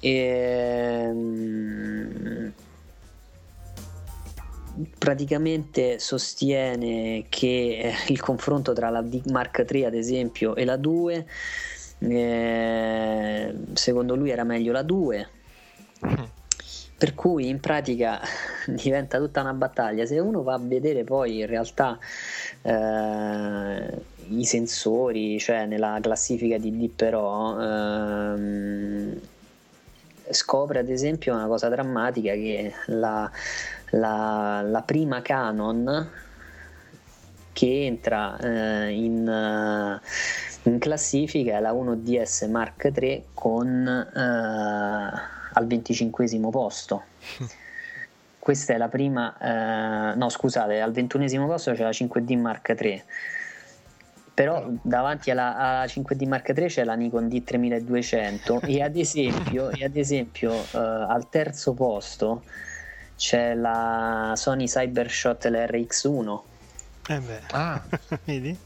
E, 0.01 1.09
um, 1.09 2.53
praticamente 4.99 5.99
sostiene 5.99 7.27
che 7.29 7.79
eh, 7.79 7.95
il 8.09 8.21
confronto 8.21 8.73
tra 8.73 8.91
la 8.91 9.03
D 9.03 9.23
Mark 9.31 9.65
III 9.69 9.85
ad 9.87 9.95
esempio 9.95 10.55
e 10.55 10.65
la 10.65 10.77
2 10.77 11.27
eh, 11.99 13.55
secondo 13.73 14.15
lui 14.17 14.31
era 14.31 14.45
meglio 14.45 14.73
la 14.73 14.83
2 14.83 15.29
uh-huh. 16.01 16.29
Per 16.99 17.15
cui 17.15 17.49
in 17.49 17.61
pratica 17.61 18.21
diventa 18.67 19.19
tutta 19.19 19.43
una 19.43 19.53
battaglia. 19.53 20.07
Se 20.07 20.19
uno 20.19 20.43
va 20.43 20.55
a 20.55 20.59
vedere 20.59 21.05
poi 21.05 21.41
in 21.41 21.47
realtà 21.47 21.99
eh, 22.63 24.03
i 24.29 24.45
sensori, 24.45 25.39
cioè 25.39 25.67
nella 25.67 25.99
classifica 26.01 26.57
di 26.59 26.77
D 26.77 26.89
però, 26.89 27.61
ehm, 27.61 29.21
scopre 30.31 30.79
ad 30.79 30.89
esempio 30.89 31.35
una 31.35 31.47
cosa 31.47 31.69
drammatica 31.69 32.33
che 32.33 32.73
la, 32.87 33.31
la, 33.91 34.63
la 34.63 34.83
prima 34.83 35.23
Canon 35.23 36.11
che 37.53 37.87
entra 37.87 38.37
eh, 38.39 38.91
in, 38.91 40.01
in, 40.63 40.79
classifica 40.79 41.57
è 41.57 41.61
la 41.61 41.73
1DS 41.73 42.51
Mark 42.51 42.93
III 42.95 43.25
con... 43.33 44.09
Uh, 44.15 45.36
al 45.57 45.67
25 45.67 46.27
posto. 46.51 47.03
Questa 48.39 48.75
è 48.75 48.77
la 48.77 48.89
prima, 48.89 49.37
eh, 49.39 50.15
no 50.15 50.29
scusate, 50.29 50.81
al 50.81 50.93
21 50.93 51.47
posto 51.47 51.73
c'è 51.73 51.83
la 51.83 51.91
5D 51.91 52.39
Mark 52.39 52.77
III. 52.79 53.03
Però 54.33 54.67
davanti 54.83 55.31
alla, 55.31 55.57
alla 55.57 55.85
5D 55.87 56.29
Mark 56.29 56.53
III 56.55 56.67
c'è 56.67 56.85
la 56.85 56.95
Nikon 56.95 57.27
D3200 57.27 58.69
e 58.69 58.83
ad 58.83 58.97
esempio, 58.97 59.71
e 59.71 59.85
ad 59.85 59.97
esempio 59.97 60.53
eh, 60.53 60.79
al 60.79 61.29
terzo 61.31 61.73
posto 61.73 62.43
c'è 63.17 63.55
la 63.55 64.35
Sony 64.37 64.67
Cybershot 64.67 65.47
LRX1. 65.47 66.41
Eh 67.09 67.21
beh, 67.21 67.41
ah, 67.53 67.83
vedi? 68.25 68.66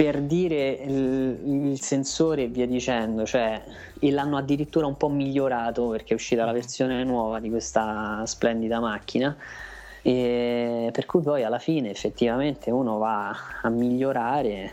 Per 0.00 0.22
dire 0.22 0.70
il, 0.70 1.68
il, 1.72 1.80
sensore 1.82 2.44
e 2.44 2.46
via 2.46 2.66
dicendo, 2.66 3.26
cioè, 3.26 3.62
e 3.98 4.10
l'hanno 4.10 4.38
addirittura 4.38 4.86
un 4.86 4.96
po' 4.96 5.10
migliorato 5.10 5.88
perché 5.88 6.12
è 6.12 6.14
uscita 6.14 6.46
la 6.46 6.52
versione 6.52 7.04
nuova 7.04 7.38
di 7.38 7.50
questa 7.50 8.22
splendida 8.24 8.80
macchina. 8.80 9.36
E 10.00 10.88
per 10.90 11.04
cui 11.04 11.20
poi 11.20 11.44
alla 11.44 11.58
fine 11.58 11.90
effettivamente 11.90 12.70
uno 12.70 12.96
va 12.96 13.36
a 13.60 13.68
migliorare. 13.68 14.72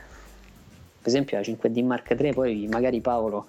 Per 0.97 1.07
esempio 1.07 1.35
la 1.35 1.43
5D 1.43 1.83
Mark 1.83 2.15
III 2.17 2.31
poi 2.31 2.67
magari 2.71 3.01
Paolo 3.01 3.47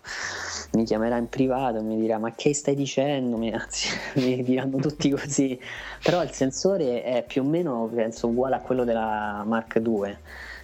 mi 0.73 0.83
chiamerà 0.83 1.17
in 1.17 1.29
privato 1.29 1.79
e 1.79 1.83
mi 1.83 1.97
dirà 1.97 2.19
ma 2.19 2.33
che 2.33 2.55
stai 2.55 2.75
dicendo? 2.75 3.37
Anzi 3.57 3.89
mi 4.19 4.43
diranno 4.43 4.79
tutti 4.79 5.11
così. 5.11 5.57
Però 6.03 6.25
il 6.25 6.31
sensore 6.33 7.05
è 7.05 7.25
più 7.25 7.43
o 7.43 7.45
meno 7.45 7.89
penso 7.95 8.27
uguale 8.27 8.57
a 8.57 8.61
quello 8.61 8.83
della 8.83 9.45
Mark 9.47 9.81
II 9.81 10.17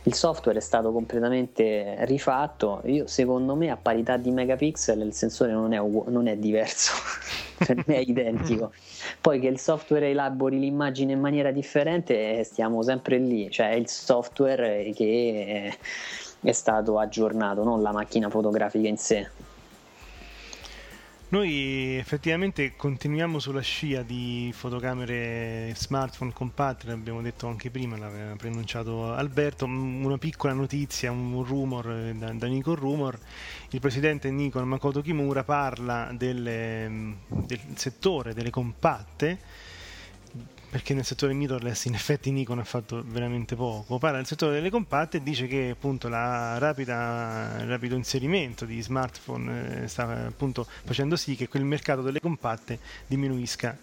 il 0.07 0.15
software 0.15 0.59
è 0.59 0.61
stato 0.61 0.93
completamente 0.93 1.97
rifatto. 2.01 2.83
Io, 2.85 3.07
secondo 3.07 3.55
me, 3.55 3.71
a 3.71 3.77
parità 3.77 4.17
di 4.17 4.31
megapixel, 4.31 5.01
il 5.01 5.15
sensore 5.15 5.53
non 5.53 5.73
è, 5.73 5.79
non 5.79 6.27
è 6.27 6.37
diverso, 6.37 6.93
per 7.65 7.83
me 7.87 7.97
è 7.97 8.05
identico. 8.07 8.73
Poi 9.21 9.41
che 9.41 9.47
il 9.47 9.59
software 9.59 10.11
elabori 10.11 10.59
l'immagine 10.59 11.13
in 11.13 11.21
maniera 11.21 11.51
differente, 11.51 12.39
eh, 12.39 12.45
stiamo 12.45 12.83
sempre 12.83 13.19
lì, 13.19 13.51
cioè 13.51 13.71
è 13.71 13.75
il 13.75 13.89
software 13.89 14.91
che 14.95 15.75
è 16.41 16.53
stato 16.53 16.99
aggiornato, 16.99 17.65
non 17.65 17.81
la 17.81 17.93
macchina 17.93 18.29
fotografica 18.29 18.87
in 18.87 18.99
sé. 18.99 19.31
Noi 21.35 21.97
effettivamente 21.97 22.77
continuiamo 22.77 23.41
sulla 23.41 23.61
scia 23.61 24.03
di 24.03 24.53
fotocamere 24.55 25.73
smartphone 25.75 26.33
compatte, 26.33 26.87
l'abbiamo 26.87 27.23
detto 27.23 27.49
anche 27.49 27.73
prima, 27.73 27.99
l'aveva 27.99 28.37
preannunciato 28.37 29.13
Alberto, 29.13 29.65
una 29.65 30.17
piccola 30.17 30.53
notizia, 30.53 31.11
un 31.11 31.43
rumor 31.43 31.91
eh, 31.91 32.15
da, 32.15 32.33
da 32.33 32.47
Nikon 32.47 32.77
Rumor, 32.77 33.19
il 33.71 33.81
presidente 33.81 34.31
Nikon 34.31 34.69
Makoto 34.69 35.03
Kimura 35.03 35.43
parla 35.43 36.13
delle, 36.17 37.17
del 37.27 37.61
settore 37.75 38.33
delle 38.33 38.51
compatte 38.51 39.41
perché 40.75 40.93
nel 40.93 41.05
settore 41.05 41.35
mirrorless 41.35 41.85
in 41.85 41.95
effetti 41.95 42.33
Nikon 42.33 42.59
ha 42.59 42.65
fatto 42.65 43.01
veramente 43.07 43.55
poco. 43.55 43.97
Parla 43.99 44.17
del 44.17 44.27
settore 44.27 44.55
delle 44.55 44.71
compatte 44.71 45.19
e 45.19 45.23
dice 45.23 45.47
che 45.47 45.71
appunto 45.71 46.09
la 46.09 46.59
rapida, 46.59 47.59
il 47.61 47.69
rapido 47.69 47.95
inserimento 47.95 48.65
di 48.65 48.83
smartphone 48.83 49.85
eh, 49.85 49.87
sta 49.87 50.27
appunto 50.27 50.67
facendo 50.83 51.15
sì 51.15 51.37
che 51.37 51.47
quel 51.47 51.63
mercato 51.63 52.03
delle 52.03 52.19
compatte 52.19 52.81
diminuisca. 53.07 53.79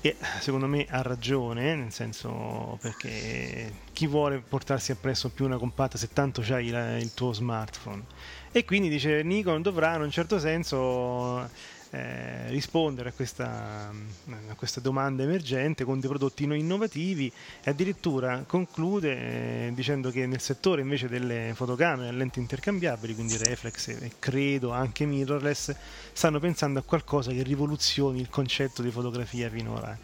E 0.00 0.16
secondo 0.40 0.66
me 0.66 0.84
ha 0.90 1.02
ragione, 1.02 1.76
nel 1.76 1.92
senso 1.92 2.78
perché 2.80 3.72
chi 3.92 4.08
vuole 4.08 4.40
portarsi 4.40 4.90
appresso 4.90 5.30
più 5.30 5.44
una 5.44 5.56
compatta 5.56 5.96
se 5.96 6.08
tanto 6.12 6.42
c'hai 6.44 6.66
il, 6.66 6.98
il 7.00 7.14
tuo 7.14 7.32
smartphone? 7.32 8.02
E 8.50 8.64
quindi 8.64 8.88
dice 8.88 9.22
Nikon 9.22 9.62
dovrà 9.62 9.94
in 9.94 10.02
un 10.02 10.10
certo 10.10 10.40
senso 10.40 11.48
eh, 11.94 12.48
rispondere 12.48 13.10
a 13.10 13.12
questa, 13.12 13.88
a 13.88 14.54
questa, 14.56 14.80
domanda 14.80 15.22
emergente 15.22 15.84
con 15.84 16.00
dei 16.00 16.08
prodotti 16.08 16.42
innovativi 16.42 17.30
e 17.62 17.70
addirittura 17.70 18.42
conclude 18.48 19.68
eh, 19.68 19.72
dicendo 19.74 20.10
che 20.10 20.26
nel 20.26 20.40
settore 20.40 20.80
invece 20.80 21.08
delle 21.08 21.52
fotocamere 21.54 22.08
a 22.08 22.12
lenti 22.12 22.40
intercambiabili, 22.40 23.14
quindi 23.14 23.36
reflex 23.36 23.88
e 23.88 24.10
credo 24.18 24.72
anche 24.72 25.04
mirrorless, 25.04 25.72
stanno 26.12 26.40
pensando 26.40 26.80
a 26.80 26.82
qualcosa 26.82 27.30
che 27.30 27.44
rivoluzioni 27.44 28.18
il 28.18 28.28
concetto 28.28 28.82
di 28.82 28.90
fotografia 28.90 29.48
finora. 29.48 29.96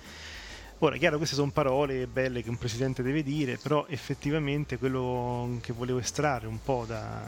Ora, 0.79 0.97
chiaro, 0.97 1.17
queste 1.17 1.35
sono 1.35 1.51
parole 1.51 2.07
belle 2.07 2.43
che 2.43 2.51
un 2.51 2.57
presidente 2.57 3.03
deve 3.03 3.25
dire, 3.25 3.59
però 3.59 3.85
effettivamente 3.89 4.79
quello 4.79 5.59
che 5.61 5.73
volevo 5.73 5.99
estrarre 5.99 6.47
un 6.47 6.63
po' 6.63 6.85
da, 6.87 7.21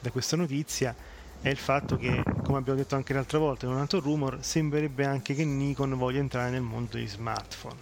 da 0.00 0.10
questa 0.10 0.36
notizia 0.36 0.96
è 1.44 1.50
il 1.50 1.58
fatto 1.58 1.98
che, 1.98 2.22
come 2.42 2.56
abbiamo 2.56 2.78
detto 2.78 2.94
anche 2.94 3.12
l'altra 3.12 3.36
volta 3.36 3.66
in 3.66 3.72
un 3.72 3.78
altro 3.78 4.00
rumor, 4.00 4.38
sembrerebbe 4.40 5.04
anche 5.04 5.34
che 5.34 5.44
Nikon 5.44 5.94
voglia 5.98 6.18
entrare 6.18 6.48
nel 6.48 6.62
mondo 6.62 6.92
degli 6.92 7.06
smartphone. 7.06 7.76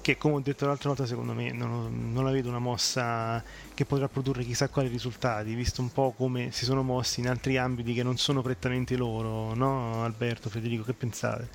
Che, 0.00 0.16
come 0.16 0.34
ho 0.34 0.40
detto 0.40 0.66
l'altra 0.66 0.90
volta, 0.90 1.04
secondo 1.04 1.32
me 1.32 1.50
non, 1.50 2.12
non 2.12 2.22
la 2.22 2.30
vedo 2.30 2.48
una 2.48 2.60
mossa 2.60 3.42
che 3.74 3.84
potrà 3.84 4.06
produrre 4.06 4.44
chissà 4.44 4.68
quali 4.68 4.86
risultati, 4.86 5.52
visto 5.54 5.82
un 5.82 5.90
po' 5.90 6.12
come 6.16 6.52
si 6.52 6.64
sono 6.64 6.84
mossi 6.84 7.18
in 7.18 7.28
altri 7.28 7.56
ambiti 7.56 7.92
che 7.92 8.04
non 8.04 8.16
sono 8.18 8.40
prettamente 8.40 8.96
loro, 8.96 9.52
no? 9.54 10.04
Alberto, 10.04 10.48
Federico, 10.48 10.84
che 10.84 10.92
pensate? 10.92 11.48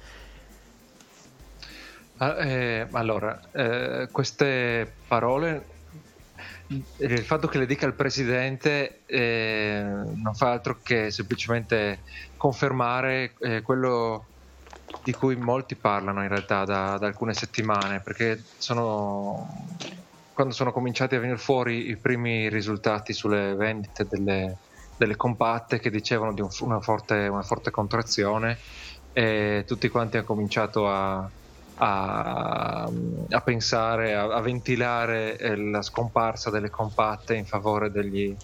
Ah, 2.17 2.45
eh, 2.45 2.87
allora, 2.91 3.39
eh, 3.53 4.09
queste 4.11 4.91
parole 5.07 5.74
il 6.67 7.23
fatto 7.23 7.47
che 7.47 7.57
le 7.59 7.65
dica 7.65 7.85
il 7.85 7.93
presidente 7.93 9.01
eh, 9.05 9.83
non 9.83 10.33
fa 10.33 10.51
altro 10.51 10.79
che 10.81 11.11
semplicemente 11.11 11.99
confermare 12.37 13.33
eh, 13.39 13.61
quello 13.61 14.25
di 15.03 15.13
cui 15.13 15.35
molti 15.35 15.75
parlano 15.75 16.23
in 16.23 16.29
realtà 16.29 16.65
da, 16.65 16.97
da, 16.97 17.05
alcune 17.05 17.35
settimane, 17.35 17.99
perché 17.99 18.41
sono, 18.57 19.47
quando 20.33 20.53
sono 20.53 20.71
cominciati 20.71 21.15
a 21.15 21.19
venire 21.19 21.37
fuori 21.37 21.89
i 21.89 21.95
primi 21.95 22.49
risultati 22.49 23.13
sulle 23.13 23.53
vendite 23.53 24.07
delle, 24.09 24.57
delle 24.97 25.15
compatte 25.15 25.79
che 25.79 25.91
dicevano 25.91 26.33
di 26.33 26.41
un, 26.41 26.49
una, 26.61 26.81
forte, 26.81 27.27
una 27.27 27.43
forte 27.43 27.69
contrazione, 27.69 28.57
e 29.13 29.63
tutti 29.67 29.87
quanti 29.89 30.17
hanno 30.17 30.25
cominciato 30.25 30.89
a 30.89 31.29
a, 31.77 32.89
a 33.29 33.41
pensare, 33.41 34.13
a, 34.15 34.33
a 34.33 34.41
ventilare 34.41 35.37
eh, 35.37 35.55
la 35.55 35.81
scomparsa 35.81 36.49
delle 36.49 36.69
compatte 36.69 37.35
in 37.35 37.45
favore 37.45 37.91
degli, 37.91 38.35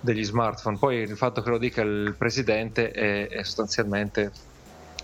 degli, 0.00 0.24
smartphone. 0.24 0.78
Poi 0.78 0.96
il 0.96 1.16
fatto 1.16 1.42
che 1.42 1.50
lo 1.50 1.58
dica 1.58 1.82
il 1.82 2.14
presidente 2.16 2.90
è, 2.90 3.28
è 3.28 3.42
sostanzialmente 3.42 4.32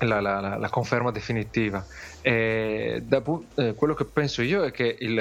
la, 0.00 0.20
la, 0.20 0.56
la, 0.56 0.68
conferma 0.68 1.10
definitiva. 1.10 1.84
Da, 2.22 3.22
eh, 3.54 3.74
quello 3.74 3.94
che 3.94 4.04
penso 4.04 4.42
io 4.42 4.64
è 4.64 4.70
che 4.70 4.96
il, 4.98 5.18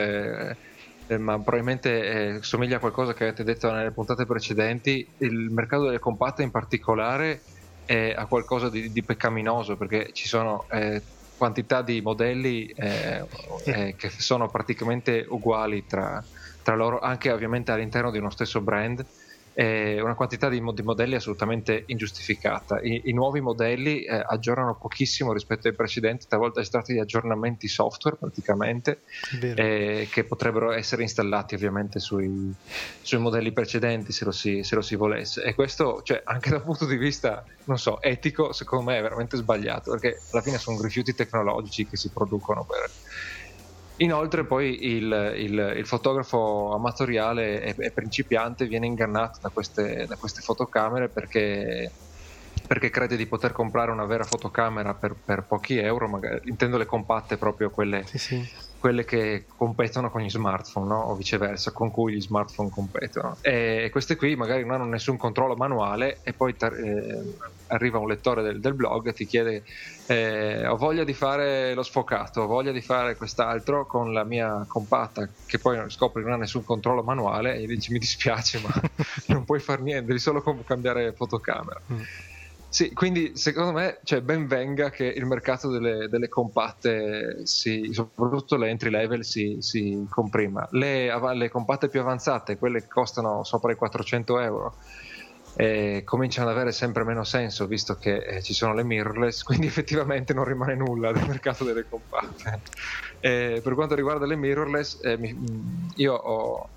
eh, 1.10 1.18
ma 1.18 1.39
probabilmente 1.39 2.36
eh, 2.36 2.43
somiglia 2.43 2.78
a 2.78 2.80
qualcosa 2.80 3.14
che 3.14 3.24
avete 3.24 3.43
detto 3.43 3.72
nelle 3.72 3.91
puntate 3.91 4.26
precedenti, 4.26 5.08
il 5.18 5.50
mercato 5.50 5.86
delle 5.86 6.00
compatte 6.00 6.43
in 6.43 6.52
particolare 6.52 7.41
è 7.86 8.14
a 8.16 8.28
qualcosa 8.28 8.70
di, 8.70 8.91
di 8.91 9.02
peccaminoso 9.02 9.76
perché 9.76 10.12
ci 10.14 10.28
sono 10.28 10.66
eh, 10.70 11.02
quantità 11.40 11.82
di 11.82 12.02
modelli 12.02 12.66
eh, 12.68 13.26
eh, 13.64 13.96
che 13.98 14.10
sono 14.10 14.50
praticamente 14.50 15.26
uguali 15.28 15.86
tra, 15.88 16.22
tra, 16.62 16.76
loro, 16.76 17.00
anche 17.00 17.32
ovviamente 17.32 17.72
all'interno 17.72 18.12
di 18.12 18.18
uno 18.18 18.30
stesso 18.30 18.60
brand 18.60 19.04
è 19.60 19.99
una 19.99 20.16
quantità 20.16 20.47
di, 20.47 20.64
di, 20.74 20.82
modelli 20.84 21.16
assolutamente 21.16 21.84
ingiustificata. 21.88 22.80
I, 22.80 23.01
i 23.05 23.12
nuovi 23.12 23.41
modelli 23.41 24.03
eh, 24.03 24.24
aggiornano 24.26 24.76
pochissimo 24.76 25.34
rispetto 25.34 25.68
ai 25.68 25.74
precedenti, 25.74 26.28
talvolta 26.30 26.64
si 26.64 26.72
tratta 26.72 26.93
di 26.93 26.99
aggiornamenti 26.99 27.68
software 27.68 28.16
praticamente, 28.16 29.01
eh, 29.41 30.07
che 30.10 30.24
potrebbero 30.24 30.72
essere 30.72 31.01
installati 31.01 31.55
ovviamente 31.55 31.99
sui, 31.99 32.53
sui 33.01 33.18
modelli 33.18 33.51
precedenti 33.51 34.14
se 34.14 34.24
lo, 34.24 34.32
si, 34.32 34.64
se 34.64 34.76
lo, 34.76 34.82
si, 34.82 34.95
volesse. 34.95 35.43
E 35.43 35.53
questo, 35.55 36.03
cioè, 36.03 36.22
anche 36.24 36.51
dal 36.51 36.64
punto 36.64 36.86
di 36.86 36.95
vista, 36.95 37.43
non 37.66 37.78
so, 37.78 38.01
etico, 38.01 38.53
secondo 38.53 38.91
me 38.91 38.97
è 38.97 39.01
veramente 39.01 39.36
sbagliato, 39.36 39.91
perché 39.91 40.22
alla 40.32 40.41
fine 40.41 40.57
sono 40.57 40.82
rifiuti 40.82 41.14
tecnologici 41.14 41.86
che 41.86 41.97
si 41.97 42.07
producono 42.12 42.64
per 42.64 42.89
Inoltre 44.02 44.45
poi 44.45 44.86
il, 44.86 45.34
il, 45.38 45.74
il 45.78 45.86
fotografo 45.86 46.74
amatoriale 46.74 47.62
e, 47.62 47.91
principiante 47.91 48.66
viene 48.66 48.86
ingannato 48.86 49.39
da 49.41 49.50
queste, 49.50 50.06
da 50.08 50.16
queste 50.16 50.41
fotocamere 50.41 51.10
perché, 51.10 51.95
perché, 52.66 52.89
crede 52.91 53.18
di 53.18 53.28
poter 53.28 53.52
comprare 53.52 53.91
una 53.91 54.06
vera 54.06 54.24
fotocamera 54.24 54.95
per, 54.95 55.18
per 55.24 55.45
pochi 55.47 55.78
euro, 55.78 56.08
magari, 56.08 56.39
intendo 56.50 56.78
le 56.78 56.86
compatte 56.86 57.38
proprio 57.38 57.72
quelle, 57.72 58.06
sì, 58.06 58.18
sì. 58.18 58.41
Quelle 58.80 59.03
che 59.03 59.45
competono 59.45 60.09
con 60.09 60.21
gli 60.21 60.30
smartphone 60.30 60.88
no? 60.88 61.01
o 61.01 61.15
viceversa, 61.15 61.73
con 61.73 61.91
cui 61.91 62.13
gli 62.13 62.21
smartphone 62.21 62.69
competono. 62.69 63.38
E 63.41 63.89
queste 63.91 64.15
qui 64.15 64.38
magari 64.38 64.65
non 64.65 64.75
hanno 64.75 64.89
nessun 64.89 65.17
controllo 65.17 65.55
manuale 65.55 66.21
e 66.23 66.34
poi 66.34 66.55
eh, 66.57 67.38
arriva 67.67 67.99
un 67.99 68.07
lettore 68.07 68.41
del, 68.41 68.61
del 68.61 68.75
blog 68.75 69.07
e 69.07 69.13
ti 69.13 69.25
chiede 69.25 69.63
eh, 70.05 70.65
ho 70.65 70.77
voglia 70.77 71.03
di 71.03 71.13
fare 71.13 71.73
lo 71.73 71.84
sfocato, 71.84 72.41
ho 72.41 72.47
voglia 72.47 72.71
di 72.71 72.82
fare 72.82 73.17
quest'altro 73.17 73.86
con 73.86 74.13
la 74.13 74.23
mia 74.23 74.63
compatta 74.65 75.30
che 75.45 75.59
poi 75.59 75.89
scopri 75.89 76.23
non 76.23 76.32
ha 76.32 76.38
nessun 76.38 76.63
controllo 76.63 77.03
manuale 77.03 77.55
e 77.55 77.67
dici 77.67 77.91
mi 77.91 77.99
dispiace 77.99 78.59
ma 78.59 78.69
non 79.27 79.43
puoi 79.43 79.59
fare 79.59 79.82
niente, 79.82 80.05
devi 80.05 80.19
solo 80.19 80.41
cambiare 80.63 81.13
fotocamera. 81.13 81.84
Mm. 81.91 82.01
Sì, 82.72 82.93
quindi 82.93 83.36
secondo 83.36 83.72
me 83.72 83.99
cioè, 84.03 84.22
ben 84.22 84.45
venga 84.45 84.91
che 84.91 85.05
il 85.05 85.26
mercato 85.26 85.70
delle, 85.72 86.07
delle 86.07 86.28
compatte, 86.28 87.45
si, 87.45 87.89
soprattutto 87.91 88.57
le 88.57 88.70
entry 88.70 88.91
level, 88.91 89.26
si, 89.26 89.57
si 89.59 90.05
comprima. 90.07 90.67
Le, 90.72 91.11
le 91.36 91.49
compatte 91.49 91.89
più 91.89 91.99
avanzate, 91.99 92.57
quelle 92.59 92.82
che 92.82 92.88
costano 92.88 93.43
sopra 93.43 93.72
i 93.72 93.76
400 93.76 94.39
euro, 94.39 94.76
eh, 95.55 96.03
cominciano 96.05 96.49
ad 96.49 96.55
avere 96.55 96.72
sempre 96.72 97.03
meno 97.03 97.24
senso 97.24 97.65
visto 97.65 97.95
che 97.95 98.17
eh, 98.17 98.41
ci 98.43 98.53
sono 98.53 98.76
le 98.76 98.84
mirrorless, 98.84 99.41
quindi 99.43 99.65
effettivamente 99.65 100.34
non 100.34 100.43
rimane 100.45 100.76
nulla 100.76 101.11
del 101.11 101.28
mercato 101.28 101.63
delle 101.63 101.88
compatte. 101.88 102.61
Eh, 103.20 103.61
per 103.63 103.74
quanto 103.74 103.95
riguarda 103.95 104.28
le 104.28 104.36
mirrorless, 104.36 105.03
eh, 105.03 105.17
mi, 105.17 105.36
io 105.95 106.13
ho, 106.13 106.74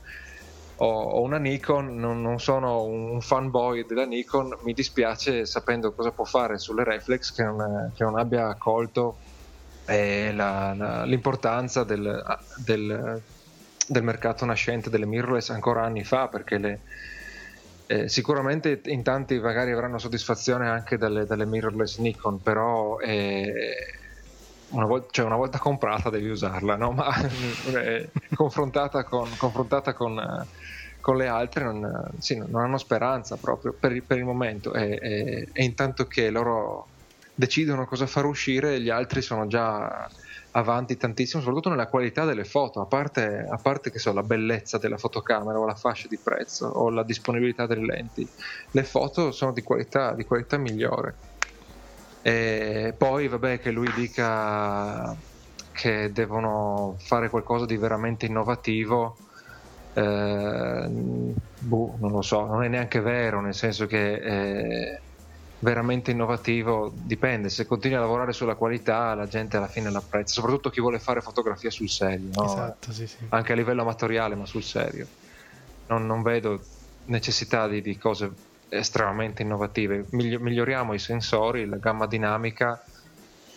ho, 0.84 1.20
una 1.22 1.38
Nikon, 1.38 1.96
non, 1.96 2.40
sono 2.40 2.82
un 2.82 3.20
fanboy 3.20 3.86
della 3.86 4.04
Nikon, 4.04 4.58
mi 4.62 4.72
dispiace 4.72 5.46
sapendo 5.46 5.92
cosa 5.92 6.10
può 6.10 6.24
fare 6.24 6.58
sulle 6.58 6.84
reflex 6.84 7.32
che 7.32 7.44
non, 7.44 7.92
che 7.94 8.02
non 8.04 8.18
abbia 8.18 8.54
colto 8.58 9.16
eh, 9.86 10.32
la, 10.32 10.74
la, 10.76 11.04
l'importanza 11.04 11.84
del, 11.84 12.22
del, 12.64 13.22
del 13.86 14.02
mercato 14.02 14.44
nascente 14.44 14.90
delle 14.90 15.06
mirrorless 15.06 15.50
ancora 15.50 15.84
anni 15.84 16.04
fa 16.04 16.28
perché 16.28 16.58
le 16.58 16.80
eh, 17.86 18.08
sicuramente 18.08 18.80
in 18.86 19.02
tanti 19.02 19.38
magari 19.38 19.70
avranno 19.70 19.98
soddisfazione 19.98 20.68
anche 20.68 20.96
dalle, 20.96 21.26
dalle 21.26 21.44
mirrorless 21.44 21.98
Nikon, 21.98 22.40
però 22.40 22.98
eh, 22.98 24.00
una, 24.72 24.86
volta, 24.86 25.08
cioè 25.10 25.24
una, 25.24 25.36
volta, 25.36 25.58
comprata 25.58 26.10
devi 26.10 26.28
usarla, 26.28 26.76
no? 26.76 26.92
ma 26.92 27.14
eh, 27.72 28.10
confrontata, 28.34 29.04
con, 29.04 29.28
confrontata 29.36 29.94
con, 29.94 30.46
con, 31.00 31.16
le 31.16 31.28
altre 31.28 31.64
non, 31.64 32.10
sì, 32.18 32.36
non, 32.36 32.56
hanno 32.56 32.78
speranza 32.78 33.36
proprio 33.36 33.74
per, 33.78 34.02
per 34.02 34.18
il 34.18 34.24
momento 34.24 34.74
e, 34.74 34.98
e, 35.00 35.48
e 35.52 35.64
intanto 35.64 36.06
che 36.06 36.30
loro 36.30 36.88
decidono 37.34 37.86
cosa 37.86 38.06
far 38.06 38.26
uscire, 38.26 38.80
gli 38.80 38.90
altri 38.90 39.22
sono 39.22 39.46
già 39.46 40.08
avanti 40.52 40.96
tantissimo, 40.96 41.40
soprattutto 41.40 41.70
nella 41.70 41.86
qualità 41.86 42.24
delle 42.24 42.44
foto, 42.44 42.80
a 42.80 42.86
parte, 42.86 43.46
a 43.48 43.56
parte 43.56 43.90
che 43.90 43.98
so, 43.98 44.12
la 44.12 44.22
bellezza 44.22 44.78
della 44.78 44.98
fotocamera 44.98 45.58
o 45.58 45.64
la 45.64 45.74
fascia 45.74 46.08
di 46.08 46.18
prezzo 46.18 46.66
o 46.66 46.90
la 46.90 47.02
disponibilità 47.02 47.66
delle 47.66 47.86
lenti, 47.86 48.26
le 48.70 48.84
foto 48.84 49.32
sono 49.32 49.52
di 49.52 49.62
qualità, 49.62 50.12
di 50.12 50.24
qualità 50.24 50.58
migliore. 50.58 51.30
E 52.22 52.94
poi 52.96 53.28
vabbè 53.28 53.58
che 53.58 53.70
lui 53.70 53.92
dica 53.94 55.14
che 55.72 56.12
devono 56.12 56.96
fare 56.98 57.28
qualcosa 57.28 57.66
di 57.66 57.76
veramente 57.76 58.26
innovativo, 58.26 59.16
eh, 59.94 60.86
boh, 61.58 61.96
non 61.98 62.10
lo 62.12 62.22
so, 62.22 62.46
non 62.46 62.62
è 62.62 62.68
neanche 62.68 63.00
vero, 63.00 63.40
nel 63.40 63.54
senso 63.54 63.86
che 63.86 64.12
eh, 64.14 65.00
veramente 65.58 66.10
innovativo 66.10 66.92
dipende, 66.92 67.48
se 67.48 67.66
continui 67.66 67.96
a 67.96 68.00
lavorare 68.00 68.32
sulla 68.32 68.54
qualità 68.54 69.14
la 69.14 69.26
gente 69.26 69.56
alla 69.56 69.68
fine 69.68 69.90
l'apprezza, 69.90 70.34
soprattutto 70.34 70.70
chi 70.70 70.80
vuole 70.80 70.98
fare 70.98 71.20
fotografia 71.20 71.70
sul 71.70 71.88
serio, 71.88 72.30
no? 72.34 72.44
Esatto, 72.44 72.92
sì, 72.92 73.06
sì. 73.06 73.18
anche 73.28 73.52
a 73.52 73.56
livello 73.56 73.82
amatoriale 73.82 74.34
ma 74.34 74.46
sul 74.46 74.62
serio. 74.62 75.06
Non, 75.86 76.06
non 76.06 76.22
vedo 76.22 76.60
necessità 77.06 77.68
di, 77.68 77.80
di, 77.80 77.96
cose 77.98 78.30
estremamente 78.72 79.42
innovative, 79.42 80.06
miglioriamo 80.10 80.94
i 80.94 80.98
sensori, 80.98 81.66
la 81.66 81.76
gamma 81.76 82.06
dinamica 82.06 82.82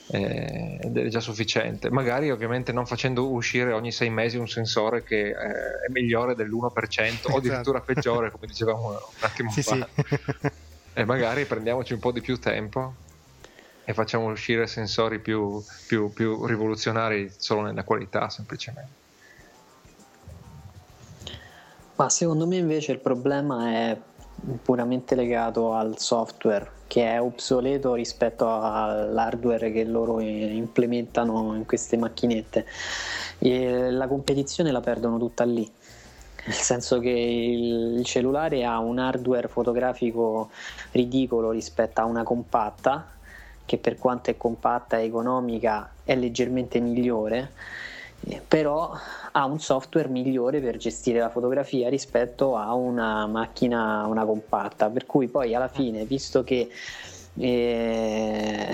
eh, 0.07 0.77
ed 0.81 0.97
è 0.97 1.07
già 1.07 1.19
sufficiente. 1.19 1.89
Magari 1.89 2.29
ovviamente 2.31 2.71
non 2.71 2.85
facendo 2.85 3.31
uscire 3.31 3.71
ogni 3.71 3.91
sei 3.91 4.09
mesi 4.09 4.37
un 4.37 4.47
sensore 4.47 5.03
che 5.03 5.29
eh, 5.29 5.33
è 5.33 5.91
migliore 5.91 6.35
dell'1% 6.35 6.93
esatto. 6.93 7.29
o 7.29 7.37
addirittura 7.37 7.81
peggiore, 7.81 8.31
come 8.31 8.45
dicevamo 8.47 8.87
un 8.89 8.97
attimo 9.19 9.49
sì, 9.49 9.61
fa. 9.61 9.89
Sì. 9.93 10.49
e 10.93 11.05
magari 11.05 11.45
prendiamoci 11.45 11.93
un 11.93 11.99
po' 11.99 12.11
di 12.11 12.21
più 12.21 12.37
tempo 12.37 12.95
e 13.85 13.93
facciamo 13.93 14.29
uscire 14.29 14.67
sensori 14.67 15.21
più, 15.21 15.63
più, 15.87 16.11
più 16.11 16.45
rivoluzionari 16.45 17.31
solo 17.37 17.61
nella 17.61 17.83
qualità 17.83 18.29
semplicemente. 18.29 19.03
Ma 21.95 22.09
secondo 22.09 22.45
me 22.45 22.57
invece 22.57 22.91
il 22.91 22.99
problema 22.99 23.69
è 23.69 23.97
puramente 24.61 25.15
legato 25.15 25.73
al 25.73 25.97
software 25.97 26.73
che 26.87 27.13
è 27.13 27.21
obsoleto 27.21 27.93
rispetto 27.95 28.47
all'hardware 28.47 29.71
che 29.71 29.83
loro 29.83 30.19
implementano 30.19 31.55
in 31.55 31.65
queste 31.65 31.97
macchinette. 31.97 32.65
E 33.39 33.89
la 33.91 34.07
competizione 34.07 34.71
la 34.71 34.81
perdono 34.81 35.17
tutta 35.17 35.43
lì. 35.43 35.69
Nel 36.45 36.53
senso 36.53 36.99
che 36.99 37.09
il 37.09 38.05
cellulare 38.05 38.63
ha 38.65 38.77
un 38.77 38.99
hardware 38.99 39.47
fotografico 39.47 40.51
ridicolo 40.91 41.49
rispetto 41.49 42.01
a 42.01 42.05
una 42.05 42.23
compatta, 42.23 43.13
che 43.65 43.77
per 43.79 43.97
quanto 43.97 44.29
è 44.29 44.37
compatta 44.37 44.97
e 44.97 45.05
economica 45.05 45.89
è 46.03 46.15
leggermente 46.15 46.79
migliore, 46.79 47.51
però 48.47 48.91
ha 49.31 49.45
un 49.45 49.59
software 49.59 50.07
migliore 50.07 50.59
per 50.59 50.77
gestire 50.77 51.19
la 51.19 51.29
fotografia 51.29 51.89
rispetto 51.89 52.55
a 52.55 52.73
una 52.73 53.27
macchina, 53.27 54.05
una 54.07 54.25
compatta, 54.25 54.89
per 54.89 55.05
cui 55.05 55.27
poi 55.27 55.53
alla 55.53 55.67
fine, 55.67 56.05
visto 56.05 56.43
che 56.43 56.69
eh, 57.37 58.73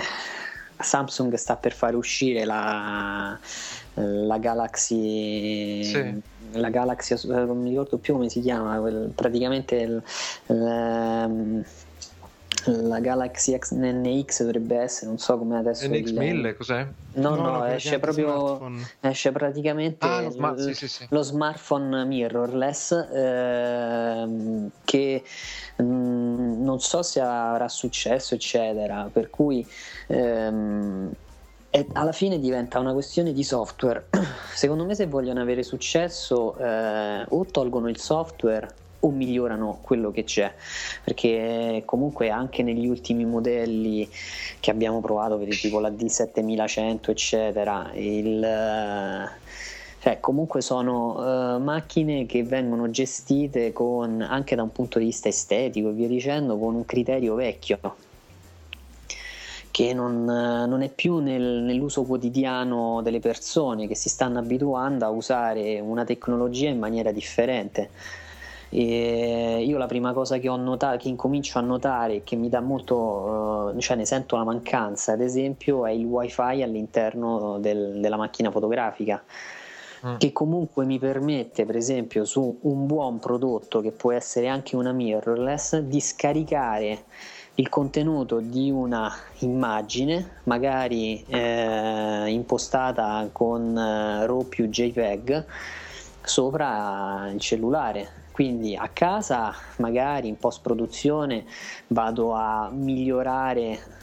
Samsung 0.78 1.34
sta 1.34 1.56
per 1.56 1.72
fare 1.72 1.96
uscire 1.96 2.44
la, 2.44 3.38
la 3.94 4.38
Galaxy 4.38 5.84
sì. 5.84 6.20
la 6.52 6.70
Galaxy 6.70 7.14
non 7.26 7.60
mi 7.60 7.70
ricordo 7.70 7.98
più 7.98 8.14
come 8.14 8.28
si 8.28 8.40
chiama 8.40 8.80
praticamente 9.14 9.76
il, 9.76 10.02
il, 10.46 11.64
la 12.86 13.00
Galaxy 13.00 13.56
X 13.56 13.74
NX 13.74 14.42
dovrebbe 14.42 14.76
essere, 14.76 15.06
non 15.06 15.18
so 15.18 15.38
come 15.38 15.58
adesso. 15.58 15.86
NX1000 15.86 16.22
il... 16.22 16.56
cos'è? 16.56 16.86
No, 17.14 17.34
no, 17.34 17.58
no 17.58 17.64
esce 17.66 17.98
proprio. 17.98 18.28
Smartphone. 18.28 18.88
Esce 19.00 19.32
praticamente 19.32 20.06
ah, 20.06 20.22
lo, 20.22 20.30
smart, 20.30 20.58
l- 20.58 20.62
sì, 20.62 20.74
sì, 20.74 20.88
sì. 20.88 21.06
lo, 21.10 21.22
smartphone 21.22 22.04
mirrorless 22.04 23.08
ehm, 23.12 24.70
che 24.84 25.22
mh, 25.76 25.82
mm, 25.82 26.62
non 26.62 26.80
so 26.80 27.02
se 27.02 27.20
avrà 27.20 27.68
successo, 27.68 28.34
eccetera. 28.34 29.08
Per 29.12 29.30
cui. 29.30 29.66
Ehm, 30.08 31.12
e 31.74 31.86
alla 31.94 32.12
fine 32.12 32.38
diventa 32.38 32.78
una 32.78 32.92
questione 32.92 33.32
di 33.32 33.42
software. 33.42 34.08
Secondo 34.54 34.84
me, 34.84 34.94
se 34.94 35.06
vogliono 35.06 35.40
avere 35.40 35.62
successo, 35.62 36.56
eh, 36.58 37.24
o 37.26 37.46
tolgono 37.46 37.88
il 37.88 37.98
software 37.98 38.80
o 39.04 39.10
migliorano 39.10 39.78
quello 39.82 40.10
che 40.10 40.24
c'è. 40.24 40.52
Perché 41.04 41.82
comunque 41.84 42.30
anche 42.30 42.62
negli 42.62 42.86
ultimi 42.86 43.24
modelli 43.24 44.08
che 44.60 44.70
abbiamo 44.70 45.00
provato 45.00 45.38
per 45.38 45.48
tipo 45.58 45.78
la 45.80 45.90
D7100 45.90 47.10
eccetera 47.10 47.90
il 47.94 49.30
cioè, 50.02 50.18
comunque 50.18 50.62
sono 50.62 51.14
uh, 51.14 51.60
macchine 51.60 52.26
che 52.26 52.42
vengono 52.42 52.90
gestite 52.90 53.72
con, 53.72 54.20
anche 54.20 54.56
da 54.56 54.64
un 54.64 54.72
punto 54.72 54.98
di 54.98 55.04
vista 55.04 55.28
estetico 55.28 55.90
e 55.90 55.92
via 55.92 56.08
dicendo 56.08 56.58
con 56.58 56.74
un 56.74 56.84
criterio 56.84 57.36
vecchio 57.36 57.78
che 59.70 59.94
non, 59.94 60.24
non 60.24 60.82
è 60.82 60.88
più 60.88 61.18
nel, 61.18 61.62
nell'uso 61.62 62.02
quotidiano 62.02 63.00
delle 63.02 63.20
persone 63.20 63.86
che 63.86 63.94
si 63.94 64.08
stanno 64.08 64.40
abituando 64.40 65.04
a 65.04 65.08
usare 65.08 65.78
una 65.78 66.04
tecnologia 66.04 66.68
in 66.68 66.80
maniera 66.80 67.12
differente 67.12 67.90
e 68.74 69.62
io 69.66 69.76
la 69.76 69.84
prima 69.84 70.14
cosa 70.14 70.38
che 70.38 70.48
ho 70.48 70.56
notato, 70.56 70.96
che 70.96 71.08
incomincio 71.08 71.58
a 71.58 71.60
notare, 71.60 72.22
che 72.24 72.36
mi 72.36 72.48
dà 72.48 72.60
molto, 72.60 73.74
cioè 73.76 73.98
ne 73.98 74.06
sento 74.06 74.34
la 74.36 74.44
mancanza, 74.44 75.12
ad 75.12 75.20
esempio, 75.20 75.84
è 75.84 75.90
il 75.90 76.06
wifi 76.06 76.62
all'interno 76.62 77.58
del, 77.58 78.00
della 78.00 78.16
macchina 78.16 78.50
fotografica 78.50 79.22
mm. 80.06 80.16
che 80.16 80.32
comunque 80.32 80.86
mi 80.86 80.98
permette, 80.98 81.66
per 81.66 81.76
esempio, 81.76 82.24
su 82.24 82.60
un 82.62 82.86
buon 82.86 83.18
prodotto 83.18 83.82
che 83.82 83.90
può 83.90 84.10
essere 84.10 84.48
anche 84.48 84.74
una 84.74 84.92
mirrorless, 84.92 85.80
di 85.80 86.00
scaricare 86.00 87.04
il 87.56 87.68
contenuto 87.68 88.40
di 88.40 88.70
una 88.70 89.12
immagine, 89.40 90.38
magari 90.44 91.22
eh, 91.26 92.24
impostata 92.28 93.28
con 93.32 93.76
eh, 93.76 94.24
RAW 94.24 94.48
più 94.48 94.68
JPEG, 94.68 95.44
sopra 96.22 97.28
il 97.30 97.38
cellulare 97.38 98.21
quindi 98.32 98.74
a 98.74 98.88
casa, 98.88 99.54
magari 99.76 100.28
in 100.28 100.38
post 100.38 100.62
produzione, 100.62 101.44
vado 101.88 102.32
a 102.32 102.70
migliorare 102.72 104.00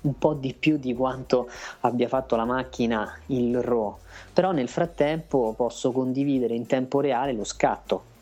un 0.00 0.18
po' 0.18 0.34
di 0.34 0.54
più 0.54 0.78
di 0.78 0.94
quanto 0.94 1.48
abbia 1.80 2.08
fatto 2.08 2.36
la 2.36 2.44
macchina 2.44 3.18
il 3.26 3.60
RAW, 3.60 3.98
però 4.32 4.52
nel 4.52 4.68
frattempo 4.68 5.52
posso 5.56 5.92
condividere 5.92 6.54
in 6.54 6.66
tempo 6.66 7.00
reale 7.00 7.32
lo 7.32 7.44
scatto. 7.44 8.14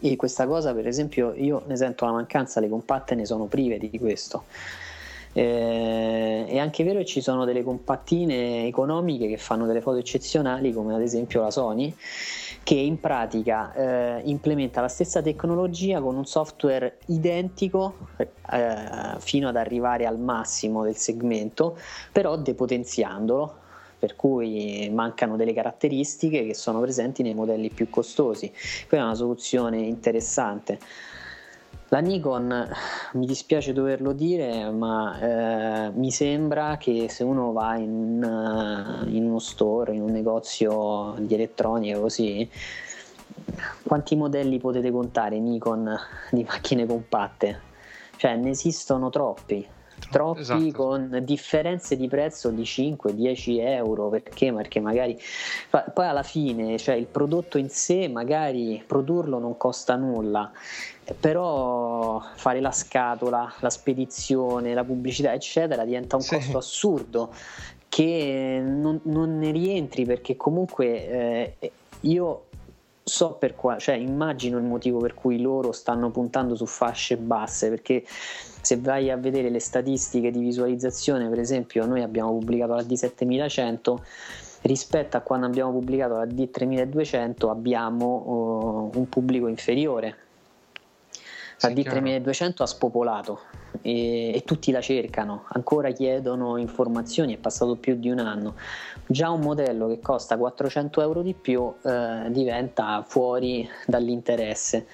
E 0.00 0.16
questa 0.16 0.46
cosa, 0.46 0.74
per 0.74 0.86
esempio, 0.86 1.32
io 1.34 1.62
ne 1.66 1.76
sento 1.76 2.04
la 2.04 2.12
mancanza, 2.12 2.60
le 2.60 2.68
compatte 2.68 3.14
ne 3.14 3.24
sono 3.24 3.44
prive 3.44 3.78
di 3.78 3.98
questo. 3.98 4.44
Eh, 5.32 6.44
è 6.46 6.58
anche 6.58 6.84
vero 6.84 6.98
che 6.98 7.06
ci 7.06 7.22
sono 7.22 7.44
delle 7.44 7.62
compattine 7.62 8.66
economiche 8.66 9.28
che 9.28 9.38
fanno 9.38 9.64
delle 9.64 9.80
foto 9.80 9.98
eccezionali, 9.98 10.72
come 10.72 10.94
ad 10.94 11.00
esempio 11.00 11.40
la 11.40 11.50
Sony, 11.50 11.94
che 12.62 12.74
in 12.74 13.00
pratica 13.00 13.72
eh, 13.72 14.20
implementa 14.24 14.80
la 14.80 14.88
stessa 14.88 15.20
tecnologia 15.20 16.00
con 16.00 16.16
un 16.16 16.24
software 16.24 16.98
identico 17.06 18.08
eh, 18.16 19.16
fino 19.18 19.48
ad 19.48 19.56
arrivare 19.56 20.06
al 20.06 20.18
massimo 20.18 20.84
del 20.84 20.96
segmento, 20.96 21.76
però 22.12 22.36
depotenziandolo, 22.36 23.60
per 23.98 24.16
cui 24.16 24.90
mancano 24.92 25.36
delle 25.36 25.52
caratteristiche 25.52 26.44
che 26.44 26.54
sono 26.54 26.80
presenti 26.80 27.22
nei 27.22 27.34
modelli 27.34 27.70
più 27.70 27.88
costosi. 27.88 28.52
Quella 28.88 29.04
è 29.04 29.06
una 29.06 29.14
soluzione 29.14 29.78
interessante. 29.78 30.78
La 31.92 32.00
Nikon, 32.00 32.70
mi 33.12 33.26
dispiace 33.26 33.74
doverlo 33.74 34.12
dire, 34.14 34.70
ma 34.70 35.18
eh, 35.20 35.90
mi 35.90 36.10
sembra 36.10 36.78
che 36.78 37.10
se 37.10 37.22
uno 37.22 37.52
va 37.52 37.76
in, 37.76 38.22
uh, 38.24 39.06
in, 39.10 39.26
uno 39.26 39.38
store, 39.38 39.92
in 39.92 40.00
un 40.00 40.10
negozio 40.10 41.14
di 41.18 41.34
elettronica 41.34 41.98
così, 42.00 42.48
quanti 43.82 44.16
modelli 44.16 44.58
potete 44.58 44.90
contare 44.90 45.38
Nikon 45.38 45.94
di 46.30 46.42
macchine 46.44 46.86
compatte? 46.86 47.60
Cioè 48.16 48.36
ne 48.36 48.48
esistono 48.48 49.10
troppi 49.10 49.68
troppi 50.10 50.40
esatto. 50.40 50.72
con 50.72 51.20
differenze 51.22 51.96
di 51.96 52.08
prezzo 52.08 52.50
di 52.50 52.62
5-10 52.62 53.60
euro 53.60 54.08
perché? 54.08 54.52
perché 54.52 54.80
magari 54.80 55.16
poi 55.70 56.06
alla 56.06 56.24
fine 56.24 56.76
cioè 56.76 56.96
il 56.96 57.06
prodotto 57.06 57.56
in 57.56 57.68
sé 57.68 58.08
magari 58.08 58.82
produrlo 58.84 59.38
non 59.38 59.56
costa 59.56 59.94
nulla 59.94 60.50
però 61.18 62.22
fare 62.34 62.60
la 62.60 62.70
scatola 62.70 63.52
la 63.58 63.70
spedizione 63.70 64.72
la 64.72 64.84
pubblicità 64.84 65.32
eccetera 65.32 65.84
diventa 65.84 66.16
un 66.16 66.22
sì. 66.22 66.36
costo 66.36 66.58
assurdo 66.58 67.34
che 67.88 68.62
non, 68.64 69.00
non, 69.04 69.38
ne 69.38 69.50
rientri 69.50 70.04
perché 70.04 70.36
comunque 70.36 71.56
eh, 71.58 71.72
io 72.02 72.44
so 73.04 73.32
per 73.32 73.54
quale, 73.54 73.80
cioè 73.80 73.96
immagino 73.96 74.58
il 74.58 74.64
motivo 74.64 74.98
per 74.98 75.14
cui 75.14 75.40
loro 75.40 75.72
stanno 75.72 76.10
puntando 76.10 76.54
su 76.54 76.66
fasce 76.66 77.16
basse, 77.16 77.68
perché 77.68 78.04
se 78.06 78.78
vai 78.78 79.10
a 79.10 79.16
vedere 79.16 79.50
le 79.50 79.58
statistiche 79.58 80.30
di 80.30 80.40
visualizzazione, 80.40 81.28
per 81.28 81.40
esempio, 81.40 81.84
noi 81.84 82.02
abbiamo 82.02 82.30
pubblicato 82.30 82.74
la 82.74 82.82
D7100 82.82 83.96
rispetto 84.62 85.16
a 85.16 85.20
quando 85.20 85.46
abbiamo 85.46 85.72
pubblicato 85.72 86.14
la 86.14 86.24
D3200 86.24 87.48
abbiamo 87.48 88.90
uh, 88.94 88.98
un 88.98 89.08
pubblico 89.08 89.48
inferiore. 89.48 90.16
La 91.62 91.68
sì, 91.68 91.74
D3200 91.74 92.62
ha 92.62 92.66
spopolato 92.66 93.40
e, 93.82 94.34
e, 94.34 94.42
tutti 94.44 94.72
la 94.72 94.80
cercano, 94.80 95.44
ancora 95.48 95.90
chiedono 95.92 96.56
informazioni, 96.56 97.34
è 97.34 97.38
passato 97.38 97.76
più 97.76 97.96
di 97.96 98.10
un 98.10 98.18
anno. 98.18 98.56
Già 99.06 99.30
un 99.30 99.40
modello 99.40 99.86
che 99.88 100.00
costa 100.00 100.36
400 100.36 101.00
euro 101.00 101.22
di 101.22 101.34
più 101.34 101.72
eh, 101.82 102.26
diventa 102.28 103.04
fuori 103.06 103.68
dall'interesse, 103.86 104.86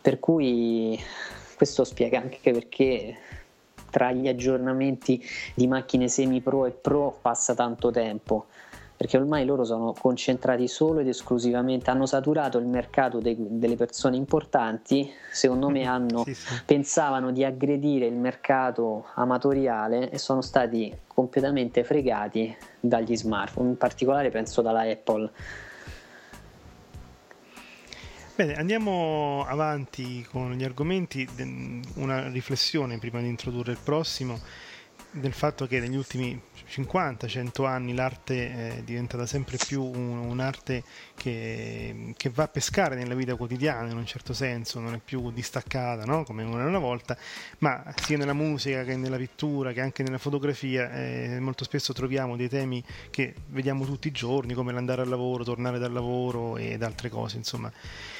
per 0.00 0.18
cui 0.18 0.98
questo 1.56 1.84
spiega 1.84 2.18
anche 2.20 2.52
perché 2.52 3.16
tra 3.90 4.12
gli 4.12 4.28
aggiornamenti 4.28 5.22
di 5.54 5.66
macchine 5.66 6.08
semi 6.08 6.40
pro 6.40 6.66
e 6.66 6.70
pro 6.70 7.18
passa 7.20 7.54
tanto 7.54 7.90
tempo 7.90 8.46
perché 8.98 9.16
ormai 9.16 9.44
loro 9.44 9.62
sono 9.62 9.94
concentrati 9.96 10.66
solo 10.66 10.98
ed 10.98 11.06
esclusivamente, 11.06 11.88
hanno 11.88 12.04
saturato 12.04 12.58
il 12.58 12.66
mercato 12.66 13.20
de- 13.20 13.36
delle 13.38 13.76
persone 13.76 14.16
importanti, 14.16 15.08
secondo 15.30 15.68
me 15.68 15.84
hanno, 15.86 16.24
sì, 16.24 16.34
sì. 16.34 16.54
pensavano 16.66 17.30
di 17.30 17.44
aggredire 17.44 18.06
il 18.06 18.16
mercato 18.16 19.06
amatoriale 19.14 20.10
e 20.10 20.18
sono 20.18 20.40
stati 20.40 20.92
completamente 21.06 21.84
fregati 21.84 22.52
dagli 22.80 23.16
smartphone, 23.16 23.68
in 23.68 23.76
particolare 23.76 24.30
penso 24.30 24.62
dalla 24.62 24.80
Apple. 24.80 25.30
Bene, 28.34 28.54
andiamo 28.54 29.44
avanti 29.46 30.26
con 30.28 30.54
gli 30.54 30.64
argomenti, 30.64 31.24
una 31.94 32.28
riflessione 32.30 32.98
prima 32.98 33.20
di 33.20 33.28
introdurre 33.28 33.70
il 33.70 33.78
prossimo 33.80 34.40
del 35.10 35.32
fatto 35.32 35.66
che 35.66 35.80
negli 35.80 35.96
ultimi 35.96 36.40
50-100 36.68 37.64
anni 37.64 37.94
l'arte 37.94 38.76
è 38.76 38.82
diventata 38.82 39.24
sempre 39.24 39.56
più 39.56 39.82
un, 39.82 40.18
un'arte 40.18 40.82
che, 41.14 42.12
che, 42.16 42.30
va 42.30 42.44
a 42.44 42.48
pescare 42.48 42.94
nella 42.94 43.14
vita 43.14 43.34
quotidiana 43.34 43.90
in 43.90 43.96
un 43.96 44.04
certo 44.04 44.34
senso, 44.34 44.78
non 44.78 44.94
è 44.94 45.00
più 45.02 45.30
distaccata 45.30 46.04
no? 46.04 46.24
come 46.24 46.42
una 46.44 46.78
volta, 46.78 47.16
ma 47.58 47.82
sia 47.96 48.18
nella 48.18 48.34
musica 48.34 48.84
che 48.84 48.96
nella 48.96 49.16
pittura 49.16 49.72
che 49.72 49.80
anche 49.80 50.02
nella 50.02 50.18
fotografia 50.18 50.92
eh, 50.92 51.38
molto 51.40 51.64
spesso 51.64 51.92
troviamo 51.92 52.36
dei 52.36 52.48
temi 52.48 52.84
che 53.10 53.34
vediamo 53.46 53.84
tutti 53.86 54.08
i 54.08 54.12
giorni 54.12 54.52
come 54.52 54.72
l'andare 54.72 55.02
al 55.02 55.08
lavoro, 55.08 55.42
tornare 55.42 55.78
dal 55.78 55.92
lavoro 55.92 56.58
ed 56.58 56.82
altre 56.82 57.08
cose 57.08 57.38
insomma 57.38 57.72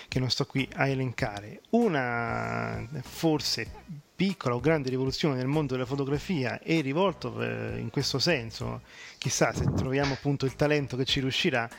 che 0.08 0.18
non 0.18 0.30
sto 0.30 0.46
qui 0.46 0.66
a 0.74 0.88
elencare. 0.88 1.60
Una 1.70 2.86
forse 3.02 4.06
piccola 4.18 4.56
o 4.56 4.60
grande 4.60 4.90
rivoluzione 4.90 5.36
nel 5.36 5.46
mondo 5.46 5.74
della 5.74 5.86
fotografia 5.86 6.58
e 6.58 6.80
rivolto 6.80 7.40
eh, 7.40 7.78
in 7.78 7.88
questo 7.88 8.18
senso, 8.18 8.80
chissà 9.16 9.52
se 9.52 9.64
troviamo 9.76 10.14
appunto 10.14 10.44
il 10.44 10.56
talento 10.56 10.96
che 10.96 11.04
ci 11.04 11.20
riuscirà, 11.20 11.70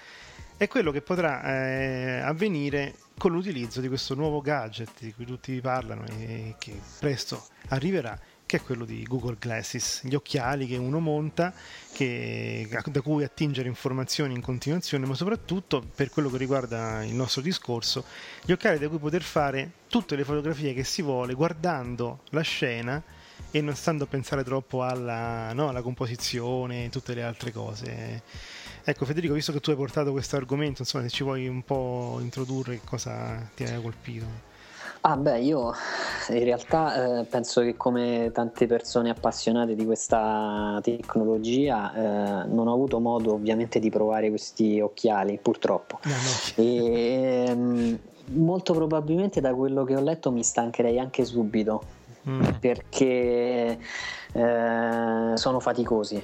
è 0.56 0.66
quello 0.70 0.92
che 0.92 1.02
potrà 1.02 1.44
eh, 1.44 2.20
avvenire 2.20 2.96
con 3.18 3.34
l'utilizzo 3.34 3.82
di 3.82 3.90
questo 3.90 4.16
nuovo 4.16 4.40
gadget 4.40 5.02
di 5.02 5.14
cui 5.14 5.26
tutti 5.26 5.60
parlano 5.60 6.06
e 6.18 6.56
che 6.58 6.80
presto 6.98 7.46
arriverà 7.68 8.18
che 8.50 8.58
è 8.58 8.64
quello 8.64 8.84
di 8.84 9.04
Google 9.04 9.36
Glasses, 9.38 10.02
gli 10.02 10.16
occhiali 10.16 10.66
che 10.66 10.76
uno 10.76 11.00
monta, 11.00 11.54
che, 11.94 12.68
da 12.86 13.02
cui 13.02 13.24
attingere 13.24 13.68
informazioni 13.68 14.34
in 14.34 14.42
continuazione, 14.42 15.06
ma 15.06 15.14
soprattutto 15.14 15.86
per 15.94 16.10
quello 16.10 16.32
che 16.32 16.38
riguarda 16.38 17.04
il 17.04 17.14
nostro 17.14 17.44
discorso, 17.44 18.06
gli 18.44 18.52
occhiali 18.52 18.80
da 18.80 18.90
cui 18.90 18.98
poter 18.98 19.22
fare 19.22 19.74
tutte 19.88 20.16
le 20.16 20.24
fotografie 20.24 20.74
che 20.74 20.84
si 20.84 21.04
vuole 21.04 21.36
guardando 21.36 22.22
la 22.30 22.42
scena 22.42 23.04
e 23.52 23.62
non 23.62 23.76
stando 23.76 24.06
a 24.06 24.08
pensare 24.08 24.44
troppo 24.44 24.82
alla, 24.82 25.54
no, 25.54 25.70
alla 25.70 25.84
composizione 25.84 26.86
e 26.86 26.90
tutte 26.90 27.14
le 27.14 27.22
altre 27.22 27.52
cose. 27.52 28.24
Ecco 28.84 29.06
Federico, 29.06 29.36
visto 29.36 29.52
che 29.52 29.60
tu 29.60 29.70
hai 29.70 29.76
portato 29.76 30.12
questo 30.12 30.38
argomento, 30.38 30.82
insomma, 30.82 31.04
se 31.04 31.12
ci 31.12 31.22
vuoi 31.22 31.48
un 31.48 31.62
po' 31.62 32.18
introdurre 32.20 32.82
cosa 32.84 33.48
ti 33.56 33.64
ha 33.64 33.80
colpito. 33.80 34.49
Ah 35.02 35.16
beh, 35.16 35.40
io 35.40 35.74
in 36.30 36.44
realtà 36.44 37.20
eh, 37.20 37.24
penso 37.24 37.62
che 37.62 37.78
come 37.78 38.32
tante 38.34 38.68
persone 38.68 39.10
appassionate 39.10 39.74
di 39.74 39.86
questa 39.86 40.78
tecnologia 40.84 41.94
eh, 41.94 42.48
non 42.48 42.68
ho 42.68 42.74
avuto 42.74 43.00
modo 43.00 43.34
ovviamente 43.34 43.80
di 43.80 43.90
provare 43.90 44.30
questi 44.30 44.82
occhiali, 44.82 45.40
purtroppo. 45.42 46.00
No, 46.04 46.12
no. 46.12 46.64
E, 46.64 47.46
ehm, 47.48 48.00
molto 48.32 48.74
probabilmente 48.74 49.40
da 49.40 49.54
quello 49.54 49.86
che 49.86 49.96
ho 49.96 50.02
letto 50.02 50.32
mi 50.32 50.44
stancherei 50.44 51.00
anche 51.00 51.24
subito 51.24 51.82
mm. 52.30 52.42
perché 52.60 53.80
eh, 54.34 55.32
sono 55.34 55.60
faticosi 55.60 56.22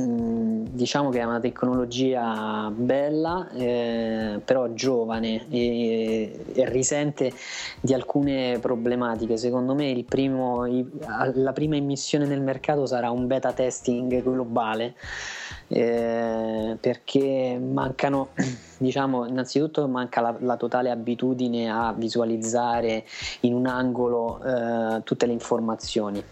diciamo 0.00 1.10
che 1.10 1.18
è 1.20 1.24
una 1.24 1.40
tecnologia 1.40 2.70
bella, 2.74 3.48
eh, 3.52 4.40
però 4.44 4.72
giovane 4.72 5.46
e, 5.50 6.44
e, 6.52 6.68
risente 6.68 7.32
di 7.80 7.92
alcune 7.94 8.58
problematiche. 8.60 9.36
Secondo 9.36 9.74
me 9.74 10.04
primo, 10.06 10.66
la 11.34 11.52
prima 11.52 11.76
immissione 11.76 12.26
nel 12.26 12.40
mercato 12.40 12.86
sarà 12.86 13.10
un 13.10 13.26
beta 13.26 13.52
testing 13.52 14.22
globale. 14.22 14.94
Eh, 15.70 16.78
perché 16.80 17.60
mancano, 17.60 18.28
diciamo, 18.78 19.26
innanzitutto 19.26 19.86
manca 19.86 20.22
la, 20.22 20.34
la, 20.38 20.56
totale 20.56 20.90
abitudine 20.90 21.70
a 21.70 21.92
visualizzare 21.94 23.04
in 23.40 23.52
un 23.52 23.66
angolo 23.66 24.40
eh, 24.42 25.02
tutte 25.02 25.26
le 25.26 25.32
informazioni 25.32 26.24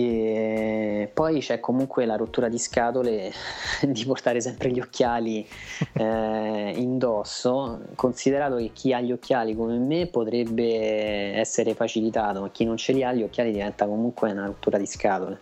e 0.00 1.10
poi 1.12 1.40
c'è 1.40 1.60
comunque 1.60 2.06
la 2.06 2.16
rottura 2.16 2.48
di 2.48 2.58
scatole 2.58 3.32
di 3.86 4.04
portare 4.04 4.40
sempre 4.40 4.70
gli 4.70 4.80
occhiali 4.80 5.46
eh, 5.94 6.72
indosso, 6.76 7.80
considerato 7.94 8.56
che 8.56 8.70
chi 8.72 8.92
ha 8.92 9.00
gli 9.00 9.12
occhiali 9.12 9.54
come 9.54 9.78
me 9.78 10.06
potrebbe 10.06 11.34
essere 11.34 11.74
facilitato, 11.74 12.40
ma 12.40 12.50
chi 12.50 12.64
non 12.64 12.76
ce 12.76 12.92
li 12.92 13.02
ha 13.02 13.12
gli 13.12 13.22
occhiali 13.22 13.52
diventa 13.52 13.86
comunque 13.86 14.30
una 14.30 14.46
rottura 14.46 14.78
di 14.78 14.86
scatole. 14.86 15.38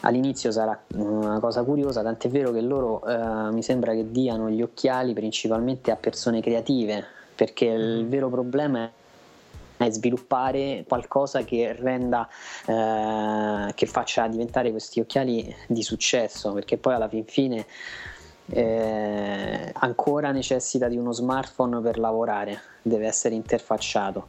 All'inizio 0.00 0.52
sarà 0.52 0.78
una 0.94 1.40
cosa 1.40 1.64
curiosa, 1.64 2.02
tant'è 2.02 2.28
vero 2.28 2.52
che 2.52 2.60
loro 2.60 3.04
eh, 3.06 3.52
mi 3.52 3.62
sembra 3.62 3.92
che 3.92 4.10
diano 4.10 4.50
gli 4.50 4.62
occhiali 4.62 5.14
principalmente 5.14 5.90
a 5.90 5.96
persone 5.96 6.40
creative, 6.40 7.04
perché 7.34 7.64
il 7.64 8.04
mm. 8.04 8.08
vero 8.08 8.28
problema 8.28 8.84
è 8.84 8.90
è 9.76 9.90
sviluppare 9.90 10.84
qualcosa 10.86 11.44
che 11.44 11.74
renda 11.78 12.28
eh, 12.66 13.72
che 13.74 13.86
faccia 13.86 14.26
diventare 14.28 14.70
questi 14.70 15.00
occhiali 15.00 15.54
di 15.66 15.82
successo 15.82 16.52
perché 16.52 16.76
poi 16.78 16.94
alla 16.94 17.08
fin 17.08 17.24
fine 17.24 17.66
eh, 18.48 19.70
ancora 19.72 20.30
necessita 20.30 20.88
di 20.88 20.96
uno 20.96 21.12
smartphone 21.12 21.80
per 21.80 21.98
lavorare 21.98 22.60
deve 22.82 23.06
essere 23.06 23.34
interfacciato. 23.34 24.28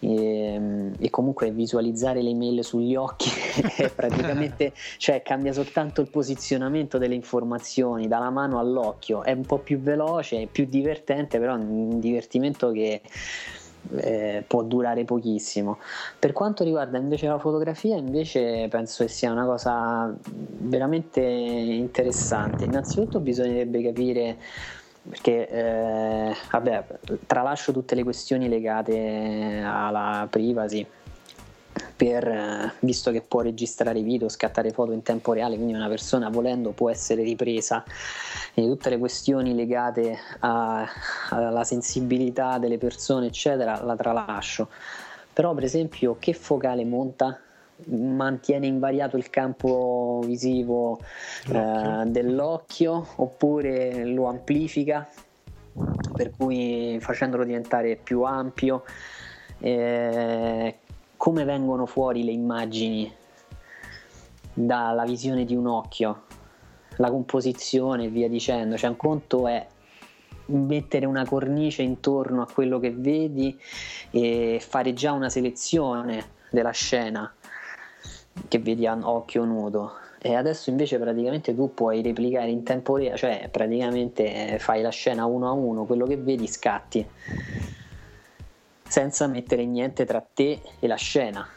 E, 0.00 0.90
e 0.98 1.10
comunque 1.10 1.52
visualizzare 1.52 2.22
le 2.22 2.30
email 2.30 2.64
sugli 2.64 2.96
occhi 2.96 3.30
praticamente 3.94 4.72
cioè 4.96 5.22
cambia 5.22 5.52
soltanto 5.52 6.00
il 6.00 6.10
posizionamento 6.10 6.98
delle 6.98 7.14
informazioni 7.14 8.08
dalla 8.08 8.30
mano 8.30 8.58
all'occhio. 8.58 9.22
È 9.22 9.30
un 9.30 9.46
po' 9.46 9.58
più 9.58 9.78
veloce 9.78 10.48
più 10.50 10.64
divertente 10.64 11.38
però 11.38 11.54
è 11.54 11.58
un 11.58 12.00
divertimento 12.00 12.72
che 12.72 13.00
eh, 13.96 14.44
può 14.46 14.62
durare 14.62 15.04
pochissimo. 15.04 15.78
Per 16.18 16.32
quanto 16.32 16.64
riguarda 16.64 16.98
invece 16.98 17.26
la 17.26 17.38
fotografia, 17.38 17.96
invece 17.96 18.68
penso 18.68 19.04
che 19.04 19.10
sia 19.10 19.32
una 19.32 19.44
cosa 19.44 20.14
veramente 20.24 21.20
interessante. 21.20 22.64
Innanzitutto 22.64 23.20
bisognerebbe 23.20 23.82
capire 23.82 24.38
perché 25.08 25.48
eh, 25.48 26.32
vabbè, 26.50 26.86
tralascio 27.26 27.72
tutte 27.72 27.94
le 27.94 28.04
questioni 28.04 28.48
legate 28.48 29.60
alla 29.64 30.26
privacy 30.30 30.86
per, 31.96 32.26
eh, 32.26 32.72
visto 32.80 33.10
che 33.10 33.22
può 33.22 33.40
registrare 33.40 34.02
video, 34.02 34.28
scattare 34.28 34.70
foto 34.70 34.92
in 34.92 35.02
tempo 35.02 35.32
reale, 35.32 35.56
quindi 35.56 35.74
una 35.74 35.88
persona 35.88 36.28
volendo 36.28 36.72
può 36.72 36.90
essere 36.90 37.22
ripresa 37.22 37.84
e 38.54 38.62
tutte 38.62 38.90
le 38.90 38.98
questioni 38.98 39.54
legate 39.54 40.18
a, 40.40 40.86
alla 41.30 41.64
sensibilità 41.64 42.58
delle 42.58 42.78
persone, 42.78 43.26
eccetera, 43.26 43.82
la 43.82 43.96
tralascio. 43.96 44.68
Però, 45.32 45.54
per 45.54 45.64
esempio, 45.64 46.16
che 46.18 46.32
focale 46.34 46.84
monta? 46.84 47.40
mantiene 47.84 48.66
invariato 48.66 49.16
il 49.16 49.28
campo 49.28 50.20
visivo 50.24 51.00
eh, 51.48 52.02
dell'occhio 52.06 53.08
oppure 53.16 54.04
lo 54.04 54.26
amplifica 54.26 55.08
per 56.12 56.30
cui 56.36 56.98
facendolo 57.00 57.44
diventare 57.44 57.96
più 57.96 58.22
ampio 58.22 58.84
eh, 59.58 60.78
come 61.22 61.44
vengono 61.44 61.86
fuori 61.86 62.24
le 62.24 62.32
immagini 62.32 63.08
dalla 64.52 65.04
visione 65.04 65.44
di 65.44 65.54
un 65.54 65.68
occhio, 65.68 66.22
la 66.96 67.10
composizione 67.10 68.06
e 68.06 68.08
via 68.08 68.28
dicendo. 68.28 68.76
Cioè, 68.76 68.90
un 68.90 68.96
conto 68.96 69.46
è 69.46 69.64
mettere 70.46 71.06
una 71.06 71.24
cornice 71.24 71.82
intorno 71.82 72.42
a 72.42 72.48
quello 72.52 72.80
che 72.80 72.90
vedi 72.90 73.56
e 74.10 74.60
fare 74.60 74.94
già 74.94 75.12
una 75.12 75.28
selezione 75.28 76.24
della 76.50 76.72
scena 76.72 77.32
che 78.48 78.58
vedi 78.58 78.88
a 78.88 78.98
occhio 79.00 79.44
nudo. 79.44 79.92
E 80.20 80.34
adesso 80.34 80.70
invece 80.70 80.98
praticamente 80.98 81.54
tu 81.54 81.72
puoi 81.72 82.02
replicare 82.02 82.50
in 82.50 82.64
tempo 82.64 82.96
reale, 82.96 83.16
cioè 83.16 83.48
praticamente 83.48 84.58
fai 84.58 84.82
la 84.82 84.90
scena 84.90 85.24
uno 85.26 85.46
a 85.46 85.52
uno, 85.52 85.84
quello 85.84 86.04
che 86.04 86.16
vedi 86.16 86.48
scatti 86.48 87.08
senza 88.92 89.26
mettere 89.26 89.64
niente 89.64 90.04
tra 90.04 90.20
te 90.20 90.60
e 90.78 90.86
la 90.86 90.96
scena. 90.96 91.48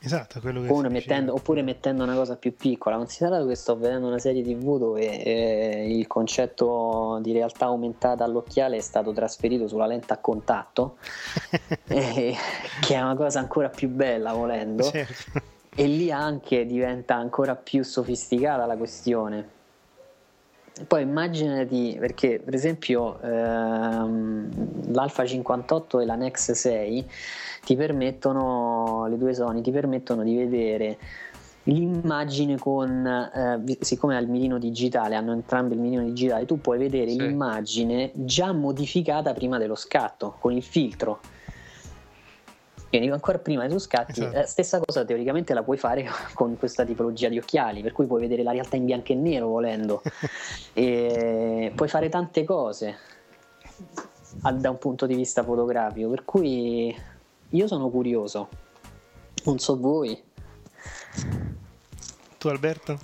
Esatto, 0.00 0.40
quello 0.40 0.62
che 0.62 0.68
oppure 0.68 0.88
mettendo, 0.88 1.34
oppure 1.34 1.60
mettendo, 1.60 2.04
una 2.04 2.14
cosa 2.14 2.36
più 2.36 2.54
piccola. 2.56 2.96
Considerato 2.96 3.46
che 3.46 3.54
sto 3.54 3.76
vedendo 3.76 4.06
una 4.06 4.18
serie 4.18 4.42
TV 4.42 4.78
dove 4.78 5.22
eh, 5.22 5.94
il 5.94 6.06
concetto 6.06 7.18
di 7.20 7.32
realtà 7.32 7.66
aumentata 7.66 8.24
all'occhiale 8.24 8.78
è 8.78 8.80
stato 8.80 9.12
trasferito 9.12 9.68
sulla 9.68 9.84
lente 9.84 10.14
a 10.14 10.16
contatto, 10.16 10.96
eh, 11.88 12.34
che 12.80 12.94
è 12.94 13.00
una 13.02 13.14
cosa 13.14 13.40
ancora 13.40 13.68
più 13.68 13.90
bella 13.90 14.32
volendo, 14.32 14.84
certo. 14.84 15.42
e 15.74 15.86
lì 15.86 16.10
anche 16.10 16.64
diventa 16.64 17.14
ancora 17.14 17.56
più 17.56 17.82
sofisticata 17.82 18.64
la 18.64 18.76
questione. 18.78 19.56
Poi 20.86 21.02
immaginati, 21.02 21.96
perché 21.98 22.40
per 22.42 22.54
esempio 22.54 23.20
ehm, 23.20 24.92
l'Alfa 24.92 25.26
58 25.26 26.00
e 26.00 26.04
la 26.04 26.14
Nex 26.14 26.52
6 26.52 27.10
ti 27.64 27.76
permettono, 27.76 29.06
le 29.08 29.18
due 29.18 29.34
Sony 29.34 29.60
ti 29.60 29.70
permettono 29.70 30.22
di 30.22 30.36
vedere 30.36 30.98
l'immagine 31.64 32.58
con, 32.58 33.06
eh, 33.06 33.78
siccome 33.80 34.16
ha 34.16 34.20
il 34.20 34.28
mirino 34.28 34.58
digitale, 34.58 35.14
hanno 35.14 35.32
entrambi 35.32 35.74
il 35.74 35.80
mirino 35.80 36.02
digitale, 36.02 36.46
tu 36.46 36.60
puoi 36.60 36.78
vedere 36.78 37.10
sì. 37.10 37.20
l'immagine 37.20 38.10
già 38.14 38.52
modificata 38.52 39.32
prima 39.32 39.58
dello 39.58 39.74
scatto, 39.74 40.36
con 40.38 40.52
il 40.52 40.62
filtro. 40.62 41.20
Quindi 42.88 43.10
ancora 43.10 43.38
prima 43.38 43.66
dello 43.66 43.78
scatti, 43.78 44.20
esatto. 44.20 44.46
stessa 44.46 44.80
cosa 44.84 45.04
teoricamente 45.04 45.52
la 45.52 45.62
puoi 45.62 45.76
fare 45.76 46.08
con 46.34 46.56
questa 46.56 46.84
tipologia 46.84 47.28
di 47.28 47.38
occhiali, 47.38 47.82
per 47.82 47.92
cui 47.92 48.06
puoi 48.06 48.20
vedere 48.20 48.42
la 48.42 48.52
realtà 48.52 48.76
in 48.76 48.84
bianco 48.84 49.12
e 49.12 49.14
nero 49.14 49.48
volendo. 49.48 50.02
e 50.72 51.72
puoi 51.74 51.88
fare 51.88 52.08
tante 52.08 52.44
cose 52.44 52.96
da 54.52 54.70
un 54.70 54.78
punto 54.78 55.06
di 55.06 55.14
vista 55.14 55.42
fotografico, 55.42 56.08
per 56.08 56.24
cui 56.24 56.96
io 57.50 57.66
sono 57.66 57.88
curioso, 57.88 58.48
non 59.44 59.58
so 59.58 59.78
voi. 59.78 60.22
Tu 62.38 62.48
Alberto? 62.48 62.98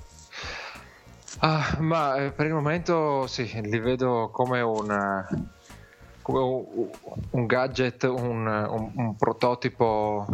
Ah, 1.38 1.76
ma 1.80 2.16
eh, 2.16 2.30
per 2.30 2.46
il 2.46 2.54
momento 2.54 3.26
sì, 3.26 3.60
li 3.62 3.78
vedo 3.78 4.30
come 4.32 4.60
un, 4.60 5.24
un, 6.32 6.88
un 7.30 7.46
gadget, 7.46 8.02
un, 8.04 8.46
un, 8.46 8.90
un, 8.94 9.16
prototipo 9.16 10.26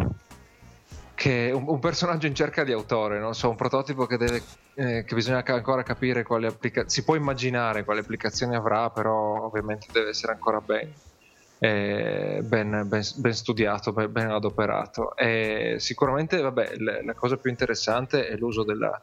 che 1.15 1.51
un, 1.53 1.79
personaggio 1.79 2.27
in 2.27 2.35
cerca 2.35 2.65
di 2.65 2.73
autore, 2.73 3.19
non 3.19 3.35
so, 3.35 3.51
un 3.51 3.57
prototipo 3.57 4.07
che, 4.07 4.17
deve, 4.17 4.43
eh, 4.75 5.05
che 5.05 5.15
bisogna 5.15 5.45
ancora 5.45 5.83
capire 5.83 6.23
quale 6.23 6.47
applicazione, 6.47 6.89
si 6.89 7.05
può 7.05 7.15
immaginare 7.15 7.85
quale 7.85 8.01
applicazione 8.01 8.57
avrà, 8.57 8.91
però 8.91 9.45
ovviamente 9.45 9.89
deve 9.93 10.11
essere 10.11 10.33
ancora 10.33 10.61
ben 10.61 10.93
ben, 11.61 12.87
ben, 12.87 13.03
ben, 13.17 13.35
studiato, 13.35 13.93
ben, 13.93 14.11
ben 14.11 14.31
adoperato. 14.31 15.15
E 15.15 15.77
sicuramente 15.79 16.41
vabbè, 16.41 16.77
la, 16.79 17.03
la, 17.05 17.15
cosa 17.15 17.37
più 17.37 17.51
interessante 17.51 18.27
è 18.27 18.37
l'uso 18.37 18.65
della, 18.65 18.99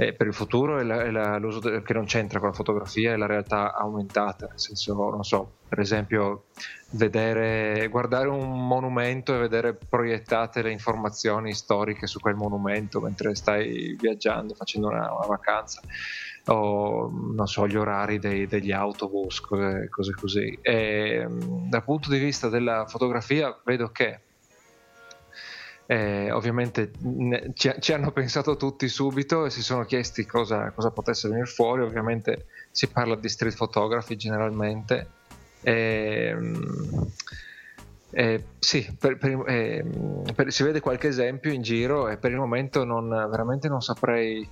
eh, 0.00 0.14
per 0.14 0.26
il 0.26 0.32
futuro 0.32 0.78
è, 0.78 0.82
la, 0.82 1.02
è 1.02 1.10
la, 1.10 1.36
l'uso 1.36 1.58
de, 1.58 1.82
che 1.82 1.92
non 1.92 2.06
c'entra 2.06 2.38
con 2.38 2.48
la 2.48 2.54
fotografia 2.54 3.12
è 3.12 3.16
la 3.16 3.26
realtà 3.26 3.74
aumentata, 3.74 4.46
nel 4.46 4.58
senso, 4.58 4.94
non 4.94 5.22
so, 5.24 5.56
per 5.68 5.78
esempio 5.78 6.44
vedere, 6.92 7.86
guardare 7.88 8.28
un 8.28 8.66
monumento 8.66 9.34
e 9.34 9.38
vedere 9.38 9.74
proiettate 9.74 10.62
le 10.62 10.70
informazioni 10.70 11.52
storiche 11.52 12.06
su 12.06 12.18
quel 12.18 12.34
monumento 12.34 12.98
mentre 12.98 13.34
stai 13.34 13.94
viaggiando, 14.00 14.54
facendo 14.54 14.88
una, 14.88 15.12
una 15.12 15.26
vacanza 15.26 15.82
o 16.46 17.10
non 17.10 17.46
so, 17.46 17.68
gli 17.68 17.76
orari 17.76 18.18
dei, 18.18 18.46
degli 18.46 18.72
autobus, 18.72 19.40
cose, 19.40 19.90
cose 19.90 20.14
così. 20.14 20.58
E, 20.62 21.26
dal 21.28 21.84
punto 21.84 22.08
di 22.08 22.18
vista 22.18 22.48
della 22.48 22.86
fotografia 22.86 23.54
vedo 23.64 23.90
che 23.90 24.20
eh, 25.90 26.30
ovviamente 26.30 26.92
ne, 27.00 27.50
ci, 27.52 27.68
ci, 27.80 27.92
hanno 27.92 28.12
pensato 28.12 28.56
tutti 28.56 28.86
subito 28.86 29.46
e 29.46 29.50
si 29.50 29.60
sono 29.60 29.84
chiesti 29.84 30.24
cosa, 30.24 30.70
cosa, 30.70 30.92
potesse 30.92 31.26
venire 31.26 31.46
fuori. 31.46 31.82
Ovviamente 31.82 32.46
si 32.70 32.86
parla 32.86 33.16
di 33.16 33.28
street 33.28 33.56
photography 33.56 34.14
generalmente. 34.14 35.08
E, 35.60 36.36
eh, 38.12 38.44
sì, 38.60 38.96
per, 38.96 39.18
per, 39.18 39.42
eh, 39.48 39.84
per, 40.32 40.52
si 40.52 40.62
vede 40.62 40.78
qualche 40.78 41.08
esempio 41.08 41.50
in 41.50 41.60
giro 41.60 42.06
e 42.08 42.18
per 42.18 42.30
il 42.30 42.36
momento 42.36 42.84
non, 42.84 43.08
veramente 43.08 43.68
non 43.68 43.80
saprei 43.80 44.48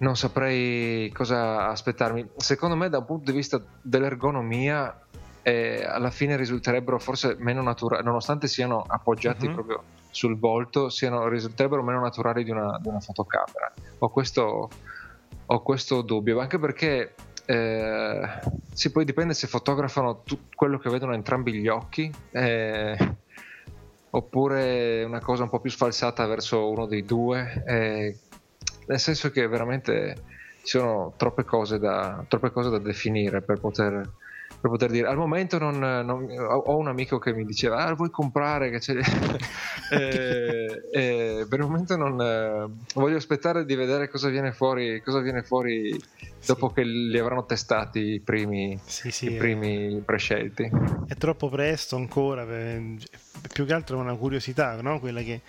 non 0.00 0.14
saprei 0.14 1.10
cosa 1.10 1.68
aspettarmi. 1.68 2.32
Secondo 2.36 2.76
me, 2.76 2.90
da 2.90 2.98
un 2.98 3.06
punto 3.06 3.30
di 3.30 3.36
vista 3.36 3.62
dell'ergonomia, 3.80 5.06
eh, 5.40 5.82
alla 5.86 6.10
fine 6.10 6.36
risulterebbero 6.36 6.98
forse 6.98 7.34
meno 7.38 7.62
naturali, 7.62 8.04
nonostante 8.04 8.46
siano 8.46 8.84
appoggiati 8.86 9.46
uh-huh. 9.46 9.54
proprio 9.54 9.82
sul 10.10 10.38
volto, 10.38 10.88
siano, 10.88 11.28
risulterebbero 11.28 11.82
meno 11.82 12.00
naturali 12.00 12.44
di 12.44 12.50
una, 12.50 12.78
di 12.80 12.88
una 12.88 13.00
fotocamera. 13.00 13.72
Ho 13.98 14.08
questo, 14.08 14.68
ho 15.46 15.62
questo, 15.62 16.02
dubbio, 16.02 16.40
anche 16.40 16.58
perché 16.58 17.14
eh, 17.46 18.20
sì, 18.72 18.90
poi 18.90 19.04
dipende 19.04 19.34
se 19.34 19.46
fotografano 19.46 20.22
tutto 20.24 20.54
quello 20.54 20.78
che 20.78 20.90
vedono 20.90 21.14
entrambi 21.14 21.52
gli 21.52 21.68
occhi. 21.68 22.12
Eh, 22.30 23.16
oppure 24.10 25.04
una 25.04 25.20
cosa 25.20 25.42
un 25.42 25.50
po' 25.50 25.60
più 25.60 25.70
sfalsata 25.70 26.26
verso 26.26 26.70
uno 26.70 26.86
dei 26.86 27.04
due, 27.04 27.62
eh, 27.66 28.18
nel 28.86 28.98
senso 28.98 29.30
che 29.30 29.46
veramente 29.46 30.16
ci 30.62 30.78
sono 30.78 31.14
troppe 31.16 31.44
cose 31.44 31.78
da, 31.78 32.24
troppe 32.28 32.50
cose 32.50 32.70
da 32.70 32.78
definire 32.78 33.42
per 33.42 33.60
poter, 33.60 34.10
per 34.60 34.70
poter 34.70 34.90
dire. 34.90 35.08
Al 35.08 35.16
momento 35.16 35.58
non, 35.58 35.78
non, 35.78 36.26
ho 36.30 36.76
un 36.76 36.88
amico 36.88 37.18
che 37.18 37.32
mi 37.32 37.44
diceva, 37.44 37.84
ah, 37.84 37.94
vuoi 37.94 38.10
comprare? 38.10 38.70
Che 38.70 38.78
c'è... 38.78 38.94
e, 39.90 40.82
e 40.92 41.46
per 41.48 41.58
il 41.58 41.64
momento 41.64 41.96
non 41.96 42.20
eh, 42.20 42.68
voglio 42.94 43.16
aspettare 43.16 43.64
di 43.64 43.74
vedere 43.74 44.08
cosa 44.08 44.28
viene 44.28 44.52
fuori, 44.52 45.00
cosa 45.02 45.20
viene 45.20 45.42
fuori 45.42 45.96
dopo 46.44 46.70
che 46.70 46.82
li 46.82 47.18
avranno 47.18 47.44
testati 47.44 48.00
i 48.00 48.20
primi, 48.20 48.78
sì, 48.84 49.10
sì, 49.10 49.32
i 49.32 49.36
primi 49.36 50.02
prescelti. 50.04 50.70
È 51.06 51.14
troppo 51.14 51.48
presto 51.48 51.96
ancora, 51.96 52.44
per, 52.44 52.82
più 53.52 53.64
che 53.64 53.72
altro 53.72 53.98
è 53.98 54.00
una 54.00 54.14
curiosità, 54.14 54.80
no? 54.80 54.98
quella 54.98 55.22
che 55.22 55.40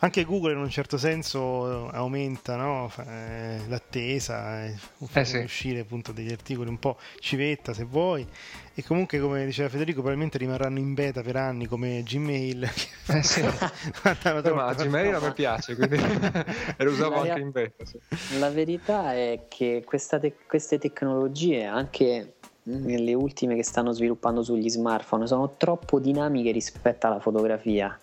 anche 0.00 0.24
Google 0.24 0.52
in 0.52 0.58
un 0.58 0.70
certo 0.70 0.98
senso 0.98 1.88
aumenta 1.90 2.56
no? 2.56 2.90
eh, 3.06 3.60
l'attesa, 3.68 4.64
eh, 4.64 4.76
fa 5.06 5.20
eh 5.20 5.24
sì. 5.24 5.38
uscire 5.38 5.80
appunto 5.80 6.12
degli 6.12 6.32
articoli 6.32 6.68
un 6.68 6.78
po' 6.78 6.98
civetta 7.18 7.72
se 7.72 7.84
vuoi 7.84 8.26
e 8.74 8.82
comunque 8.82 9.20
come 9.20 9.44
diceva 9.44 9.68
Federico 9.68 10.00
probabilmente 10.00 10.36
rimarranno 10.36 10.78
in 10.78 10.94
beta 10.94 11.22
per 11.22 11.36
anni 11.36 11.66
come 11.66 12.02
Gmail. 12.02 12.68
Eh 13.06 13.22
sì. 13.22 13.40
ma 14.52 14.74
Gmail 14.74 15.14
a 15.14 15.20
me 15.20 15.32
piace, 15.32 15.76
quindi 15.76 15.96
lo 16.78 16.90
usavo 16.90 17.20
anche 17.20 17.40
in 17.40 17.50
beta. 17.50 17.84
Sì. 17.84 17.98
La 18.38 18.50
verità 18.50 19.14
è 19.14 19.46
che 19.48 19.84
te- 19.86 20.34
queste 20.46 20.78
tecnologie 20.78 21.64
anche 21.64 22.34
nelle 22.64 23.14
ultime 23.14 23.54
che 23.54 23.62
stanno 23.62 23.92
sviluppando 23.92 24.42
sugli 24.42 24.68
smartphone 24.68 25.26
sono 25.26 25.54
troppo 25.56 26.00
dinamiche 26.00 26.50
rispetto 26.50 27.06
alla 27.06 27.20
fotografia 27.20 27.96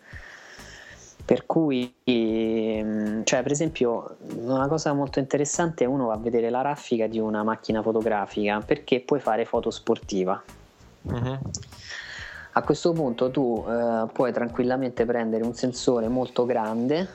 per 1.31 1.45
cui, 1.45 1.95
ehm, 2.03 3.23
cioè, 3.23 3.41
per 3.41 3.53
esempio, 3.53 4.17
una 4.35 4.67
cosa 4.67 4.91
molto 4.91 5.19
interessante 5.19 5.85
è 5.85 5.87
uno 5.87 6.07
va 6.07 6.15
a 6.15 6.17
vedere 6.17 6.49
la 6.49 6.59
raffica 6.59 7.07
di 7.07 7.19
una 7.19 7.41
macchina 7.41 7.81
fotografica 7.81 8.59
perché 8.59 8.99
puoi 8.99 9.21
fare 9.21 9.45
foto 9.45 9.71
sportiva. 9.71 10.43
Uh-huh. 11.03 11.39
A 12.51 12.61
questo 12.63 12.91
punto 12.91 13.31
tu 13.31 13.63
eh, 13.65 14.07
puoi 14.11 14.33
tranquillamente 14.33 15.05
prendere 15.05 15.45
un 15.45 15.53
sensore 15.53 16.09
molto 16.09 16.45
grande, 16.45 17.07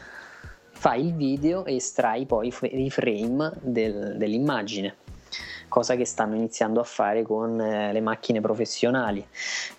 fai 0.70 1.08
il 1.08 1.14
video 1.14 1.66
e 1.66 1.74
estrai 1.76 2.24
poi 2.24 2.50
i 2.62 2.90
frame 2.90 3.52
del, 3.60 4.14
dell'immagine 4.16 4.96
cosa 5.68 5.94
che 5.96 6.06
stanno 6.06 6.36
iniziando 6.36 6.80
a 6.80 6.84
fare 6.84 7.22
con 7.22 7.60
eh, 7.60 7.92
le 7.92 8.00
macchine 8.00 8.40
professionali 8.40 9.22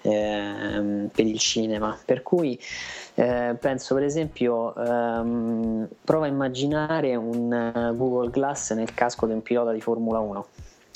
eh, 0.02 1.10
per 1.12 1.26
il 1.26 1.40
cinema. 1.40 1.98
Per 2.06 2.22
cui 2.22 2.60
eh, 3.20 3.56
penso 3.60 3.96
per 3.96 4.04
esempio, 4.04 4.76
ehm, 4.76 5.88
prova 6.04 6.26
a 6.26 6.28
immaginare 6.28 7.16
un 7.16 7.52
uh, 7.52 7.96
Google 7.98 8.30
Glass 8.30 8.74
nel 8.74 8.94
casco 8.94 9.26
di 9.26 9.34
un 9.34 9.42
pilota 9.42 9.72
di 9.72 9.82
Formula 9.82 10.20
1 10.20 10.46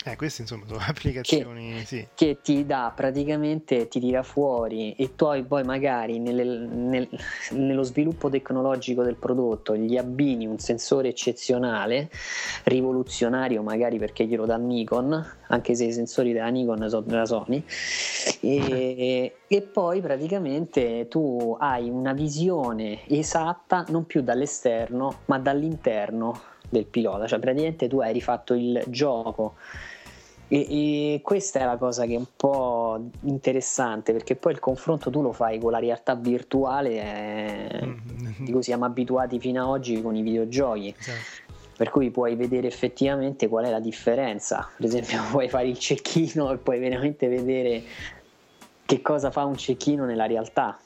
eh, 0.04 0.16
queste 0.16 0.42
insomma 0.42 0.66
sono 0.68 0.80
applicazioni 0.82 1.76
che, 1.80 1.86
sì. 1.86 2.08
che, 2.16 2.40
ti 2.42 2.66
dà 2.66 2.92
praticamente, 2.96 3.88
ti 3.88 4.00
tira 4.00 4.24
fuori 4.24 4.94
e 4.94 5.16
tu 5.16 5.28
poi 5.46 5.64
magari 5.64 6.18
nelle, 6.18 6.44
nel, 6.44 7.08
nello 7.52 7.84
sviluppo 7.84 8.30
tecnologico 8.30 9.04
del 9.04 9.16
prodotto 9.16 9.76
gli 9.76 9.98
abbini 9.98 10.48
un 10.48 10.58
sensore 10.58 11.10
eccezionale, 11.10 12.10
rivoluzionario 12.64 13.62
magari 13.62 14.00
perché 14.00 14.26
glielo 14.26 14.46
dà 14.46 14.58
Nikon, 14.58 15.38
anche 15.50 15.76
se 15.76 15.86
i 15.86 15.94
sensori 15.94 16.34
della 16.34 16.48
Nikon 16.48 16.90
sono 16.90 17.06
della 17.06 17.26
Sony, 17.26 17.64
e, 18.40 19.36
e 19.48 19.62
poi 19.62 20.02
praticamente 20.02 21.08
tu 21.10 21.56
hai 21.60 21.90
una 21.90 22.14
visione 22.14 23.08
esatta 23.08 23.86
non 23.90 24.06
più 24.08 24.22
dall'esterno 24.24 25.20
ma 25.26 25.38
dall'interno 25.38 26.50
del 26.72 26.86
pilota, 26.86 27.28
cioè 27.28 27.38
praticamente 27.40 27.88
tu 27.88 28.00
hai 28.00 28.14
rifatto 28.14 28.54
il 28.54 28.82
gioco 28.88 29.56
E, 30.54 31.14
e, 31.14 31.22
questa 31.24 31.62
è 31.62 31.66
la 31.66 31.78
cosa 31.78 32.06
che 32.06 32.14
è 32.14 32.18
un 32.18 32.26
po' 32.36 33.00
interessante 33.22 34.12
perché 34.12 34.36
poi 34.36 34.52
il 34.52 34.60
confronto 34.60 35.10
tu 35.10 35.22
lo 35.22 35.32
fai 35.32 35.58
con 35.60 35.72
la 35.72 35.80
realtà 35.80 36.14
virtuale 36.16 36.90
eh, 36.90 37.86
mm-hmm. 37.86 38.44
di 38.44 38.52
cui 38.52 38.62
siamo 38.62 38.84
abituati 38.84 39.40
fino 39.40 39.62
ad 39.62 39.70
oggi 39.70 40.02
con 40.02 40.14
i 40.14 40.22
videogiochi. 40.22 40.94
Esatto. 41.00 41.60
Per 41.78 41.90
cui 41.90 42.12
puoi 42.12 42.36
vedere 42.36 42.68
effettivamente 42.68 43.48
qual 43.48 43.64
è 43.64 43.70
la 43.70 43.80
differenza. 43.80 44.70
Per 44.76 44.86
esempio, 44.86 45.22
puoi 45.32 45.48
fare 45.48 45.70
il 45.70 45.80
cecchino 45.80 46.52
e 46.52 46.58
puoi 46.58 46.80
veramente 46.80 47.30
vedere 47.30 47.84
che 48.86 49.02
cosa 49.02 49.32
fa 49.32 49.46
un 49.46 49.56
cecchino 49.56 50.04
nella 50.04 50.26
realtà. 50.26 50.78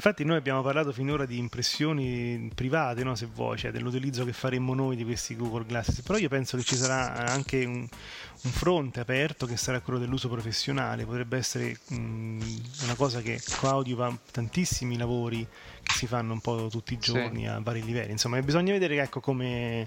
Infatti 0.00 0.24
noi 0.24 0.38
abbiamo 0.38 0.62
parlato 0.62 0.92
finora 0.92 1.26
di 1.26 1.36
impressioni 1.36 2.50
private, 2.54 3.04
no, 3.04 3.14
se 3.14 3.26
vuoi, 3.26 3.58
cioè 3.58 3.70
dell'utilizzo 3.70 4.24
che 4.24 4.32
faremmo 4.32 4.72
noi 4.72 4.96
di 4.96 5.04
questi 5.04 5.36
Google 5.36 5.66
Glasses, 5.66 6.00
però 6.00 6.16
io 6.16 6.30
penso 6.30 6.56
che 6.56 6.62
ci 6.62 6.74
sarà 6.74 7.26
anche 7.26 7.66
un, 7.66 7.80
un 7.80 8.50
fronte 8.50 9.00
aperto 9.00 9.44
che 9.44 9.58
sarà 9.58 9.80
quello 9.80 9.98
dell'uso 9.98 10.30
professionale, 10.30 11.04
potrebbe 11.04 11.36
essere 11.36 11.76
mh, 11.88 12.40
una 12.84 12.94
cosa 12.94 13.20
che 13.20 13.42
coadiuva 13.58 14.18
tantissimi 14.30 14.96
lavori 14.96 15.46
che 15.82 15.92
si 15.92 16.06
fanno 16.06 16.32
un 16.32 16.40
po' 16.40 16.68
tutti 16.70 16.94
i 16.94 16.98
giorni 16.98 17.40
sì. 17.40 17.46
a 17.46 17.60
vari 17.60 17.84
livelli, 17.84 18.12
insomma 18.12 18.40
bisogna 18.40 18.72
vedere 18.72 18.98
ecco, 19.02 19.20
come, 19.20 19.86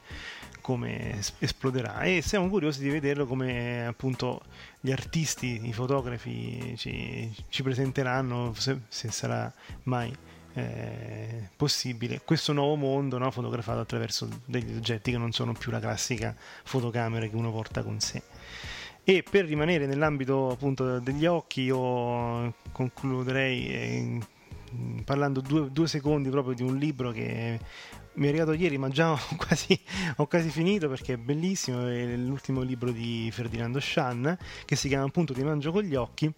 come 0.61 1.19
esploderà. 1.39 2.01
E 2.01 2.21
siamo 2.21 2.49
curiosi 2.49 2.83
di 2.83 2.89
vederlo 2.89 3.25
come 3.25 3.87
appunto 3.87 4.43
gli 4.85 4.91
artisti, 4.91 5.65
i 5.65 5.71
fotografi 5.71 6.73
ci, 6.75 7.33
ci 7.47 7.63
presenteranno 7.63 8.53
se, 8.53 8.79
se, 8.89 9.11
sarà 9.11 9.49
mai 9.83 10.13
eh, 10.55 11.47
possibile 11.55 12.19
questo 12.25 12.51
nuovo 12.51 12.75
mondo 12.75 13.17
no, 13.17 13.31
fotografato 13.31 13.79
attraverso 13.79 14.27
degli 14.43 14.75
oggetti 14.75 15.11
che 15.11 15.17
non 15.17 15.31
sono 15.31 15.53
più 15.53 15.71
la 15.71 15.79
classica 15.79 16.35
fotocamera 16.63 17.25
che 17.27 17.35
uno 17.37 17.49
porta 17.49 17.81
con 17.81 18.01
sé. 18.01 18.21
E 19.05 19.23
per 19.23 19.45
rimanere 19.45 19.85
nell'ambito 19.85 20.49
appunto 20.49 20.99
degli 20.99 21.25
occhi, 21.25 21.61
io 21.61 22.53
concluderei 22.73 23.67
eh, 23.67 24.19
parlando 25.05 25.39
due, 25.39 25.71
due, 25.71 25.87
secondi 25.87 26.29
proprio 26.29 26.55
di 26.55 26.63
un 26.63 26.75
libro 26.75 27.11
che 27.11 27.57
mi 28.15 28.25
è 28.25 28.29
arrivato 28.29 28.53
ieri, 28.53 28.77
ma 28.77 28.89
già 28.89 29.11
ho 29.13 29.19
quasi, 29.37 29.79
ho 30.17 30.27
quasi, 30.27 30.49
finito 30.49 30.89
perché 30.89 31.13
è 31.13 31.17
bellissimo. 31.17 31.87
È 31.87 32.15
l'ultimo 32.15 32.61
libro 32.61 32.91
di 32.91 33.29
Ferdinando 33.31 33.79
Shan 33.79 34.37
che 34.65 34.75
si 34.75 34.87
chiama 34.87 35.05
appunto 35.05 35.33
Ti 35.33 35.43
mangio 35.43 35.71
con 35.71 35.83
gli 35.83 35.95
occhi 35.95 36.31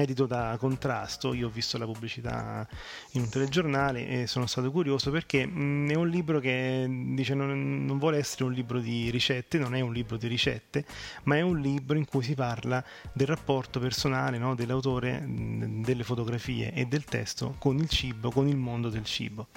edito 0.00 0.26
da 0.26 0.56
Contrasto, 0.58 1.34
io 1.34 1.48
ho 1.48 1.50
visto 1.50 1.76
la 1.76 1.84
pubblicità 1.84 2.66
in 3.12 3.22
un 3.22 3.28
telegiornale 3.28 4.06
e 4.08 4.26
sono 4.26 4.46
stato 4.46 4.70
curioso 4.70 5.10
perché 5.10 5.46
mh, 5.46 5.90
è 5.90 5.94
un 5.94 6.08
libro 6.08 6.40
che 6.40 6.86
dice 6.88 7.34
non, 7.34 7.84
non, 7.84 7.98
vuole 7.98 8.18
essere 8.18 8.44
un 8.44 8.52
libro 8.52 8.80
di 8.80 9.10
ricette, 9.10 9.58
non 9.58 9.74
è 9.74 9.80
un 9.80 9.92
libro 9.92 10.16
di 10.16 10.26
ricette, 10.28 10.84
ma 11.24 11.36
è 11.36 11.40
un 11.40 11.60
libro 11.60 11.98
in 11.98 12.06
cui 12.06 12.22
si 12.22 12.34
parla 12.34 12.82
del 13.12 13.26
rapporto 13.26 13.78
personale 13.80 14.38
no, 14.38 14.54
dell'autore 14.54 15.20
mh, 15.20 15.82
delle 15.82 16.04
fotografie 16.04 16.72
e 16.72 16.86
del 16.86 17.04
testo 17.04 17.56
con 17.58 17.76
il 17.78 17.88
cibo, 17.88 18.30
con 18.30 18.48
il 18.48 18.56
mondo 18.56 18.88
del 18.88 19.04
cibo. 19.04 19.48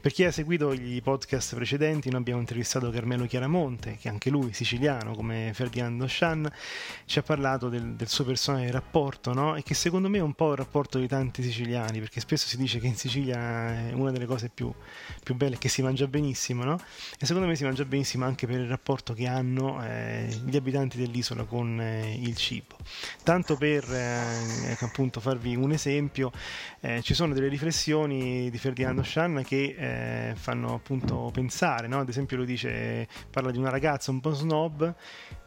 Per 0.00 0.12
chi 0.12 0.24
ha 0.24 0.32
seguito 0.32 0.72
i 0.72 1.00
podcast 1.02 1.54
precedenti, 1.54 2.08
noi 2.10 2.20
abbiamo 2.20 2.40
intervistato 2.40 2.90
Carmelo 2.90 3.26
Chiaramonte, 3.26 3.98
che 4.00 4.08
anche 4.08 4.30
lui 4.30 4.52
siciliano 4.52 5.14
come 5.14 5.50
Ferdinando 5.52 6.06
Shan, 6.08 6.50
ci 7.04 7.18
ha 7.18 7.22
parlato 7.22 7.68
del, 7.68 7.94
del 7.94 8.08
suo 8.08 8.24
personale 8.24 8.70
rapporto 8.70 9.32
no? 9.32 9.56
e 9.56 9.62
che 9.62 9.73
che 9.74 9.80
secondo 9.80 10.08
me 10.08 10.18
è 10.18 10.22
un 10.22 10.34
po' 10.34 10.52
il 10.52 10.56
rapporto 10.56 10.98
di 10.98 11.08
tanti 11.08 11.42
siciliani, 11.42 11.98
perché 11.98 12.20
spesso 12.20 12.46
si 12.46 12.56
dice 12.56 12.78
che 12.78 12.86
in 12.86 12.94
Sicilia 12.94 13.90
una 13.92 14.12
delle 14.12 14.24
cose 14.24 14.48
più, 14.48 14.72
più 15.22 15.34
belle 15.34 15.56
è 15.56 15.58
che 15.58 15.68
si 15.68 15.82
mangia 15.82 16.06
benissimo, 16.06 16.62
no? 16.62 16.80
E 17.18 17.26
secondo 17.26 17.48
me 17.48 17.56
si 17.56 17.64
mangia 17.64 17.84
benissimo 17.84 18.24
anche 18.24 18.46
per 18.46 18.60
il 18.60 18.68
rapporto 18.68 19.12
che 19.12 19.26
hanno 19.26 19.84
eh, 19.84 20.28
gli 20.44 20.56
abitanti 20.56 20.96
dell'isola 20.96 21.42
con 21.42 21.80
eh, 21.80 22.14
il 22.14 22.36
cibo. 22.36 22.76
Tanto 23.24 23.56
per 23.56 23.84
eh, 23.92 24.70
ecco, 24.70 24.84
appunto 24.84 25.20
farvi 25.20 25.56
un 25.56 25.72
esempio, 25.72 26.30
eh, 26.80 27.02
ci 27.02 27.14
sono 27.14 27.34
delle 27.34 27.48
riflessioni 27.48 28.50
di 28.50 28.58
Ferdinando 28.58 29.02
Scianna 29.02 29.42
che 29.42 29.74
eh, 29.76 30.34
fanno 30.36 30.74
appunto 30.74 31.30
pensare, 31.32 31.88
no? 31.88 31.98
Ad 31.98 32.08
esempio 32.08 32.36
lui 32.36 32.46
dice, 32.46 33.08
parla 33.28 33.50
di 33.50 33.58
una 33.58 33.70
ragazza 33.70 34.12
un 34.12 34.20
po' 34.20 34.32
snob 34.32 34.94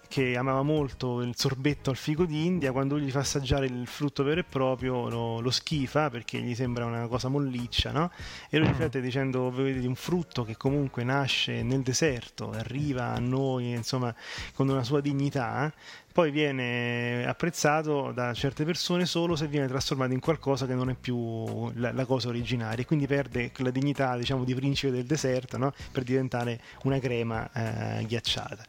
che 0.07 0.35
amava 0.37 0.61
molto 0.61 1.21
il 1.21 1.35
sorbetto 1.35 1.89
al 1.89 1.95
figo 1.95 2.25
d'India, 2.25 2.71
quando 2.71 2.99
gli 2.99 3.11
fa 3.11 3.19
assaggiare 3.19 3.65
il 3.65 3.87
frutto 3.87 4.23
vero 4.23 4.39
e 4.39 4.43
proprio 4.43 5.09
lo, 5.09 5.39
lo 5.39 5.51
schifa 5.51 6.09
perché 6.09 6.39
gli 6.39 6.55
sembra 6.55 6.85
una 6.85 7.07
cosa 7.07 7.27
molliccia, 7.27 7.91
no? 7.91 8.11
E 8.49 8.57
lui 8.57 8.67
riflette 8.67 9.01
dicendo, 9.01 9.51
vedete, 9.51 9.87
un 9.87 9.95
frutto 9.95 10.43
che 10.43 10.57
comunque 10.57 11.03
nasce 11.03 11.63
nel 11.63 11.81
deserto, 11.81 12.51
arriva 12.51 13.13
a 13.13 13.19
noi, 13.19 13.71
insomma, 13.71 14.13
con 14.53 14.69
una 14.69 14.83
sua 14.83 15.01
dignità, 15.01 15.71
poi 16.11 16.31
viene 16.31 17.27
apprezzato 17.27 18.11
da 18.11 18.33
certe 18.33 18.65
persone 18.65 19.05
solo 19.05 19.35
se 19.35 19.47
viene 19.47 19.67
trasformato 19.67 20.13
in 20.13 20.19
qualcosa 20.19 20.65
che 20.65 20.73
non 20.73 20.89
è 20.89 20.95
più 20.95 21.71
la, 21.75 21.91
la 21.91 22.05
cosa 22.05 22.29
originaria, 22.29 22.83
quindi 22.85 23.05
perde 23.05 23.51
la 23.57 23.69
dignità, 23.69 24.17
diciamo, 24.17 24.43
di 24.43 24.55
principe 24.55 24.91
del 24.91 25.05
deserto, 25.05 25.57
no? 25.57 25.73
Per 25.91 26.03
diventare 26.03 26.59
una 26.83 26.99
crema 26.99 27.47
eh, 27.53 28.05
ghiacciata 28.05 28.65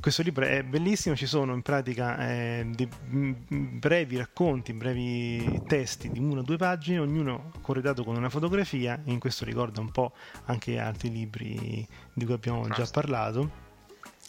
questo 0.00 0.22
libro 0.22 0.44
è 0.44 0.62
bellissimo, 0.62 1.16
ci 1.16 1.26
sono 1.26 1.54
in 1.54 1.62
pratica 1.62 2.28
eh, 2.28 2.66
dei 2.68 2.88
brevi 2.88 4.16
racconti, 4.16 4.72
brevi 4.72 5.62
testi 5.66 6.08
di 6.10 6.20
una 6.20 6.40
o 6.40 6.42
due 6.42 6.56
pagine, 6.56 7.00
ognuno 7.00 7.50
corredato 7.60 8.04
con 8.04 8.16
una 8.16 8.28
fotografia, 8.28 9.00
in 9.04 9.18
questo 9.18 9.44
ricorda 9.44 9.80
un 9.80 9.90
po' 9.90 10.12
anche 10.44 10.78
altri 10.78 11.10
libri 11.10 11.86
di 12.12 12.24
cui 12.24 12.34
abbiamo 12.34 12.68
già 12.68 12.86
parlato. 12.90 13.66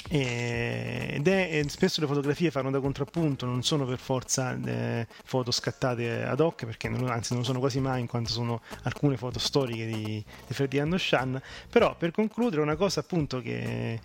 ed 0.07 1.27
è 1.27 1.63
spesso 1.67 2.01
le 2.01 2.07
fotografie 2.07 2.49
fanno 2.49 2.71
da 2.71 2.79
contrappunto, 2.79 3.45
non 3.45 3.61
sono 3.61 3.85
per 3.85 3.99
forza 3.99 4.57
eh, 4.65 5.07
foto 5.23 5.51
scattate 5.51 6.23
ad 6.23 6.39
hoc, 6.39 6.65
perché 6.65 6.89
non, 6.89 7.07
anzi 7.09 7.35
non 7.35 7.43
sono 7.43 7.59
quasi 7.59 7.79
mai, 7.79 7.99
in 7.99 8.07
quanto 8.07 8.31
sono 8.31 8.61
alcune 8.83 9.17
foto 9.17 9.37
storiche 9.37 9.85
di, 9.85 10.23
di 10.47 10.53
Ferdinando 10.53 10.97
Shan. 10.97 11.39
Però 11.69 11.95
per 11.95 12.09
concludere, 12.09 12.61
una 12.61 12.75
cosa 12.75 13.01
appunto 13.01 13.39
che 13.39 13.99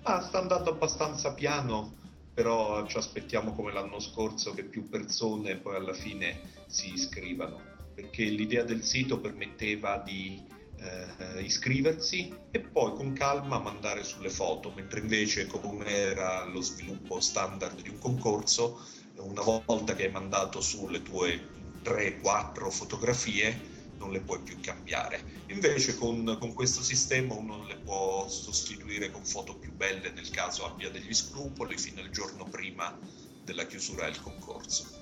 Ah, 0.03 0.21
sta 0.21 0.39
andando 0.41 0.71
abbastanza 0.71 1.33
piano. 1.33 1.97
però 2.35 2.87
ci 2.87 2.97
aspettiamo 2.97 3.55
come 3.55 3.73
l'anno 3.73 4.01
scorso 4.01 4.53
che 4.55 4.65
più 4.65 4.89
persone 4.89 5.57
poi 5.57 5.77
alla 5.77 5.93
fine 5.93 6.41
si 6.67 6.93
iscrivano, 6.93 7.61
perché 7.95 8.25
l'idea 8.25 8.63
del 8.65 8.83
sito 8.85 9.21
permetteva 9.21 9.99
di 9.99 10.43
eh, 10.83 11.43
iscriversi 11.43 12.35
e 12.51 12.61
poi 12.61 12.95
con 12.95 13.13
calma 13.13 13.59
mandare 13.59 14.05
sulle 14.05 14.31
foto, 14.31 14.73
mentre 14.75 15.01
invece 15.01 15.47
come 15.47 15.87
era 15.87 16.45
lo 16.45 16.61
sviluppo 16.61 17.21
standard 17.21 17.81
di 17.81 17.89
un 17.89 17.99
concorso, 17.99 18.81
una 19.17 19.43
volta 19.43 19.95
che 19.95 20.07
hai 20.07 20.11
mandato 20.11 20.61
sulle 20.61 21.03
tue 21.03 21.49
3-4 21.85 22.71
fotografie 22.71 23.71
non 23.99 24.11
le 24.11 24.21
puoi 24.21 24.41
più 24.41 24.59
cambiare. 24.61 25.23
Invece 25.49 25.97
con, 25.97 26.37
con, 26.41 26.53
questo 26.55 26.83
sistema 26.83 27.35
uno 27.35 27.65
le 27.67 27.77
può 27.77 28.29
sostituire 28.29 29.11
con 29.11 29.25
foto 29.25 29.57
più 29.57 29.73
belle 29.73 30.11
nel 30.11 30.31
caso 30.31 30.65
abbia 30.65 30.91
degli 30.91 31.15
scrupoli 31.15 31.79
fino 31.79 32.01
al 32.01 32.11
giorno 32.11 32.45
prima 32.45 32.99
della 33.45 33.67
chiusura 33.67 34.07
del 34.07 34.21
concorso. 34.21 35.02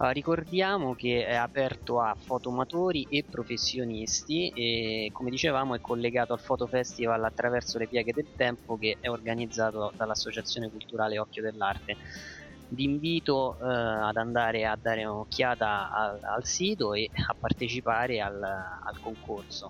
Uh, 0.00 0.12
ricordiamo 0.12 0.94
che 0.94 1.26
è 1.26 1.34
aperto 1.34 2.00
a 2.00 2.16
fotomatori 2.18 3.06
e 3.10 3.26
professionisti 3.28 4.48
e 4.48 5.10
come 5.12 5.28
dicevamo 5.28 5.74
è 5.74 5.80
collegato 5.80 6.32
al 6.32 6.38
Foto 6.38 6.66
Festival 6.66 7.22
attraverso 7.22 7.76
le 7.76 7.86
pieghe 7.86 8.14
del 8.14 8.28
tempo 8.34 8.78
che 8.78 8.96
è 8.98 9.10
organizzato 9.10 9.92
dall'Associazione 9.94 10.70
Culturale 10.70 11.18
Occhio 11.18 11.42
dell'Arte. 11.42 11.98
Vi 12.68 12.84
invito 12.84 13.58
uh, 13.60 13.64
ad 13.66 14.16
andare 14.16 14.64
a 14.64 14.74
dare 14.80 15.04
un'occhiata 15.04 15.92
al, 15.92 16.18
al 16.34 16.46
sito 16.46 16.94
e 16.94 17.10
a 17.12 17.36
partecipare 17.38 18.22
al, 18.22 18.42
al 18.42 18.98
concorso. 19.02 19.68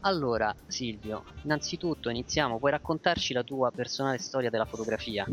Allora, 0.00 0.52
Silvio, 0.66 1.22
innanzitutto 1.44 2.10
iniziamo, 2.10 2.58
puoi 2.58 2.72
raccontarci 2.72 3.32
la 3.32 3.44
tua 3.44 3.70
personale 3.70 4.18
storia 4.18 4.50
della 4.50 4.64
fotografia? 4.64 5.24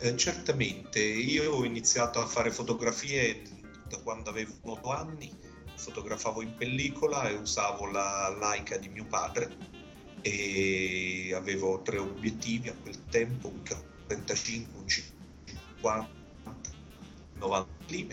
Eh, 0.00 0.16
certamente, 0.16 1.00
io 1.00 1.52
ho 1.52 1.64
iniziato 1.64 2.20
a 2.20 2.26
fare 2.26 2.50
fotografie 2.50 3.42
da 3.88 3.98
quando 3.98 4.30
avevo 4.30 4.54
8 4.62 4.90
anni, 4.90 5.30
fotografavo 5.74 6.42
in 6.42 6.54
pellicola 6.54 7.28
e 7.28 7.34
usavo 7.34 7.86
la 7.86 8.34
Leica 8.38 8.76
di 8.76 8.88
mio 8.88 9.04
padre 9.06 9.78
e 10.22 11.32
avevo 11.34 11.80
tre 11.82 11.98
obiettivi 11.98 12.68
a 12.68 12.74
quel 12.74 13.04
tempo, 13.06 13.48
un 13.48 13.62
35, 14.06 14.78
un 14.78 14.88
50, 14.88 16.08
90 17.38 17.68
mm 17.90 18.12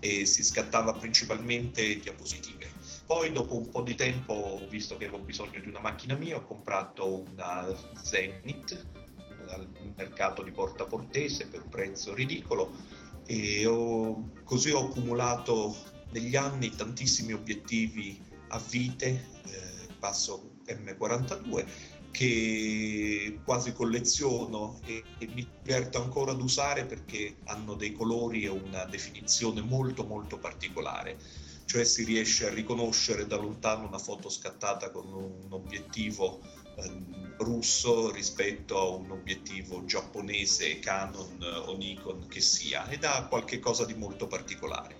e 0.00 0.26
si 0.26 0.44
scattava 0.44 0.92
principalmente 0.92 1.98
diapositive. 1.98 2.70
Poi 3.06 3.32
dopo 3.32 3.56
un 3.56 3.70
po' 3.70 3.82
di 3.82 3.94
tempo, 3.94 4.66
visto 4.68 4.96
che 4.96 5.06
avevo 5.06 5.22
bisogno 5.22 5.60
di 5.60 5.68
una 5.68 5.80
macchina 5.80 6.14
mia, 6.14 6.36
ho 6.36 6.44
comprato 6.44 7.24
una 7.30 7.66
Zenith 8.02 9.03
dal 9.56 9.92
mercato 9.96 10.42
di 10.42 10.50
Porta 10.50 10.84
Portese 10.84 11.46
per 11.46 11.62
un 11.62 11.68
prezzo 11.68 12.14
ridicolo 12.14 12.72
e 13.26 13.66
ho, 13.66 14.30
così 14.44 14.70
ho 14.70 14.86
accumulato 14.86 15.74
negli 16.10 16.36
anni 16.36 16.70
tantissimi 16.70 17.32
obiettivi 17.32 18.20
a 18.48 18.58
vite, 18.58 19.08
eh, 19.46 19.92
passo 19.98 20.52
M42, 20.66 21.66
che 22.10 23.40
quasi 23.44 23.72
colleziono 23.72 24.78
e, 24.84 25.02
e, 25.18 25.26
mi 25.26 25.46
diverto 25.62 26.00
ancora 26.00 26.30
ad 26.30 26.40
usare 26.40 26.84
perché 26.84 27.38
hanno 27.44 27.74
dei 27.74 27.92
colori 27.92 28.44
e 28.44 28.48
una 28.48 28.84
definizione 28.84 29.60
molto 29.60 30.04
molto 30.04 30.38
particolare. 30.38 31.18
Cioè 31.64 31.82
si 31.82 32.04
riesce 32.04 32.46
a 32.46 32.54
riconoscere 32.54 33.26
da 33.26 33.36
lontano 33.36 33.88
una 33.88 33.98
foto 33.98 34.28
scattata 34.28 34.90
con 34.90 35.12
un 35.12 35.46
obiettivo 35.50 36.40
russo 37.38 38.10
rispetto 38.10 38.78
a 38.78 38.88
un 38.88 39.10
obiettivo 39.10 39.84
giapponese, 39.84 40.78
Canon 40.78 41.42
o 41.66 41.76
Nikon 41.76 42.26
che 42.28 42.40
sia, 42.40 42.88
ed 42.88 43.04
ha 43.04 43.26
qualche 43.26 43.58
cosa 43.58 43.84
di 43.84 43.94
molto 43.94 44.26
particolare. 44.26 44.96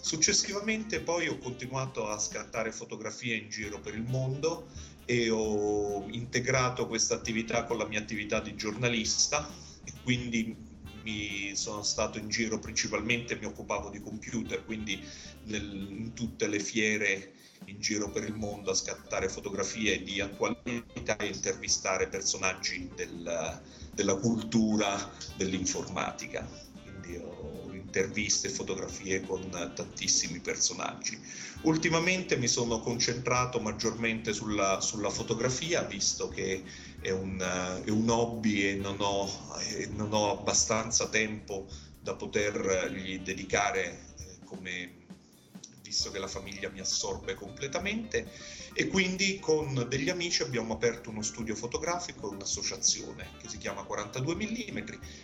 Successivamente 0.00 1.00
poi 1.00 1.28
ho 1.28 1.38
continuato 1.38 2.08
a 2.08 2.18
scattare 2.18 2.72
fotografie 2.72 3.36
in 3.36 3.48
giro 3.48 3.78
per 3.78 3.94
il 3.94 4.02
mondo 4.02 4.66
e 5.04 5.30
ho 5.30 6.06
integrato 6.08 6.86
questa 6.86 7.14
attività 7.14 7.64
con 7.64 7.78
la 7.78 7.86
mia 7.86 8.00
attività 8.00 8.40
di 8.40 8.56
giornalista 8.56 9.48
e 9.84 9.92
quindi 10.02 10.56
mi 11.04 11.54
sono 11.54 11.82
stato 11.82 12.18
in 12.18 12.28
giro 12.28 12.58
principalmente, 12.58 13.36
mi 13.36 13.46
occupavo 13.46 13.90
di 13.90 14.00
computer, 14.00 14.64
quindi 14.64 15.00
nel, 15.44 15.72
in 15.72 16.12
tutte 16.14 16.48
le 16.48 16.58
fiere 16.58 17.32
in 17.66 17.80
giro 17.80 18.10
per 18.10 18.24
il 18.24 18.34
mondo 18.34 18.70
a 18.70 18.74
scattare 18.74 19.28
fotografie 19.28 20.02
di 20.02 20.20
attualità 20.20 21.16
e 21.16 21.26
intervistare 21.26 22.08
personaggi 22.08 22.90
del, 22.94 23.60
della 23.92 24.14
cultura 24.16 25.10
dell'informatica. 25.36 26.48
Quindi 26.82 27.16
ho 27.16 27.72
interviste 27.92 28.48
e 28.48 28.50
fotografie 28.50 29.20
con 29.20 29.50
tantissimi 29.74 30.40
personaggi. 30.40 31.20
Ultimamente 31.62 32.38
mi 32.38 32.48
sono 32.48 32.80
concentrato 32.80 33.60
maggiormente 33.60 34.32
sulla, 34.32 34.80
sulla 34.80 35.10
fotografia, 35.10 35.82
visto 35.82 36.28
che 36.28 36.64
è 37.00 37.10
un, 37.10 37.38
è 37.84 37.90
un 37.90 38.08
hobby 38.08 38.62
e 38.62 38.74
non 38.76 38.96
ho, 39.00 39.30
e 39.76 39.88
non 39.92 40.12
ho, 40.12 40.38
abbastanza 40.38 41.08
tempo 41.08 41.66
da 42.00 42.14
potergli 42.14 43.20
dedicare 43.20 44.14
eh, 44.16 44.38
come 44.44 45.01
visto 45.92 46.10
che 46.10 46.18
la 46.18 46.26
famiglia 46.26 46.70
mi 46.70 46.80
assorbe 46.80 47.34
completamente 47.34 48.32
e 48.72 48.86
quindi 48.86 49.38
con 49.38 49.86
degli 49.90 50.08
amici 50.08 50.40
abbiamo 50.40 50.72
aperto 50.72 51.10
uno 51.10 51.20
studio 51.20 51.54
fotografico, 51.54 52.30
un'associazione 52.30 53.32
che 53.38 53.46
si 53.46 53.58
chiama 53.58 53.82
42 53.82 54.34
mm 54.34 54.78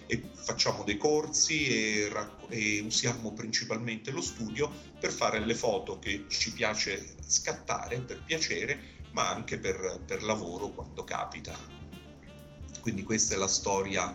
e 0.07 0.29
facciamo 0.35 0.85
dei 0.85 0.99
corsi 0.99 1.69
e, 1.69 2.09
racco- 2.11 2.49
e 2.51 2.81
usiamo 2.81 3.33
principalmente 3.33 4.11
lo 4.11 4.21
studio 4.21 4.71
per 5.01 5.11
fare 5.11 5.41
le 5.41 5.55
foto 5.55 5.99
che 5.99 6.27
ci 6.29 6.53
piace 6.53 7.16
scattare 7.27 8.03
per 8.03 8.23
piacere 8.23 8.97
ma 9.12 9.31
anche 9.31 9.59
per, 9.59 10.03
per 10.07 10.23
lavoro 10.23 10.69
quando 10.69 11.03
capita. 11.03 11.59
Quindi 12.83 13.03
questa 13.03 13.35
è 13.35 13.39
la 13.39 13.49
storia 13.49 14.14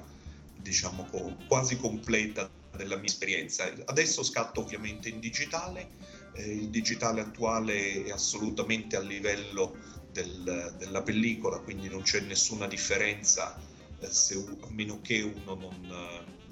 diciamo 0.56 1.10
quasi 1.48 1.78
completa 1.78 2.48
della 2.78 2.96
mia 2.96 3.06
esperienza. 3.06 3.72
Adesso 3.86 4.24
scatto 4.24 4.62
ovviamente 4.62 5.10
in 5.10 5.20
digitale 5.20 5.90
eh, 6.34 6.52
il 6.52 6.70
digitale 6.70 7.22
attuale 7.22 8.06
è 8.06 8.12
assolutamente 8.12 8.96
a 8.96 9.02
livello 9.02 9.76
del, 10.12 10.76
della 10.78 11.02
pellicola, 11.02 11.60
quindi 11.60 11.90
non 11.90 12.02
c'è 12.02 12.22
nessuna 12.22 12.68
differenza 12.68 13.60
eh, 14.00 14.12
se, 14.12 14.36
a 14.36 14.68
meno 14.70 15.02
che 15.02 15.22
uno 15.22 15.56
non, 15.56 15.88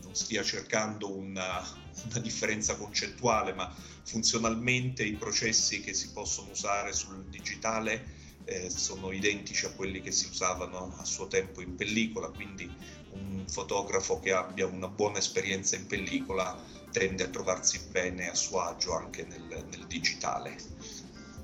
non 0.02 0.16
stia 0.16 0.44
cercando 0.44 1.12
una, 1.12 1.64
una, 2.10 2.20
differenza 2.20 2.76
concettuale, 2.76 3.54
ma 3.54 3.74
funzionalmente 4.04 5.04
i 5.04 5.14
processi 5.14 5.82
che 5.82 5.94
si 5.94 6.12
possono 6.12 6.52
usare 6.52 6.94
sul 6.94 7.24
digitale 7.26 8.20
eh, 8.46 8.70
sono 8.70 9.12
identici 9.12 9.66
a 9.66 9.72
quelli 9.72 10.02
che 10.02 10.12
si 10.12 10.28
usavano 10.28 10.96
a 10.98 11.06
suo 11.06 11.28
tempo 11.28 11.62
in 11.62 11.76
pellicola, 11.76 12.30
quindi 12.30 12.70
un 13.12 13.44
fotografo 13.48 14.20
che 14.20 14.32
abbia 14.32 14.66
una 14.66 14.88
buona 14.88 15.20
esperienza 15.20 15.76
in 15.76 15.86
pellicola 15.86 16.71
tende 16.92 17.24
a 17.24 17.28
trovarsi 17.30 17.80
bene 17.90 18.30
a 18.30 18.36
suo 18.36 18.62
agio 18.62 18.94
anche 18.96 19.26
nel, 19.26 19.66
nel 19.70 19.86
digitale. 19.88 20.56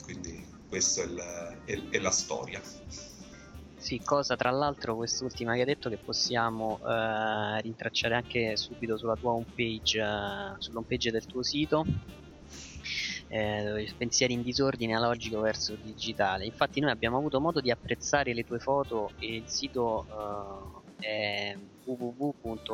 Quindi 0.03 0.45
questa 0.67 1.03
è, 1.03 1.57
è, 1.65 1.89
è, 1.89 1.99
la 1.99 2.11
storia. 2.11 2.61
Sì, 3.77 4.01
cosa 4.03 4.35
tra 4.35 4.51
l'altro 4.51 4.95
quest'ultima 4.95 5.53
che 5.53 5.59
hai 5.59 5.65
detto 5.65 5.89
che 5.89 5.97
possiamo 5.97 6.79
eh, 6.85 7.61
rintracciare 7.61 8.15
anche 8.15 8.57
subito 8.57 8.97
sulla 8.97 9.15
tua 9.15 9.31
homepage, 9.31 9.99
eh, 9.99 10.55
sulla 10.57 10.79
homepage 10.79 11.11
del 11.11 11.25
tuo 11.25 11.43
sito, 11.43 11.85
eh, 13.27 13.93
pensieri 13.97 14.33
in 14.33 14.41
disordine 14.41 14.99
logico 14.99 15.39
verso 15.39 15.75
digitale. 15.81 16.45
Infatti 16.45 16.79
noi 16.79 16.91
abbiamo 16.91 17.17
avuto 17.17 17.39
modo 17.39 17.61
di 17.61 17.71
apprezzare 17.71 18.33
le 18.33 18.43
tue 18.43 18.59
foto 18.59 19.11
e 19.19 19.35
il 19.37 19.47
sito 19.47 20.05
eh, 20.99 21.05
è 21.07 21.55
www.sdp.net 21.83 22.67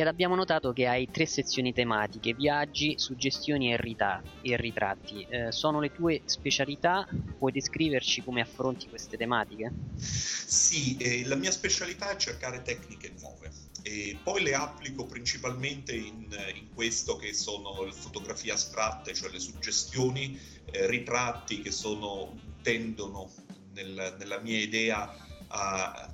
ed 0.00 0.08
abbiamo 0.08 0.34
notato 0.34 0.72
che 0.72 0.88
hai 0.88 1.08
tre 1.08 1.24
sezioni 1.24 1.72
tematiche, 1.72 2.34
viaggi, 2.34 2.98
suggestioni 2.98 3.72
e, 3.72 3.76
rita- 3.76 4.20
e 4.42 4.56
ritratti. 4.56 5.22
Eh, 5.22 5.52
sono 5.52 5.78
le 5.78 5.92
tue 5.92 6.22
specialità? 6.24 7.06
Puoi 7.38 7.52
descriverci 7.52 8.24
come 8.24 8.40
affronti 8.40 8.88
queste 8.88 9.16
tematiche? 9.16 9.72
Sì, 9.96 10.96
eh, 10.96 11.24
la 11.26 11.36
mia 11.36 11.52
specialità 11.52 12.10
è 12.10 12.16
cercare 12.16 12.62
tecniche 12.62 13.14
nuove 13.20 13.52
e 13.82 14.18
poi 14.20 14.42
le 14.42 14.54
applico 14.54 15.06
principalmente 15.06 15.94
in, 15.94 16.26
in 16.54 16.72
questo 16.74 17.16
che 17.16 17.32
sono 17.32 17.84
le 17.84 17.92
fotografie 17.92 18.50
astratte, 18.50 19.14
cioè 19.14 19.30
le 19.30 19.38
suggestioni, 19.38 20.36
eh, 20.72 20.88
ritratti 20.88 21.60
che 21.60 21.70
sono, 21.70 22.36
tendono 22.62 23.30
nel, 23.74 24.16
nella 24.18 24.40
mia 24.40 24.58
idea 24.58 25.08
a 25.48 26.13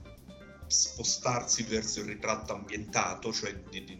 spostarsi 0.70 1.64
verso 1.64 2.00
il 2.00 2.06
ritratto 2.06 2.54
ambientato, 2.54 3.32
cioè 3.32 3.54
di, 3.70 3.84
di 3.84 3.98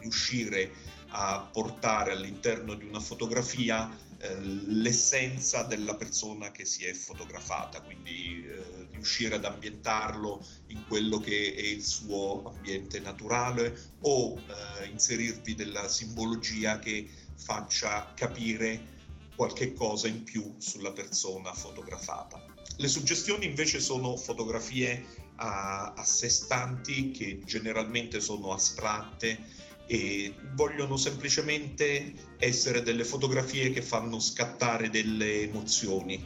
riuscire 0.00 0.72
a 1.08 1.48
portare 1.52 2.12
all'interno 2.12 2.74
di 2.74 2.86
una 2.86 3.00
fotografia 3.00 3.90
eh, 4.18 4.40
l'essenza 4.40 5.62
della 5.64 5.94
persona 5.94 6.50
che 6.50 6.64
si 6.64 6.84
è 6.84 6.94
fotografata, 6.94 7.82
quindi 7.82 8.46
eh, 8.46 8.86
riuscire 8.92 9.34
ad 9.34 9.44
ambientarlo 9.44 10.44
in 10.68 10.86
quello 10.86 11.18
che 11.18 11.54
è 11.54 11.60
il 11.60 11.84
suo 11.84 12.42
ambiente 12.44 13.00
naturale 13.00 13.76
o 14.00 14.38
eh, 14.38 14.86
inserirvi 14.86 15.54
della 15.54 15.86
simbologia 15.88 16.78
che 16.78 17.08
faccia 17.36 18.12
capire 18.14 19.00
qualche 19.34 19.72
cosa 19.74 20.08
in 20.08 20.22
più 20.22 20.54
sulla 20.58 20.92
persona 20.92 21.52
fotografata. 21.52 22.42
Le 22.76 22.88
suggestioni 22.88 23.44
invece 23.44 23.80
sono 23.80 24.16
fotografie 24.16 25.04
a, 25.42 25.92
a 25.96 26.04
sé 26.04 26.28
stanti 26.28 27.10
che 27.10 27.40
generalmente 27.44 28.20
sono 28.20 28.52
astratte 28.52 29.60
e 29.86 30.34
vogliono 30.54 30.96
semplicemente 30.96 32.14
essere 32.38 32.82
delle 32.82 33.04
fotografie 33.04 33.72
che 33.72 33.82
fanno 33.82 34.20
scattare 34.20 34.88
delle 34.88 35.42
emozioni, 35.42 36.24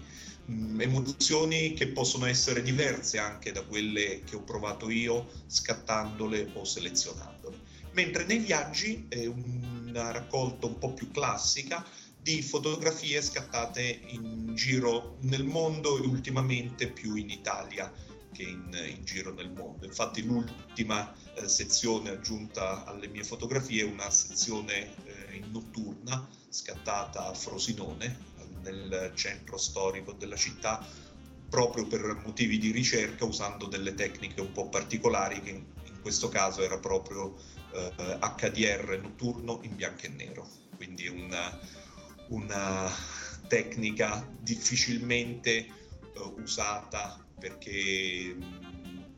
mm, 0.51 0.81
emozioni 0.81 1.73
che 1.73 1.89
possono 1.89 2.27
essere 2.27 2.63
diverse 2.63 3.19
anche 3.19 3.53
da 3.53 3.63
quelle 3.63 4.23
che 4.25 4.37
ho 4.37 4.43
provato 4.43 4.91
io 4.91 5.29
scattandole 5.47 6.51
o 6.53 6.65
selezionandole. 6.65 7.75
Mentre 7.93 8.25
nei 8.25 8.39
viaggi 8.39 9.07
è 9.09 9.25
una 9.25 10.11
raccolta 10.11 10.67
un 10.67 10.77
po' 10.79 10.93
più 10.93 11.11
classica 11.11 11.85
di 12.21 12.43
fotografie 12.43 13.23
scattate 13.23 14.01
in 14.09 14.53
giro 14.55 15.17
nel 15.23 15.45
mondo 15.45 15.97
e 15.97 16.07
ultimamente 16.07 16.89
più 16.89 17.15
in 17.15 17.31
Italia 17.31 17.91
che 18.37 18.43
in, 18.43 18.71
in 18.97 19.05
giro 19.05 19.33
nel 19.33 19.51
mondo. 19.51 19.87
Infatti 19.87 20.23
l'ultima 20.23 21.13
eh, 21.35 21.49
sezione 21.49 22.11
aggiunta 22.11 22.85
alle 22.85 23.09
mie 23.09 23.25
fotografie 23.25 23.83
è 23.83 23.91
una 23.91 24.11
sezione 24.11 24.95
eh, 25.07 25.43
notturna 25.51 26.29
scattata 26.51 27.27
a 27.27 27.35
Frosinone, 27.35 28.35
nel 28.63 29.13
centro 29.15 29.57
storico 29.57 30.13
della 30.13 30.37
città, 30.37 30.85
proprio 31.49 31.87
per 31.87 32.21
motivi 32.25 32.59
di 32.59 32.73
ricerca 32.73 33.25
usando 33.25 33.67
delle 33.67 33.95
tecniche 33.95 34.41
un 34.41 34.53
po' 34.53 34.69
particolari 34.69 35.41
che 35.41 35.51
in, 35.51 35.65
in 35.85 36.01
questo 36.03 36.29
caso 36.29 36.63
era 36.63 36.79
proprio 36.79 37.37
eh, 37.73 38.19
HDR 38.19 38.99
notturno 39.01 39.61
in 39.63 39.77
bianco 39.77 40.07
e 40.07 40.09
nero, 40.09 40.49
quindi 40.77 41.07
una, 41.07 41.59
una 42.29 42.91
tecnica 43.47 44.27
difficilmente 44.41 45.53
eh, 45.53 45.69
usata 46.37 47.26
perché 47.39 48.37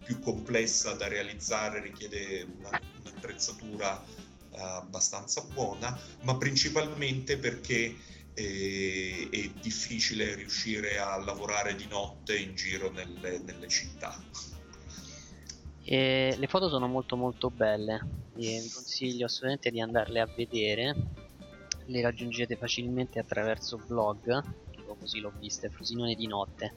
più 0.04 0.18
complessa 0.20 0.94
da 0.94 1.06
realizzare, 1.06 1.82
richiede 1.82 2.46
una, 2.58 2.80
un'attrezzatura 3.00 4.02
uh, 4.50 4.56
abbastanza 4.56 5.42
buona, 5.42 5.98
ma 6.22 6.36
principalmente 6.36 7.36
perché 7.36 7.94
eh, 8.32 9.28
è 9.30 9.50
difficile 9.60 10.34
riuscire 10.34 10.98
a 10.98 11.16
lavorare 11.18 11.74
di 11.74 11.86
notte 11.88 12.38
in 12.38 12.54
giro 12.54 12.90
nelle, 12.90 13.38
nelle 13.38 13.68
città. 13.68 14.18
E 15.84 16.34
le 16.36 16.46
foto 16.46 16.68
sono 16.68 16.86
molto 16.86 17.16
molto 17.16 17.50
belle, 17.50 17.94
e 18.36 18.60
vi 18.62 18.70
consiglio 18.70 19.26
assolutamente 19.26 19.70
di 19.70 19.80
andarle 19.80 20.20
a 20.20 20.26
vedere, 20.26 20.94
le 21.86 22.00
raggiungete 22.00 22.56
facilmente 22.56 23.18
attraverso 23.18 23.78
blog, 23.86 24.42
così 24.98 25.20
l'ho 25.20 25.32
vista, 25.38 25.68
Frosinone 25.68 26.14
di 26.14 26.26
notte 26.26 26.74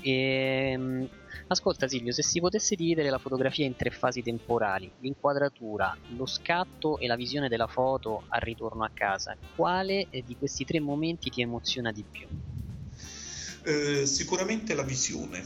e, 0.00 0.72
ehm, 0.72 1.08
ascolta 1.48 1.88
Silvio, 1.88 2.12
se 2.12 2.22
si 2.22 2.40
potesse 2.40 2.74
dividere 2.74 3.10
la 3.10 3.18
fotografia 3.18 3.64
in 3.64 3.76
tre 3.76 3.90
fasi 3.90 4.22
temporali, 4.22 4.90
l'inquadratura, 5.00 5.96
lo 6.16 6.26
scatto 6.26 6.98
e 6.98 7.06
la 7.06 7.16
visione 7.16 7.48
della 7.48 7.66
foto 7.66 8.24
al 8.28 8.40
ritorno 8.40 8.84
a 8.84 8.90
casa, 8.92 9.36
quale 9.54 10.08
di 10.10 10.36
questi 10.36 10.64
tre 10.64 10.80
momenti 10.80 11.30
ti 11.30 11.40
emoziona 11.42 11.92
di 11.92 12.04
più? 12.10 12.26
Eh, 13.64 14.06
sicuramente 14.06 14.74
la 14.74 14.82
visione, 14.82 15.44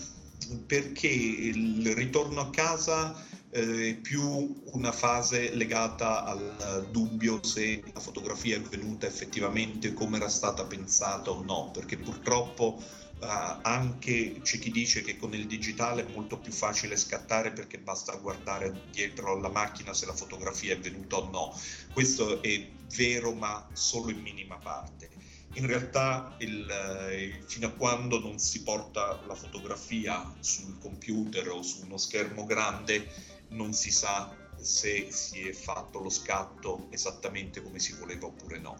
perché 0.66 1.08
il 1.08 1.94
ritorno 1.94 2.40
a 2.40 2.50
casa 2.50 3.14
eh, 3.50 3.90
è 3.90 3.94
più 3.94 4.60
una 4.72 4.92
fase 4.92 5.54
legata 5.54 6.24
al 6.24 6.88
dubbio 6.90 7.42
se 7.42 7.82
la 7.92 8.00
fotografia 8.00 8.56
è 8.56 8.60
venuta 8.60 9.06
effettivamente 9.06 9.92
come 9.92 10.18
era 10.18 10.28
stata 10.28 10.64
pensata 10.64 11.30
o 11.30 11.42
no, 11.42 11.70
perché 11.72 11.96
purtroppo 11.96 12.82
Uh, 13.20 13.58
anche 13.62 14.40
c'è 14.40 14.58
chi 14.58 14.70
dice 14.70 15.02
che 15.02 15.18
con 15.18 15.34
il 15.34 15.46
digitale 15.46 16.06
è 16.06 16.10
molto 16.10 16.38
più 16.38 16.52
facile 16.52 16.96
scattare 16.96 17.52
perché 17.52 17.78
basta 17.78 18.16
guardare 18.16 18.84
dietro 18.90 19.32
alla 19.32 19.50
macchina 19.50 19.92
se 19.92 20.06
la 20.06 20.14
fotografia 20.14 20.72
è 20.72 20.78
venuta 20.78 21.16
o 21.18 21.28
no. 21.30 21.60
Questo 21.92 22.42
è 22.42 22.70
vero 22.96 23.32
ma 23.32 23.68
solo 23.74 24.10
in 24.10 24.20
minima 24.20 24.56
parte. 24.56 25.10
In 25.54 25.66
realtà 25.66 26.36
il, 26.38 26.70
eh, 26.70 27.42
fino 27.46 27.66
a 27.66 27.72
quando 27.72 28.20
non 28.20 28.38
si 28.38 28.62
porta 28.62 29.20
la 29.26 29.34
fotografia 29.34 30.34
sul 30.40 30.78
computer 30.78 31.48
o 31.50 31.62
su 31.62 31.84
uno 31.84 31.98
schermo 31.98 32.46
grande 32.46 33.06
non 33.48 33.72
si 33.72 33.90
sa 33.90 34.34
se 34.60 35.10
si 35.10 35.48
è 35.48 35.52
fatto 35.52 35.98
lo 35.98 36.10
scatto 36.10 36.86
esattamente 36.90 37.62
come 37.62 37.78
si 37.80 37.92
voleva 37.94 38.26
oppure 38.26 38.58
no. 38.58 38.78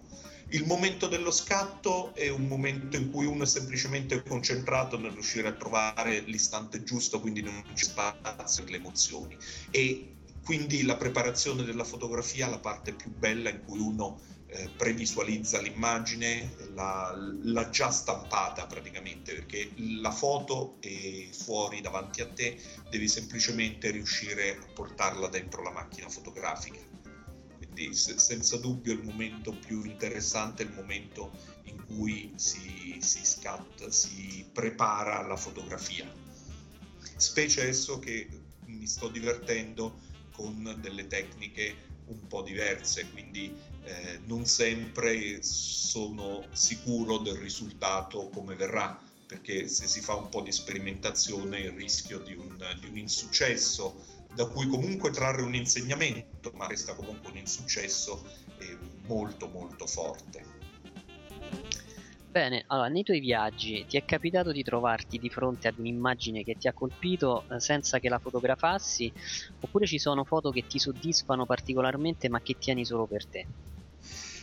Il 0.52 0.66
momento 0.66 1.06
dello 1.06 1.30
scatto 1.30 2.12
è 2.14 2.28
un 2.28 2.48
momento 2.48 2.96
in 2.96 3.12
cui 3.12 3.24
uno 3.24 3.44
è 3.44 3.46
semplicemente 3.46 4.20
concentrato 4.24 4.98
nel 4.98 5.12
riuscire 5.12 5.46
a 5.46 5.52
trovare 5.52 6.20
l'istante 6.22 6.82
giusto, 6.82 7.20
quindi 7.20 7.40
non 7.40 7.62
c'è 7.72 7.84
spazio 7.84 8.64
per 8.64 8.72
le 8.72 8.78
emozioni. 8.78 9.36
E 9.70 10.16
quindi 10.42 10.82
la 10.82 10.96
preparazione 10.96 11.62
della 11.62 11.84
fotografia 11.84 12.48
la 12.48 12.58
parte 12.58 12.92
più 12.94 13.12
bella 13.12 13.48
in 13.48 13.62
cui 13.64 13.78
uno 13.78 14.20
eh, 14.48 14.68
previsualizza 14.76 15.60
l'immagine, 15.60 16.56
l'ha, 16.74 17.14
l'ha, 17.42 17.70
già 17.70 17.92
stampata 17.92 18.66
praticamente, 18.66 19.34
perché 19.34 19.70
la 19.76 20.10
foto 20.10 20.78
è 20.80 21.28
fuori 21.30 21.80
davanti 21.80 22.22
a 22.22 22.26
te, 22.26 22.60
devi 22.90 23.06
semplicemente 23.06 23.92
riuscire 23.92 24.58
a 24.58 24.72
portarla 24.74 25.28
dentro 25.28 25.62
la 25.62 25.70
macchina 25.70 26.08
fotografica. 26.08 26.89
Quindi 27.80 27.96
se, 27.96 28.18
senza 28.18 28.58
dubbio 28.58 28.92
il 28.92 29.02
momento 29.02 29.52
più 29.52 29.84
interessante 29.84 30.62
è 30.62 30.66
il 30.66 30.72
momento 30.74 31.32
in 31.64 31.82
cui 31.86 32.30
si, 32.36 32.98
si 33.00 33.24
scatta, 33.24 33.90
si 33.90 34.46
prepara 34.52 35.26
la 35.26 35.36
fotografia. 35.36 36.06
Specie 37.16 37.62
adesso 37.62 37.98
che 37.98 38.28
mi 38.66 38.86
sto 38.86 39.08
divertendo 39.08 39.98
con 40.32 40.78
delle 40.82 41.06
tecniche 41.06 41.88
un 42.08 42.26
po' 42.26 42.42
diverse, 42.42 43.08
quindi 43.12 43.50
eh, 43.84 44.20
non 44.26 44.44
sempre 44.44 45.42
sono 45.42 46.46
sicuro 46.52 47.16
del 47.16 47.36
risultato 47.36 48.28
come 48.28 48.56
verrà, 48.56 49.00
perché 49.26 49.68
se 49.68 49.86
si 49.86 50.02
fa 50.02 50.16
un 50.16 50.28
po' 50.28 50.42
di 50.42 50.52
sperimentazione 50.52 51.60
il 51.60 51.72
rischio 51.72 52.18
di 52.18 52.34
un, 52.34 52.58
di 52.78 52.88
un 52.88 52.98
insuccesso 52.98 54.19
da 54.40 54.46
cui 54.46 54.66
comunque 54.68 55.10
trarre 55.10 55.42
un 55.42 55.54
insegnamento, 55.54 56.50
ma 56.54 56.66
resta 56.66 56.94
comunque 56.94 57.30
un 57.30 57.36
insuccesso 57.36 58.24
è 58.56 58.74
molto 59.06 59.48
molto 59.48 59.86
forte. 59.86 60.42
Bene, 62.26 62.64
allora 62.68 62.88
nei 62.88 63.02
tuoi 63.02 63.20
viaggi 63.20 63.84
ti 63.86 63.98
è 63.98 64.04
capitato 64.04 64.50
di 64.50 64.62
trovarti 64.62 65.18
di 65.18 65.28
fronte 65.28 65.68
ad 65.68 65.76
un'immagine 65.76 66.42
che 66.42 66.56
ti 66.56 66.68
ha 66.68 66.72
colpito 66.72 67.44
eh, 67.50 67.60
senza 67.60 67.98
che 67.98 68.08
la 68.08 68.18
fotografassi 68.18 69.12
oppure 69.60 69.84
ci 69.84 69.98
sono 69.98 70.24
foto 70.24 70.50
che 70.50 70.64
ti 70.66 70.78
soddisfano 70.78 71.44
particolarmente 71.44 72.30
ma 72.30 72.40
che 72.40 72.56
tieni 72.58 72.86
solo 72.86 73.06
per 73.06 73.26
te? 73.26 73.46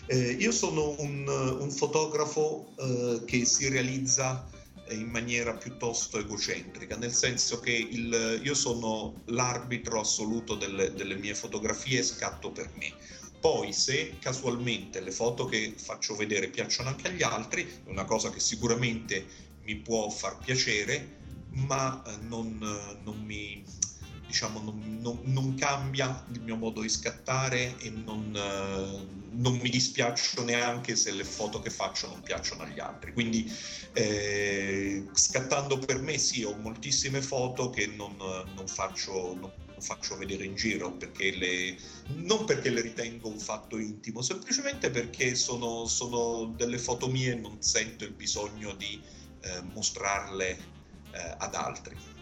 Eh, 0.05 0.31
io 0.31 0.51
sono 0.51 0.95
un, 0.99 1.27
un 1.27 1.71
fotografo 1.71 2.73
eh, 2.77 3.23
che 3.25 3.45
si 3.45 3.67
realizza 3.69 4.47
in 4.89 5.09
maniera 5.09 5.53
piuttosto 5.53 6.19
egocentrica, 6.19 6.95
nel 6.97 7.13
senso 7.13 7.59
che 7.59 7.71
il, 7.71 8.39
io 8.43 8.53
sono 8.53 9.21
l'arbitro 9.25 9.99
assoluto 9.99 10.55
delle, 10.55 10.93
delle 10.93 11.15
mie 11.15 11.35
fotografie 11.35 11.99
e 11.99 12.03
scatto 12.03 12.51
per 12.51 12.71
me. 12.75 12.93
Poi 13.39 13.71
se 13.71 14.17
casualmente 14.19 14.99
le 14.99 15.11
foto 15.11 15.45
che 15.45 15.73
faccio 15.77 16.15
vedere 16.15 16.49
piacciono 16.49 16.89
anche 16.89 17.07
agli 17.07 17.23
altri, 17.23 17.63
è 17.63 17.89
una 17.89 18.05
cosa 18.05 18.29
che 18.29 18.39
sicuramente 18.39 19.25
mi 19.63 19.75
può 19.75 20.09
far 20.09 20.37
piacere, 20.37 21.15
ma 21.51 22.01
eh, 22.05 22.17
non, 22.21 22.59
eh, 22.61 22.97
non 23.03 23.21
mi, 23.23 23.63
diciamo, 24.27 24.59
non, 24.59 24.99
non, 25.01 25.19
non, 25.23 25.55
cambia 25.55 26.23
il 26.33 26.41
mio 26.41 26.57
modo 26.57 26.81
di 26.81 26.89
scattare 26.89 27.77
e 27.79 27.89
non, 27.89 28.35
eh, 28.35 29.25
non, 29.31 29.57
mi 29.57 29.69
dispiaccio 29.69 30.43
neanche 30.43 30.95
se 30.95 31.11
le 31.11 31.23
foto 31.23 31.61
che 31.61 31.69
faccio 31.69 32.07
non 32.07 32.21
piacciono 32.21 32.63
agli 32.63 32.79
altri. 32.79 33.13
Quindi 33.13 33.51
eh, 33.93 35.05
scattando 35.13 35.79
per 35.79 36.01
me 36.01 36.17
sì, 36.17 36.43
ho 36.43 36.55
moltissime 36.57 37.21
foto 37.21 37.69
che 37.69 37.87
non, 37.87 38.15
faccio, 38.67 39.53
faccio, 39.79 40.17
vedere 40.17 40.43
in 40.43 40.55
giro, 40.55 40.91
perché 40.91 41.35
le, 41.35 41.77
non 42.15 42.45
perché 42.45 42.69
le 42.69 42.81
ritengo 42.81 43.29
un 43.29 43.39
fatto 43.39 43.77
intimo, 43.77 44.21
semplicemente 44.21 44.89
perché 44.89 45.35
sono, 45.35 45.85
sono 45.85 46.53
delle 46.55 46.77
foto 46.77 47.07
mie 47.07 47.31
e 47.31 47.35
non 47.35 47.61
sento 47.61 48.03
il 48.03 48.13
bisogno 48.13 48.73
di 48.73 49.01
eh, 49.39 49.61
mostrarle 49.73 50.49
eh, 51.11 51.35
ad 51.37 51.55
altri 51.55 52.16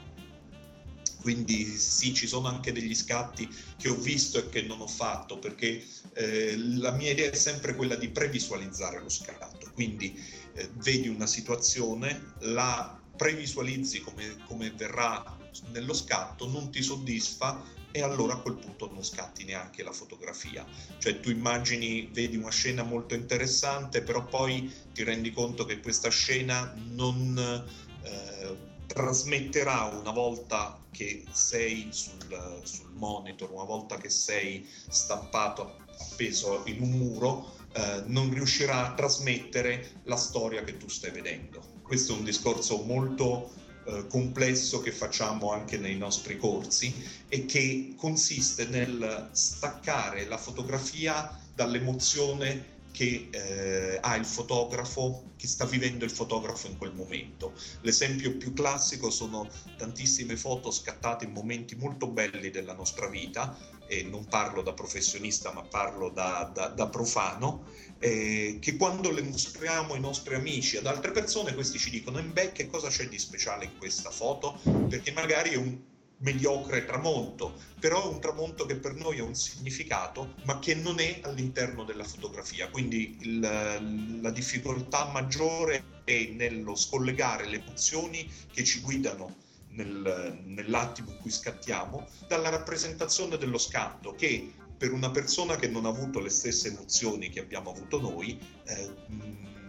quindi 1.25 1.65
sì, 1.65 2.13
ci 2.13 2.27
sono 2.27 2.47
anche 2.47 2.71
degli 2.71 2.93
scatti 2.93 3.51
che 3.79 3.89
ho 3.89 3.95
visto 3.95 4.37
e 4.37 4.47
che 4.47 4.61
non 4.61 4.79
ho 4.79 4.85
fatto, 4.85 5.39
perché 5.39 5.83
eh, 6.13 6.55
la 6.55 6.91
mia 6.91 7.13
idea 7.13 7.31
è 7.31 7.35
sempre 7.35 7.73
quella 7.73 7.95
di 7.95 8.09
previsualizzare 8.09 9.01
lo 9.01 9.09
scatto. 9.09 9.71
Quindi 9.73 10.23
eh, 10.53 10.69
vedi 10.73 11.07
una 11.07 11.25
situazione, 11.25 12.33
la 12.41 13.01
previsualizzi 13.17 14.01
come, 14.01 14.37
come 14.45 14.69
verrà 14.69 15.35
nello 15.71 15.95
scatto, 15.95 16.47
non 16.47 16.69
ti 16.69 16.83
soddisfa 16.83 17.59
e 17.89 18.03
allora 18.03 18.33
a 18.33 18.37
quel 18.37 18.57
punto 18.57 18.93
non 18.93 19.03
scatti 19.03 19.45
neanche 19.45 19.81
la 19.81 19.93
fotografia. 19.93 20.63
Cioè 20.99 21.19
tu 21.21 21.31
immagini, 21.31 22.07
vedi 22.13 22.35
una 22.35 22.51
scena 22.51 22.83
molto 22.83 23.15
interessante, 23.15 24.03
però 24.03 24.23
poi 24.25 24.71
ti 24.93 25.01
rendi 25.01 25.31
conto 25.31 25.65
che 25.65 25.79
questa 25.79 26.09
scena 26.09 26.71
non... 26.91 27.65
Eh, 28.03 28.73
trasmetterà 28.85 29.83
una 29.85 30.11
volta 30.11 30.79
che 30.91 31.23
sei 31.31 31.89
sul, 31.91 32.61
sul, 32.63 32.91
monitor, 32.93 33.51
una 33.51 33.63
volta 33.63 33.97
che 33.97 34.09
sei 34.09 34.67
stampato 34.87 35.77
appeso 36.11 36.63
in 36.65 36.81
un 36.81 36.91
muro, 36.91 37.53
eh, 37.73 38.03
non 38.05 38.33
riuscirà 38.33 38.87
a 38.87 38.93
trasmettere 38.93 40.01
la 40.03 40.15
storia 40.15 40.63
che 40.63 40.77
tu 40.77 40.87
stai 40.87 41.11
vedendo. 41.11 41.61
Questo 41.81 42.13
è 42.13 42.17
un 42.17 42.23
discorso 42.23 42.83
molto 42.83 43.51
eh, 43.85 44.07
complesso 44.07 44.79
che 44.79 44.91
facciamo 44.91 45.51
anche 45.51 45.77
nei 45.77 45.97
nostri 45.97 46.37
corsi 46.37 46.93
e 47.27 47.45
che 47.45 47.93
consiste 47.97 48.65
nel 48.65 49.29
staccare 49.31 50.25
la 50.25 50.37
fotografia 50.37 51.39
dall'emozione 51.53 52.73
che 52.95 53.27
eh, 53.29 53.97
ha 53.99 54.15
il 54.15 54.23
fotografo, 54.23 55.33
che 55.35 55.47
sta 55.47 55.65
vivendo 55.65 56.05
il 56.05 56.11
fotografo 56.11 56.67
in 56.67 56.77
quel 56.77 56.93
momento. 56.93 57.53
L'esempio 57.81 58.37
più 58.37 58.53
classico 58.53 59.09
sono 59.09 59.49
tantissime 59.77 60.37
foto 60.37 60.71
scattate 60.71 61.25
in 61.25 61.33
momenti 61.33 61.75
molto 61.75 62.07
belli 62.07 62.49
della 62.51 62.73
nostra 62.73 63.09
vita, 63.09 63.57
e 63.87 64.03
non 64.03 64.25
parlo 64.25 64.61
da 64.61 64.71
professionista 64.71 65.51
ma 65.51 65.61
parlo 65.61 66.09
da, 66.09 66.49
da, 66.53 66.67
da 66.67 66.87
profano, 66.87 67.67
eh, 67.99 68.59
che 68.61 68.77
quando 68.77 69.11
le 69.11 69.23
mostriamo 69.23 69.93
ai 69.93 69.99
nostri 69.99 70.35
amici, 70.35 70.77
ad 70.77 70.85
altre 70.85 71.11
persone, 71.11 71.53
questi 71.53 71.77
ci 71.77 71.89
dicono, 71.89 72.23
beh, 72.23 72.53
che 72.53 72.67
cosa 72.67 72.87
c'è 72.87 73.09
di 73.09 73.19
speciale 73.19 73.65
in 73.65 73.77
questa 73.77 74.09
foto? 74.09 74.57
Perché 74.87 75.11
magari 75.11 75.49
è 75.49 75.57
un 75.57 75.77
mediocre 76.17 76.85
tramonto, 76.85 77.59
però 77.79 78.09
è 78.09 78.13
un 78.13 78.19
tramonto 78.19 78.65
che 78.65 78.75
per 78.75 78.93
noi 78.93 79.19
ha 79.19 79.23
un 79.23 79.35
significato, 79.35 80.35
ma 80.43 80.59
che 80.59 80.75
non 80.75 80.99
è 80.99 81.19
all'interno 81.23 81.83
della 81.83 82.03
fotografia. 82.03 82.69
Quindi 82.69 83.17
il, 83.21 84.19
la 84.21 84.31
difficoltà 84.31 85.05
maggiore 85.05 86.01
è 86.03 86.29
nello 86.33 86.75
scollegare 86.75 87.47
le 87.47 87.61
emozioni 87.61 88.31
che 88.51 88.63
ci 88.63 88.79
guidano 88.79 89.35
nel, 89.69 90.41
nell'attimo 90.45 91.11
in 91.11 91.17
cui 91.17 91.31
scattiamo 91.31 92.07
dalla 92.27 92.49
rappresentazione 92.49 93.37
dello 93.37 93.57
scatto 93.57 94.13
che 94.13 94.53
per 94.77 94.91
una 94.91 95.09
persona 95.09 95.55
che 95.55 95.67
non 95.67 95.85
ha 95.85 95.89
avuto 95.89 96.19
le 96.19 96.29
stesse 96.29 96.69
emozioni 96.69 97.29
che 97.29 97.39
abbiamo 97.39 97.71
avuto 97.71 97.99
noi, 97.99 98.37
eh, 98.65 98.93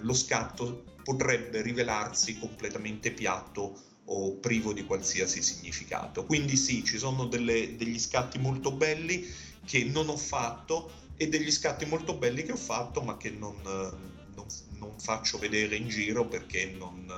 lo 0.01 0.13
scatto 0.15 0.85
potrebbe 1.03 1.63
rivelarsi 1.63 2.39
completamente 2.39 3.13
piatto 3.13 3.81
o 4.07 4.37
privo 4.37 4.73
di 4.73 4.85
qualsiasi 4.85 5.43
significato. 5.43 6.25
Quindi 6.25 6.57
sì, 6.57 6.85
ci 6.85 6.99
sono 6.99 7.27
delle, 7.27 7.77
degli 7.77 7.99
scatti 7.99 8.39
molto 8.39 8.73
belli 8.73 9.27
che 9.65 9.85
non 9.85 10.09
ho 10.09 10.17
fatto 10.17 10.91
e 11.17 11.29
degli 11.29 11.51
scatti 11.51 11.87
molto 11.87 12.17
belli 12.17 12.43
che 12.43 12.53
ho 12.53 12.57
fatto 12.57 13.01
ma 13.03 13.17
che 13.17 13.31
non, 13.31 13.57
non, 13.63 14.47
non 14.79 14.99
faccio 14.99 15.39
vedere 15.39 15.77
in 15.77 15.89
giro 15.89 16.27
perché 16.27 16.67
non, 16.67 17.11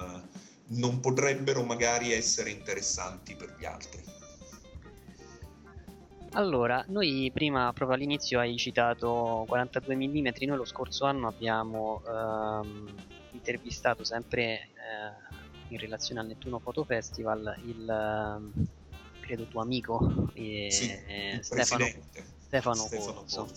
non 0.69 1.01
potrebbero 1.01 1.62
magari 1.62 2.12
essere 2.12 2.51
interessanti 2.51 3.35
per 3.35 3.55
gli 3.59 3.65
altri. 3.65 4.02
Allora, 6.32 6.85
noi 6.89 7.31
prima 7.32 7.73
proprio 7.73 7.97
all'inizio 7.97 8.39
hai 8.39 8.56
citato 8.56 9.44
42 9.48 9.97
mm, 9.97 10.27
noi 10.47 10.56
lo 10.56 10.65
scorso 10.65 11.06
anno 11.06 11.27
abbiamo 11.27 12.02
ehm, 12.06 12.94
intervistato 13.32 14.05
sempre 14.05 14.44
eh, 14.44 15.38
in 15.69 15.78
relazione 15.78 16.20
al 16.20 16.27
Nettuno 16.27 16.59
Photo 16.59 16.85
Festival 16.85 17.57
il 17.65 17.89
ehm, 17.89 18.53
credo 19.20 19.45
tuo 19.45 19.61
amico 19.61 20.31
eh, 20.35 20.69
sì, 20.70 20.90
Stefano, 21.40 21.86
Stefano, 22.39 22.74
Stefano 22.74 23.12
Corso. 23.12 23.53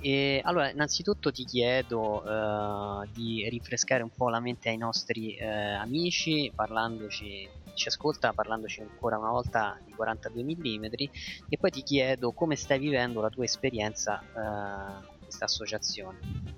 E 0.00 0.42
allora, 0.44 0.70
innanzitutto 0.70 1.32
ti 1.32 1.44
chiedo 1.44 2.22
uh, 2.22 3.08
di 3.10 3.48
rinfrescare 3.48 4.02
un 4.02 4.10
po' 4.10 4.28
la 4.28 4.38
mente 4.38 4.68
ai 4.68 4.76
nostri 4.76 5.38
uh, 5.40 5.80
amici, 5.80 6.52
parlandoci, 6.54 7.48
ci 7.72 7.88
ascolta, 7.88 8.34
parlandoci 8.34 8.82
ancora 8.82 9.16
una 9.16 9.30
volta 9.30 9.80
di 9.82 9.92
42 9.92 10.44
mm, 10.44 10.84
e 11.48 11.56
poi 11.58 11.70
ti 11.70 11.82
chiedo 11.82 12.32
come 12.32 12.54
stai 12.54 12.78
vivendo 12.78 13.22
la 13.22 13.30
tua 13.30 13.44
esperienza 13.44 14.22
uh, 14.32 15.06
con 15.06 15.16
questa 15.22 15.46
associazione. 15.46 16.53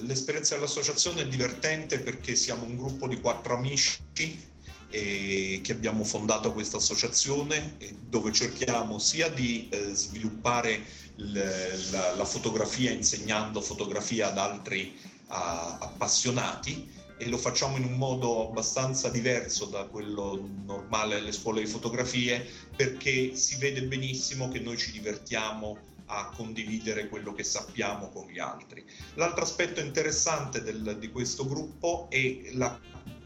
L'esperienza 0.00 0.54
dell'associazione 0.54 1.22
è 1.22 1.28
divertente 1.28 2.00
perché 2.00 2.34
siamo 2.34 2.64
un 2.64 2.76
gruppo 2.76 3.06
di 3.06 3.20
quattro 3.20 3.56
amici 3.56 4.48
che 4.90 5.62
abbiamo 5.68 6.02
fondato 6.02 6.52
questa 6.52 6.78
associazione 6.78 7.76
dove 8.08 8.32
cerchiamo 8.32 8.98
sia 8.98 9.28
di 9.28 9.68
eh, 9.70 9.94
sviluppare 9.94 10.82
la, 11.14 12.14
la, 12.16 12.24
fotografia 12.24 12.90
insegnando 12.90 13.60
fotografia 13.60 14.28
ad 14.28 14.38
altri 14.38 14.98
appassionati 15.28 16.90
e 17.16 17.28
lo 17.28 17.38
facciamo 17.38 17.76
in 17.76 17.84
un 17.84 17.92
modo 17.98 18.48
abbastanza 18.48 19.10
diverso 19.10 19.66
da 19.66 19.84
quello 19.84 20.48
normale 20.64 21.16
alle 21.16 21.32
scuole 21.32 21.60
di 21.60 21.68
fotografie 21.68 22.44
perché 22.74 23.36
si 23.36 23.56
vede 23.58 23.84
benissimo 23.84 24.48
che 24.48 24.58
noi 24.58 24.76
ci 24.76 24.90
divertiamo 24.90 25.78
a 26.10 26.30
condividere 26.34 27.08
quello 27.08 27.32
che 27.32 27.44
sappiamo 27.44 28.08
con 28.08 28.28
gli 28.28 28.38
altri. 28.38 28.84
L'altro 29.14 29.44
aspetto 29.44 29.80
interessante 29.80 30.62
del, 30.62 30.96
di 30.98 31.08
questo 31.10 31.46
gruppo 31.46 32.08
è 32.10 32.50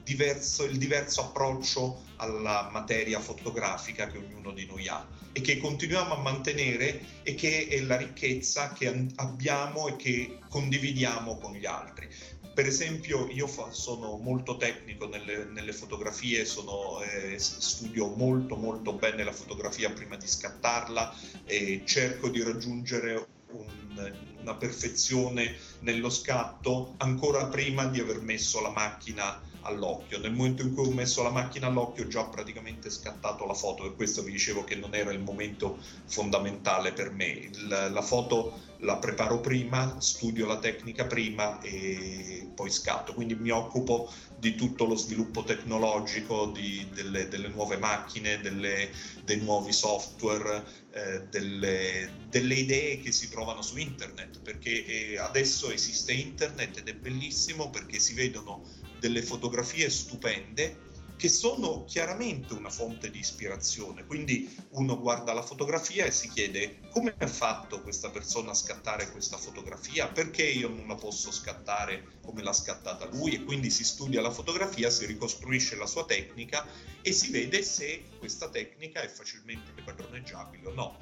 diverso, 0.02 0.64
il 0.64 0.76
diverso 0.76 1.22
approccio 1.22 2.02
alla 2.16 2.68
materia 2.70 3.18
fotografica 3.18 4.06
che 4.06 4.18
ognuno 4.18 4.52
di 4.52 4.66
noi 4.66 4.86
ha 4.86 5.04
e 5.32 5.40
che 5.40 5.58
continuiamo 5.58 6.14
a 6.14 6.20
mantenere 6.20 7.22
e 7.22 7.34
che 7.34 7.66
è 7.66 7.80
la 7.80 7.96
ricchezza 7.96 8.72
che 8.72 9.06
abbiamo 9.16 9.88
e 9.88 9.96
che 9.96 10.38
condividiamo 10.48 11.38
con 11.38 11.54
gli 11.54 11.66
altri. 11.66 12.08
Per 12.54 12.66
esempio 12.66 13.28
io 13.30 13.48
fa, 13.48 13.72
sono 13.72 14.16
molto 14.18 14.56
tecnico 14.56 15.08
nelle, 15.08 15.44
nelle 15.46 15.72
fotografie, 15.72 16.44
sono, 16.44 17.00
eh, 17.02 17.36
studio 17.36 18.14
molto 18.14 18.54
molto 18.54 18.92
bene 18.92 19.24
la 19.24 19.32
fotografia 19.32 19.90
prima 19.90 20.16
di 20.16 20.28
scattarla 20.28 21.12
e 21.44 21.82
cerco 21.84 22.28
di 22.28 22.42
raggiungere 22.42 23.28
un, 23.50 24.12
una 24.40 24.54
perfezione 24.54 25.56
nello 25.80 26.10
scatto 26.10 26.94
ancora 26.98 27.46
prima 27.48 27.86
di 27.86 27.98
aver 27.98 28.20
messo 28.20 28.60
la 28.60 28.70
macchina 28.70 29.40
all'occhio. 29.64 30.18
Nel 30.18 30.32
momento 30.32 30.62
in 30.62 30.74
cui 30.74 30.86
ho 30.86 30.90
messo 30.90 31.22
la 31.22 31.30
macchina 31.30 31.66
all'occhio 31.66 32.04
ho 32.04 32.08
già 32.08 32.24
praticamente 32.24 32.90
scattato 32.90 33.44
la 33.46 33.54
foto, 33.54 33.82
per 33.82 33.96
questo 33.96 34.22
vi 34.22 34.32
dicevo 34.32 34.64
che 34.64 34.76
non 34.76 34.94
era 34.94 35.12
il 35.12 35.20
momento 35.20 35.78
fondamentale 36.06 36.92
per 36.92 37.10
me. 37.12 37.26
Il, 37.26 37.68
la 37.68 38.02
foto 38.02 38.72
la 38.84 38.96
preparo 38.98 39.40
prima, 39.40 40.00
studio 40.00 40.46
la 40.46 40.58
tecnica 40.58 41.06
prima 41.06 41.60
e 41.60 42.50
poi 42.54 42.70
scatto. 42.70 43.14
Quindi 43.14 43.34
mi 43.34 43.50
occupo 43.50 44.12
di 44.38 44.54
tutto 44.54 44.84
lo 44.84 44.94
sviluppo 44.94 45.42
tecnologico, 45.42 46.46
di, 46.46 46.86
delle, 46.92 47.28
delle, 47.28 47.48
nuove 47.48 47.78
macchine, 47.78 48.40
delle, 48.40 48.90
dei 49.24 49.38
nuovi 49.38 49.72
software, 49.72 50.64
eh, 50.92 51.22
delle, 51.30 52.10
delle, 52.28 52.54
idee 52.54 53.00
che 53.00 53.10
si 53.10 53.30
trovano 53.30 53.62
su 53.62 53.78
internet, 53.78 54.40
perché 54.40 54.84
eh, 54.84 55.18
adesso 55.18 55.70
esiste 55.70 56.12
internet 56.12 56.78
ed 56.78 56.88
è 56.88 56.94
bellissimo 56.94 57.70
perché 57.70 57.98
si 57.98 58.12
vedono 58.12 58.62
delle 59.04 59.22
fotografie 59.22 59.90
stupende 59.90 60.92
che 61.18 61.28
sono 61.28 61.84
chiaramente 61.84 62.54
una 62.54 62.70
fonte 62.70 63.10
di 63.10 63.18
ispirazione. 63.18 64.06
Quindi 64.06 64.50
uno 64.70 64.98
guarda 64.98 65.34
la 65.34 65.42
fotografia 65.42 66.06
e 66.06 66.10
si 66.10 66.30
chiede 66.30 66.80
come 66.90 67.14
ha 67.18 67.26
fatto 67.26 67.82
questa 67.82 68.08
persona 68.08 68.52
a 68.52 68.54
scattare 68.54 69.10
questa 69.10 69.36
fotografia, 69.36 70.08
perché 70.08 70.42
io 70.44 70.68
non 70.68 70.88
la 70.88 70.94
posso 70.94 71.30
scattare 71.30 72.16
come 72.22 72.42
l'ha 72.42 72.54
scattata 72.54 73.06
lui 73.10 73.34
e 73.34 73.44
quindi 73.44 73.68
si 73.68 73.84
studia 73.84 74.22
la 74.22 74.30
fotografia, 74.30 74.88
si 74.88 75.04
ricostruisce 75.04 75.76
la 75.76 75.86
sua 75.86 76.06
tecnica 76.06 76.66
e 77.02 77.12
si 77.12 77.30
vede 77.30 77.62
se 77.62 78.04
questa 78.18 78.48
tecnica 78.48 79.02
è 79.02 79.08
facilmente 79.08 79.70
padroneggiabile 79.84 80.66
o 80.66 80.72
no. 80.72 80.96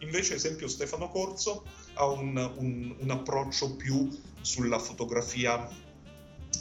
Invece, 0.00 0.34
esempio, 0.34 0.66
Stefano 0.66 1.08
Corso 1.08 1.64
ha 1.94 2.06
un, 2.06 2.36
un, 2.56 2.96
un 2.98 3.10
approccio 3.10 3.76
più 3.76 4.10
sulla 4.40 4.80
fotografia 4.80 5.70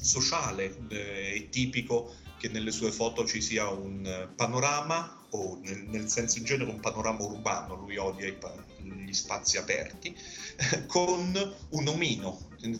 sociale. 0.01 0.75
Eh, 0.89 1.33
è 1.33 1.49
tipico 1.49 2.15
che 2.37 2.49
nelle 2.49 2.71
sue 2.71 2.91
foto 2.91 3.25
ci 3.25 3.41
sia 3.41 3.69
un 3.69 4.05
eh, 4.05 4.27
panorama 4.35 5.21
o 5.29 5.57
nel, 5.61 5.85
nel 5.87 6.09
senso 6.09 6.39
in 6.39 6.43
genere 6.43 6.69
un 6.69 6.79
panorama 6.79 7.23
urbano, 7.23 7.75
lui 7.75 7.97
odia 7.97 8.27
i, 8.27 8.35
gli 8.81 9.13
spazi 9.13 9.57
aperti, 9.57 10.15
con 10.87 11.55
un 11.69 11.87
omino, 11.87 12.49
in 12.61 12.77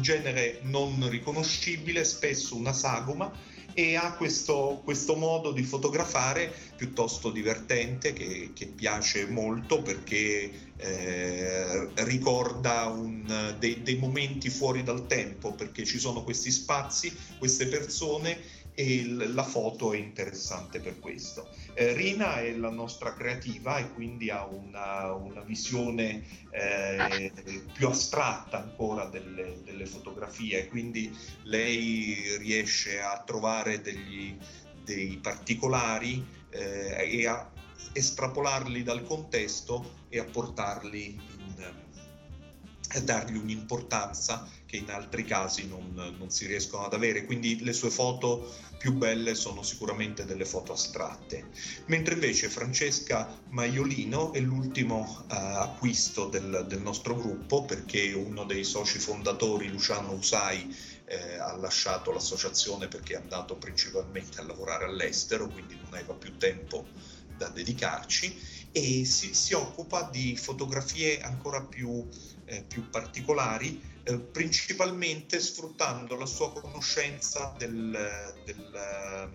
genere 0.00 0.60
non 0.62 1.08
riconoscibile, 1.08 2.04
spesso 2.04 2.54
una 2.54 2.72
sagoma 2.72 3.32
e 3.74 3.94
ha 3.96 4.12
questo, 4.14 4.80
questo 4.82 5.14
modo 5.14 5.52
di 5.52 5.62
fotografare 5.62 6.52
piuttosto 6.76 7.30
divertente 7.30 8.12
che, 8.12 8.50
che 8.52 8.66
piace 8.66 9.26
molto 9.26 9.82
perché 9.82 10.67
eh, 10.78 11.88
ricorda 12.04 12.86
un, 12.86 13.54
dei, 13.58 13.82
dei 13.82 13.96
momenti 13.96 14.48
fuori 14.48 14.82
dal 14.82 15.06
tempo 15.06 15.52
perché 15.52 15.84
ci 15.84 15.98
sono 15.98 16.22
questi 16.22 16.50
spazi, 16.50 17.14
queste 17.38 17.66
persone 17.66 18.56
e 18.78 19.04
la 19.04 19.42
foto 19.42 19.92
è 19.92 19.96
interessante 19.96 20.78
per 20.78 21.00
questo. 21.00 21.48
Eh, 21.74 21.94
Rina 21.94 22.40
è 22.40 22.52
la 22.52 22.70
nostra 22.70 23.12
creativa 23.12 23.78
e 23.78 23.92
quindi 23.92 24.30
ha 24.30 24.44
una, 24.44 25.12
una 25.14 25.40
visione 25.40 26.22
eh, 26.50 27.32
più 27.72 27.88
astratta 27.88 28.58
ancora 28.62 29.06
delle, 29.06 29.62
delle, 29.64 29.84
fotografie, 29.84 30.68
quindi 30.68 31.12
lei 31.42 32.36
riesce 32.38 33.00
a 33.00 33.20
trovare 33.26 33.80
degli, 33.80 34.36
dei 34.84 35.18
particolari 35.20 36.24
eh, 36.50 37.18
e 37.18 37.26
a 37.26 37.50
estrapolarli 37.92 38.82
dal 38.82 39.04
contesto 39.04 40.06
e 40.08 40.18
a 40.18 40.24
portarli 40.24 41.06
in, 41.06 41.72
a 42.92 43.00
dargli 43.00 43.36
un'importanza 43.36 44.48
che 44.64 44.76
in 44.76 44.90
altri 44.90 45.24
casi 45.24 45.66
non, 45.66 45.92
non, 46.18 46.30
si 46.30 46.46
riescono 46.46 46.84
ad 46.84 46.94
avere. 46.94 47.24
Quindi 47.24 47.62
le 47.62 47.72
sue 47.72 47.90
foto 47.90 48.54
più 48.78 48.92
belle 48.92 49.34
sono 49.34 49.62
sicuramente 49.62 50.24
delle 50.24 50.44
foto 50.44 50.72
astratte. 50.72 51.48
Mentre 51.86 52.14
invece 52.14 52.48
Francesca 52.48 53.40
Maiolino 53.48 54.32
è 54.32 54.40
l'ultimo 54.40 55.24
uh, 55.28 55.34
acquisto 55.34 56.26
del, 56.26 56.66
del, 56.68 56.80
nostro 56.80 57.14
gruppo 57.16 57.64
perché 57.64 58.12
uno 58.12 58.44
dei 58.44 58.64
soci 58.64 58.98
fondatori, 58.98 59.68
Luciano 59.68 60.12
Usai, 60.12 60.74
eh, 61.06 61.38
ha 61.38 61.56
lasciato 61.56 62.12
l'associazione 62.12 62.88
perché 62.88 63.14
è 63.14 63.16
andato 63.16 63.56
principalmente 63.56 64.40
a 64.40 64.44
lavorare 64.44 64.84
all'estero, 64.84 65.48
quindi 65.48 65.74
non 65.74 65.94
aveva 65.94 66.14
più 66.14 66.36
tempo 66.36 66.86
da 67.38 67.48
dedicarci 67.48 68.36
e 68.72 69.04
si, 69.06 69.32
si 69.34 69.54
occupa 69.54 70.08
di 70.10 70.36
fotografie 70.36 71.20
ancora 71.22 71.62
più, 71.62 72.06
eh, 72.44 72.62
più 72.64 72.90
particolari, 72.90 73.80
eh, 74.02 74.18
principalmente 74.18 75.40
sfruttando 75.40 76.16
la 76.16 76.26
sua 76.26 76.52
conoscenza 76.52 77.54
del, 77.56 78.34
del, 78.44 79.30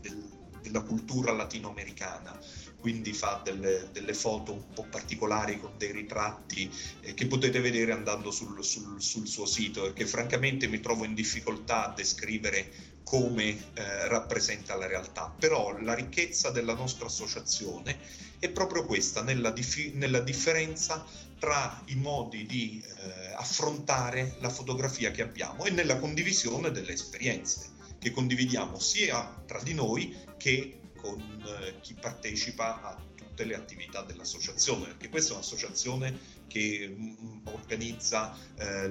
del, 0.00 0.38
della 0.62 0.82
cultura 0.82 1.32
latinoamericana. 1.32 2.38
Quindi 2.78 3.12
fa 3.12 3.40
delle, 3.42 3.88
delle, 3.92 4.14
foto 4.14 4.52
un 4.52 4.72
po' 4.72 4.86
particolari 4.88 5.58
con 5.58 5.72
dei 5.76 5.90
ritratti 5.90 6.70
eh, 7.00 7.12
che 7.12 7.26
potete 7.26 7.60
vedere 7.60 7.90
andando 7.90 8.30
sul, 8.30 8.62
sul, 8.64 9.02
sul, 9.02 9.26
suo 9.26 9.46
sito 9.46 9.88
e 9.88 9.92
che 9.92 10.06
francamente 10.06 10.68
mi 10.68 10.78
trovo 10.78 11.04
in 11.04 11.14
difficoltà 11.14 11.86
a 11.86 11.92
descrivere 11.92 12.72
come 13.08 13.72
eh, 13.72 14.06
rappresenta 14.08 14.74
la 14.76 14.86
realtà. 14.86 15.34
Però 15.38 15.78
la 15.80 15.94
ricchezza 15.94 16.50
della 16.50 16.74
nostra 16.74 17.06
associazione 17.06 17.98
è 18.38 18.50
proprio 18.50 18.84
questa, 18.84 19.22
nella, 19.22 19.50
dif- 19.50 19.94
nella 19.94 20.20
differenza 20.20 21.06
tra 21.38 21.82
i 21.86 21.94
modi 21.94 22.44
di 22.44 22.84
eh, 22.84 23.32
affrontare 23.34 24.36
la 24.40 24.50
fotografia 24.50 25.10
che 25.10 25.22
abbiamo 25.22 25.64
e 25.64 25.70
nella 25.70 25.98
condivisione 25.98 26.70
delle 26.70 26.92
esperienze 26.92 27.76
che 27.98 28.10
condividiamo 28.10 28.78
sia 28.78 29.42
tra 29.46 29.60
di 29.62 29.72
noi 29.72 30.14
che 30.36 30.80
con 31.00 31.18
eh, 31.46 31.80
chi 31.80 31.94
partecipa 31.94 32.82
a 32.82 33.02
tutte 33.14 33.44
le 33.44 33.54
attività 33.54 34.02
dell'associazione, 34.02 34.88
perché 34.88 35.08
questa 35.08 35.32
è 35.32 35.36
un'associazione 35.36 36.18
che 36.46 36.88
mh, 36.88 37.16
mm, 37.22 37.46
organizza 37.46 38.36
eh, 38.56 38.88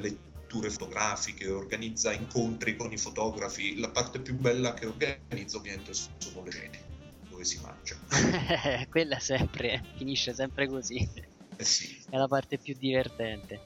letture 0.48 0.70
fotografiche, 0.70 1.50
organizza 1.50 2.14
incontri 2.14 2.78
con 2.78 2.92
i 2.92 2.98
fotografi. 2.98 3.78
La 3.78 3.90
parte 3.90 4.20
più 4.20 4.36
bella 4.36 4.74
che 4.74 4.86
organizza 4.86 5.58
ovviamente 5.58 5.92
sono 5.94 6.44
le 6.44 6.52
cene, 6.52 6.80
dove 7.30 7.44
si 7.44 7.60
mangia. 7.62 7.98
Quella 8.90 9.20
sempre, 9.20 9.84
finisce 9.98 10.34
sempre 10.34 10.68
così. 10.68 11.08
Eh 11.58 11.64
sì. 11.64 12.02
È 12.10 12.16
la 12.16 12.28
parte 12.28 12.58
più 12.58 12.74
divertente. 12.78 13.62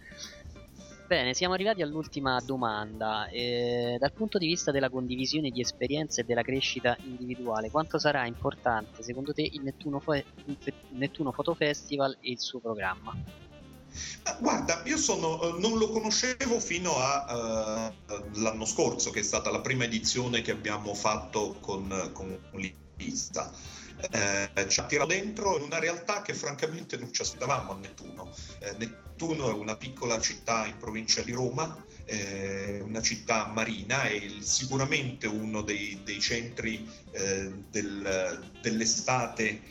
Bene, 1.08 1.34
siamo 1.34 1.54
arrivati 1.54 1.82
all'ultima 1.82 2.40
domanda. 2.44 3.28
Eh, 3.28 3.98
dal 4.00 4.14
punto 4.14 4.38
di 4.38 4.48
vista 4.48 4.72
della 4.72 4.90
condivisione 4.90 5.52
di 5.52 5.62
esperienze 5.62 6.22
e 6.22 6.24
della 6.24 6.42
crescita 6.42 6.98
individuale, 7.04 7.70
quanto 7.70 8.00
sarà 8.00 8.26
importante 8.26 9.04
secondo 9.04 9.34
te 9.34 9.42
il 9.42 9.62
Nettuno, 9.62 10.00
Fo- 10.00 10.16
il 10.16 10.58
Nettuno 10.92 11.32
Photo 11.32 11.54
Festival 11.54 12.18
e 12.22 12.32
il 12.32 12.40
suo 12.40 12.60
programma? 12.60 13.14
Guarda, 14.40 14.82
io 14.86 14.98
sono, 14.98 15.42
eh, 15.42 15.60
non 15.60 15.78
lo 15.78 15.90
conoscevo 15.90 16.60
fino 16.60 16.96
all'anno 16.98 18.64
uh, 18.64 18.66
scorso, 18.66 19.10
che 19.10 19.20
è 19.20 19.24
stata 19.24 19.52
la 19.52 19.62
prima 19.62 19.84
edizione 19.84 20.42
che 20.42 20.52
abbiamo 20.52 20.94
fatto 20.94 21.58
con, 21.60 22.10
con 22.14 22.40
l'Ista 22.98 23.52
eh, 24.10 24.68
ci 24.68 24.80
ha 24.80 24.86
tirato 24.86 25.10
dentro 25.10 25.58
in 25.58 25.64
una 25.64 25.80
realtà 25.80 26.22
che 26.22 26.34
francamente 26.34 26.98
non 26.98 27.14
ci 27.14 27.22
aspettavamo 27.22 27.74
a 27.74 27.76
Nettuno. 27.76 28.34
Eh, 28.60 28.76
Nettuno 28.78 29.50
è 29.50 29.54
una 29.54 29.76
piccola 29.76 30.20
città 30.20 30.66
in 30.66 30.78
provincia 30.78 31.22
di 31.22 31.32
Roma, 31.32 31.84
eh, 32.06 32.82
una 32.82 33.02
città 33.02 33.48
marina 33.48 34.06
e 34.06 34.38
sicuramente 34.42 35.28
uno 35.28 35.62
dei, 35.62 36.02
dei 36.04 36.20
centri 36.20 36.90
eh, 37.12 37.52
del, 37.70 38.50
dell'estate 38.62 39.44
eh, 39.48 39.62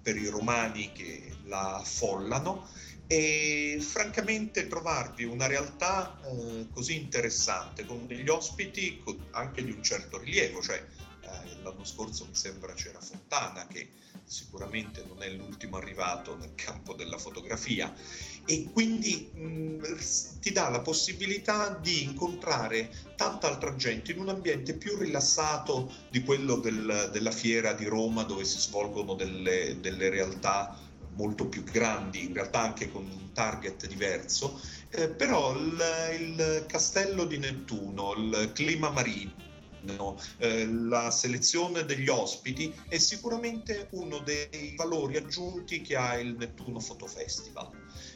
per 0.00 0.16
i 0.16 0.26
romani 0.26 0.92
che 0.92 1.36
la 1.44 1.76
affollano 1.76 2.68
e 3.12 3.76
francamente 3.78 4.66
trovarvi 4.68 5.24
una 5.24 5.46
realtà 5.46 6.18
eh, 6.24 6.68
così 6.72 6.96
interessante 6.96 7.84
con 7.84 8.06
degli 8.06 8.30
ospiti 8.30 9.02
anche 9.32 9.62
di 9.62 9.70
un 9.70 9.82
certo 9.82 10.16
rilievo, 10.16 10.62
cioè 10.62 10.76
eh, 10.76 11.62
l'anno 11.62 11.84
scorso 11.84 12.24
mi 12.24 12.34
sembra 12.34 12.72
c'era 12.72 13.00
Fontana 13.00 13.66
che 13.66 13.90
sicuramente 14.24 15.04
non 15.06 15.22
è 15.22 15.28
l'ultimo 15.28 15.76
arrivato 15.76 16.38
nel 16.38 16.54
campo 16.54 16.94
della 16.94 17.18
fotografia. 17.18 17.94
E 18.46 18.70
quindi 18.72 19.30
mh, 19.30 20.38
ti 20.40 20.50
dà 20.50 20.70
la 20.70 20.80
possibilità 20.80 21.68
di 21.68 22.04
incontrare 22.04 22.90
tanta 23.14 23.46
altra 23.46 23.76
gente 23.76 24.12
in 24.12 24.20
un 24.20 24.30
ambiente 24.30 24.72
più 24.72 24.96
rilassato 24.96 25.92
di 26.08 26.22
quello 26.22 26.56
del, 26.56 27.10
della 27.12 27.30
fiera 27.30 27.74
di 27.74 27.84
Roma 27.84 28.22
dove 28.22 28.44
si 28.44 28.58
svolgono 28.58 29.14
delle, 29.14 29.78
delle 29.80 30.08
realtà 30.08 30.90
molto 31.14 31.46
più 31.46 31.62
grandi, 31.64 32.24
in 32.24 32.34
realtà 32.34 32.60
anche 32.60 32.90
con 32.90 33.02
un 33.04 33.32
target 33.32 33.86
diverso, 33.86 34.60
eh, 34.90 35.08
però 35.08 35.56
il, 35.56 35.82
il 36.18 36.64
castello 36.66 37.24
di 37.24 37.38
Nettuno, 37.38 38.14
il 38.14 38.52
clima 38.54 38.90
marino, 38.90 39.42
eh, 40.38 40.66
la 40.66 41.10
selezione 41.10 41.84
degli 41.84 42.08
ospiti 42.08 42.72
è 42.88 42.98
sicuramente 42.98 43.88
uno 43.92 44.18
dei 44.18 44.74
valori 44.76 45.16
aggiunti 45.16 45.80
che 45.82 45.96
ha 45.96 46.18
il 46.18 46.36
Nettuno 46.36 46.78
Photo 46.78 47.06
Festival. 47.06 47.68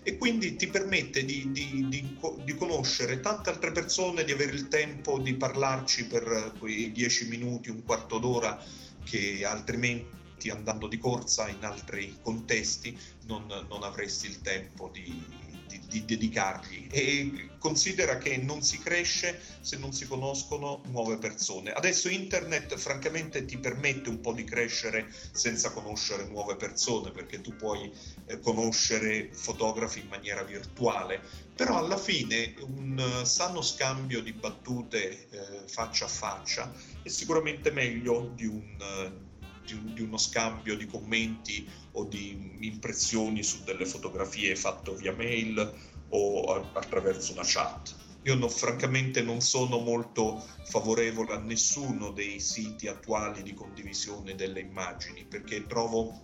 E 0.02 0.16
quindi 0.16 0.54
ti 0.54 0.68
permette 0.68 1.24
di, 1.24 1.50
di, 1.50 1.86
di, 1.88 2.16
di 2.44 2.54
conoscere 2.54 3.20
tante 3.20 3.50
altre 3.50 3.72
persone, 3.72 4.24
di 4.24 4.32
avere 4.32 4.52
il 4.52 4.68
tempo 4.68 5.18
di 5.18 5.34
parlarci 5.34 6.06
per 6.06 6.52
quei 6.58 6.92
dieci 6.92 7.26
minuti, 7.26 7.70
un 7.70 7.82
quarto 7.82 8.18
d'ora 8.18 8.62
che 9.02 9.44
altrimenti 9.44 10.24
andando 10.50 10.86
di 10.86 10.98
corsa 10.98 11.48
in 11.48 11.64
altri 11.64 12.18
contesti 12.22 12.96
non, 13.26 13.46
non 13.68 13.82
avresti 13.82 14.26
il 14.26 14.40
tempo 14.40 14.88
di, 14.92 15.24
di, 15.66 15.80
di, 15.88 16.04
dedicargli 16.04 16.86
e 16.90 17.50
considera 17.58 18.18
che 18.18 18.36
non 18.36 18.62
si 18.62 18.78
cresce 18.78 19.40
se 19.60 19.76
non 19.76 19.92
si 19.92 20.06
conoscono 20.06 20.82
nuove 20.86 21.18
persone. 21.18 21.72
Adesso 21.72 22.08
internet 22.08 22.76
francamente 22.76 23.44
ti 23.44 23.58
permette 23.58 24.08
un 24.08 24.20
po' 24.20 24.32
di 24.32 24.44
crescere 24.44 25.12
senza 25.32 25.70
conoscere 25.70 26.26
nuove 26.26 26.56
persone 26.56 27.10
perché 27.10 27.40
tu 27.40 27.56
puoi 27.56 27.90
eh, 28.26 28.38
conoscere 28.40 29.30
fotografi 29.32 30.00
in 30.00 30.08
maniera 30.08 30.42
virtuale, 30.42 31.20
però 31.54 31.78
alla 31.78 31.98
fine 31.98 32.54
un 32.60 33.20
uh, 33.22 33.24
sano 33.24 33.62
scambio 33.62 34.22
di 34.22 34.32
battute 34.32 35.28
eh, 35.30 35.66
faccia 35.66 36.04
a 36.04 36.08
faccia 36.08 36.72
è 37.02 37.08
sicuramente 37.08 37.70
meglio 37.70 38.32
di 38.34 38.46
un... 38.46 39.24
Di, 39.66 39.94
di, 39.94 40.02
uno 40.02 40.16
scambio 40.16 40.76
di 40.76 40.86
commenti 40.86 41.68
o 41.92 42.04
di 42.04 42.56
impressioni 42.60 43.42
su 43.42 43.64
delle 43.64 43.84
fotografie 43.84 44.54
fatto 44.54 44.94
via 44.94 45.12
mail 45.12 45.74
o 46.10 46.70
attraverso 46.72 47.32
una 47.32 47.42
chat. 47.44 47.94
Io 48.22 48.34
no, 48.34 48.48
francamente 48.48 49.22
non 49.22 49.40
sono 49.40 49.78
molto 49.78 50.44
favorevole 50.64 51.34
a 51.34 51.38
nessuno 51.38 52.10
dei 52.10 52.40
siti 52.40 52.88
attuali 52.88 53.42
di 53.42 53.54
condivisione 53.54 54.34
delle 54.34 54.60
immagini 54.60 55.24
perché 55.24 55.66
trovo 55.66 56.22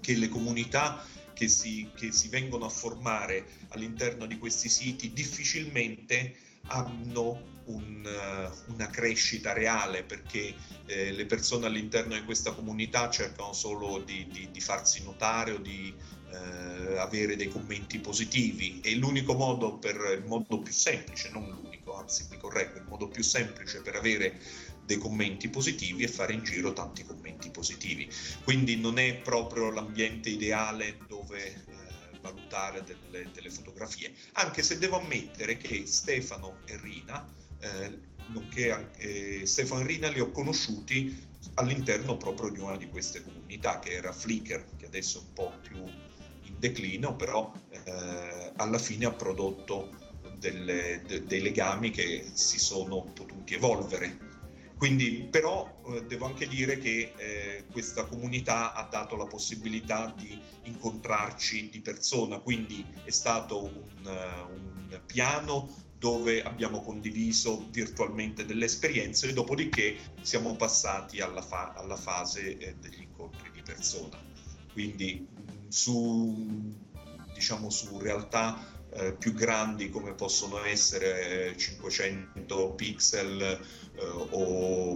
che 0.00 0.14
le 0.14 0.28
comunità 0.28 1.02
che 1.32 1.48
si, 1.48 1.90
che 1.94 2.12
si 2.12 2.28
vengono 2.28 2.64
a 2.64 2.70
formare 2.70 3.46
all'interno 3.68 4.26
di 4.26 4.38
questi 4.38 4.68
siti 4.68 5.12
difficilmente 5.12 6.36
hanno 6.68 7.55
un, 7.66 8.04
uh, 8.04 8.72
una 8.72 8.88
crescita 8.88 9.52
reale 9.52 10.02
perché 10.02 10.54
eh, 10.86 11.12
le 11.12 11.26
persone 11.26 11.66
all'interno 11.66 12.14
di 12.14 12.24
questa 12.24 12.52
comunità 12.52 13.10
cercano 13.10 13.52
solo 13.52 13.98
di, 13.98 14.26
di, 14.30 14.50
di 14.50 14.60
farsi 14.60 15.02
notare 15.02 15.52
o 15.52 15.58
di 15.58 15.94
eh, 16.30 16.98
avere 16.98 17.36
dei 17.36 17.48
commenti 17.48 17.98
positivi 17.98 18.80
e 18.82 18.94
l'unico 18.96 19.34
modo 19.34 19.78
per 19.78 19.96
il 20.18 20.24
modo 20.24 20.60
più 20.60 20.72
semplice, 20.72 21.30
non 21.30 21.48
l'unico, 21.48 21.96
anzi 21.96 22.26
mi 22.30 22.38
correggo, 22.38 22.78
il 22.78 22.86
modo 22.88 23.08
più 23.08 23.22
semplice 23.22 23.80
per 23.82 23.96
avere 23.96 24.40
dei 24.84 24.98
commenti 24.98 25.48
positivi 25.48 26.04
e 26.04 26.08
fare 26.08 26.32
in 26.32 26.44
giro 26.44 26.72
tanti 26.72 27.04
commenti 27.04 27.50
positivi. 27.50 28.08
Quindi 28.44 28.76
non 28.76 28.98
è 28.98 29.16
proprio 29.16 29.70
l'ambiente 29.70 30.30
ideale 30.30 30.98
dove 31.08 31.44
eh, 31.44 31.64
valutare 32.20 32.84
delle, 32.84 33.28
delle, 33.32 33.50
fotografie, 33.50 34.12
anche 34.32 34.62
se 34.62 34.78
devo 34.78 35.00
ammettere 35.00 35.56
che 35.56 35.86
Stefano 35.86 36.58
e 36.66 36.78
Rina, 36.80 37.24
eh, 37.24 37.45
nonché 38.28 38.90
eh, 38.96 39.46
Stefano 39.46 39.82
e 39.82 39.86
Rina 39.86 40.08
li 40.08 40.20
ho 40.20 40.30
conosciuti 40.30 41.24
all'interno 41.54 42.16
proprio 42.16 42.50
di 42.50 42.58
una 42.58 42.76
di 42.76 42.88
queste 42.88 43.22
comunità 43.22 43.78
che 43.78 43.92
era 43.92 44.12
Flickr, 44.12 44.76
che 44.76 44.86
adesso 44.86 45.18
è 45.18 45.22
un 45.22 45.32
po' 45.32 45.52
più 45.62 45.76
in 45.76 46.54
declino, 46.58 47.14
però 47.16 47.52
eh, 47.70 48.52
alla 48.56 48.78
fine 48.78 49.06
ha 49.06 49.12
prodotto 49.12 49.90
delle, 50.38 51.02
de, 51.06 51.24
dei 51.24 51.40
legami 51.40 51.90
che 51.90 52.30
si 52.32 52.58
sono 52.58 53.02
potuti 53.14 53.54
evolvere. 53.54 54.34
Quindi, 54.76 55.26
però, 55.30 55.80
eh, 55.88 56.04
devo 56.04 56.26
anche 56.26 56.46
dire 56.46 56.76
che 56.78 57.12
eh, 57.16 57.64
questa 57.72 58.04
comunità 58.04 58.74
ha 58.74 58.86
dato 58.90 59.16
la 59.16 59.26
possibilità 59.26 60.12
di 60.14 60.38
incontrarci 60.64 61.70
di 61.70 61.80
persona, 61.80 62.38
quindi 62.40 62.86
è 63.04 63.10
stato 63.10 63.64
un, 63.64 63.90
un 64.04 65.00
piano 65.06 65.74
dove 65.98 66.42
abbiamo 66.42 66.82
condiviso 66.82 67.68
virtualmente 67.70 68.44
delle 68.44 68.66
esperienze 68.66 69.28
e 69.28 69.32
dopodiché 69.32 69.96
siamo 70.20 70.54
passati 70.54 71.20
alla, 71.20 71.42
fa- 71.42 71.72
alla 71.74 71.96
fase 71.96 72.58
eh, 72.58 72.74
degli 72.80 73.00
incontri 73.00 73.50
di 73.52 73.62
persona. 73.62 74.18
Quindi 74.72 75.26
su, 75.68 76.74
diciamo, 77.32 77.70
su 77.70 77.98
realtà 77.98 78.74
eh, 78.90 79.12
più 79.12 79.32
grandi 79.32 79.90
come 79.90 80.12
possono 80.12 80.64
essere 80.64 81.54
500 81.56 82.72
pixel 82.74 83.40
eh, 83.42 83.58
o 84.30 84.94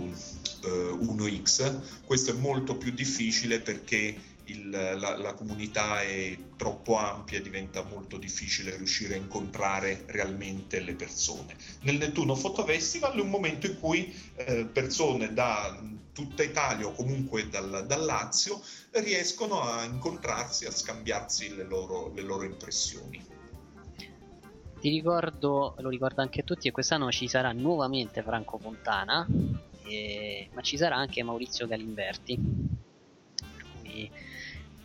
1x, 0.62 1.64
eh, 1.64 2.04
questo 2.04 2.30
è 2.30 2.34
molto 2.34 2.76
più 2.76 2.92
difficile 2.92 3.60
perché 3.60 4.29
il, 4.50 4.70
la, 4.70 5.16
la, 5.16 5.34
comunità 5.34 6.02
è 6.02 6.36
troppo 6.56 6.96
ampia 6.96 7.40
diventa 7.40 7.82
molto 7.84 8.16
difficile 8.18 8.76
riuscire 8.76 9.14
a 9.14 9.18
incontrare 9.18 10.04
realmente 10.06 10.80
le 10.80 10.94
persone. 10.94 11.56
Nel 11.82 11.96
Nettuno 11.96 12.34
Photo 12.34 12.64
Festival 12.64 13.16
è 13.16 13.20
un 13.20 13.30
momento 13.30 13.66
in 13.66 13.78
cui 13.78 14.14
eh, 14.36 14.66
persone 14.66 15.32
da 15.32 15.80
tutta 16.12 16.42
Italia 16.42 16.86
o 16.86 16.92
comunque 16.92 17.48
dal, 17.48 17.84
dal, 17.86 18.04
Lazio 18.04 18.60
riescono 18.92 19.60
a 19.62 19.84
incontrarsi, 19.84 20.66
a 20.66 20.70
scambiarsi 20.70 21.54
le 21.54 21.64
loro, 21.64 22.12
le 22.14 22.22
loro 22.22 22.44
impressioni. 22.44 23.24
Ti 24.80 24.88
ricordo, 24.88 25.74
lo 25.78 25.88
ricordo 25.88 26.22
anche 26.22 26.40
a 26.40 26.42
tutti, 26.42 26.62
che 26.62 26.70
quest'anno 26.70 27.10
ci 27.10 27.28
sarà 27.28 27.52
nuovamente 27.52 28.22
Franco 28.22 28.58
Fontana, 28.58 29.26
e, 29.84 30.48
ma 30.54 30.62
ci 30.62 30.76
sarà 30.76 30.96
anche 30.96 31.22
Maurizio 31.22 31.66
Galimberti. 31.66 32.38
Quindi 33.80 34.10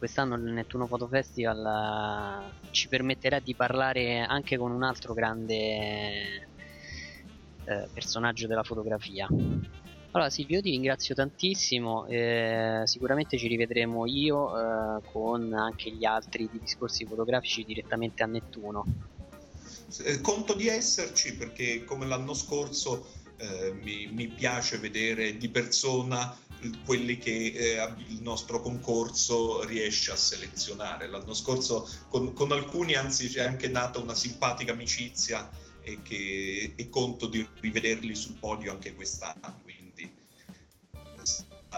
quest'anno 0.05 0.35
il 0.35 0.43
Nettuno 0.43 0.85
Photo 0.85 1.07
Festival 1.07 2.51
uh, 2.61 2.69
ci 2.69 2.87
permetterà 2.87 3.39
di 3.39 3.55
parlare 3.55 4.19
anche 4.19 4.55
con 4.55 4.71
un 4.71 4.83
altro 4.83 5.15
grande 5.15 6.47
uh, 7.65 7.87
personaggio 7.91 8.45
della 8.45 8.61
fotografia. 8.61 9.27
Allora 10.11 10.29
Silvio 10.29 10.61
ti 10.61 10.69
ringrazio 10.69 11.13
tantissimo, 11.15 12.05
eh, 12.05 12.83
sicuramente 12.85 13.37
ci 13.37 13.47
rivedremo 13.47 14.05
io 14.05 14.47
eh, 14.57 15.01
con 15.11 15.51
anche 15.51 15.91
gli 15.91 16.05
altri 16.05 16.47
di 16.49 16.59
discorsi 16.59 17.05
fotografici 17.05 17.65
direttamente 17.65 18.23
a 18.23 18.27
Nettuno. 18.27 18.85
Eh, 20.05 20.21
conto 20.21 20.53
di 20.53 20.67
esserci 20.67 21.35
perché 21.35 21.83
come 21.83 22.05
l'anno 22.05 22.33
scorso 22.33 23.05
eh, 23.37 23.73
mi, 23.81 24.07
mi, 24.09 24.27
piace 24.29 24.77
vedere 24.77 25.35
di 25.35 25.49
persona 25.49 26.33
quelli 26.85 27.17
che 27.17 27.31
eh, 27.31 27.93
il 28.07 28.21
nostro 28.21 28.61
concorso 28.61 29.63
riesce 29.63 30.11
a 30.11 30.15
selezionare. 30.15 31.07
L'anno 31.07 31.33
scorso 31.33 31.89
con, 32.09 32.33
con 32.33 32.51
alcuni 32.51 32.95
anzi 32.95 33.27
c'è 33.27 33.43
anche 33.43 33.67
nata 33.67 33.99
una 33.99 34.15
simpatica 34.15 34.71
amicizia 34.71 35.49
e, 35.81 36.01
che, 36.01 36.73
e 36.75 36.89
conto 36.89 37.27
di 37.27 37.47
rivederli 37.59 38.15
sul 38.15 38.35
podio 38.39 38.71
anche 38.71 38.93
quest'anno. 38.93 39.59
Quindi 39.61 40.11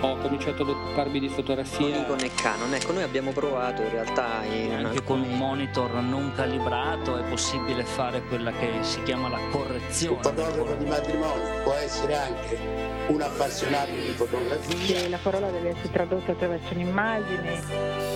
Ho 0.00 0.16
cominciato 0.18 0.62
ad 0.62 0.68
occuparmi 0.68 1.18
di 1.18 1.28
fotografia. 1.28 2.04
Con 2.04 2.18
e 2.20 2.30
Canon, 2.34 2.74
ecco, 2.74 2.92
noi 2.92 3.02
abbiamo 3.02 3.32
provato 3.32 3.82
in 3.82 3.90
realtà. 3.90 4.44
In 4.44 4.72
anche 4.72 4.98
alcuni... 4.98 5.02
con 5.04 5.20
un 5.20 5.36
monitor 5.36 5.92
non 5.94 6.32
calibrato 6.34 7.16
è 7.16 7.22
possibile 7.24 7.84
fare 7.84 8.22
quella 8.22 8.52
che 8.52 8.72
si 8.82 9.02
chiama 9.02 9.28
la 9.28 9.40
correzione. 9.50 10.16
Un 10.16 10.22
fotografo 10.22 10.74
di 10.74 10.84
matrimonio 10.84 11.62
può 11.62 11.72
essere 11.72 12.14
anche 12.14 12.58
un 13.08 13.20
appassionato 13.20 13.90
di 13.90 14.12
fotografia. 14.14 15.08
La 15.08 15.18
parola 15.22 15.50
deve 15.50 15.70
essere 15.70 15.90
tradotta 15.90 16.32
attraverso 16.32 16.74
un'immagine. 16.74 18.15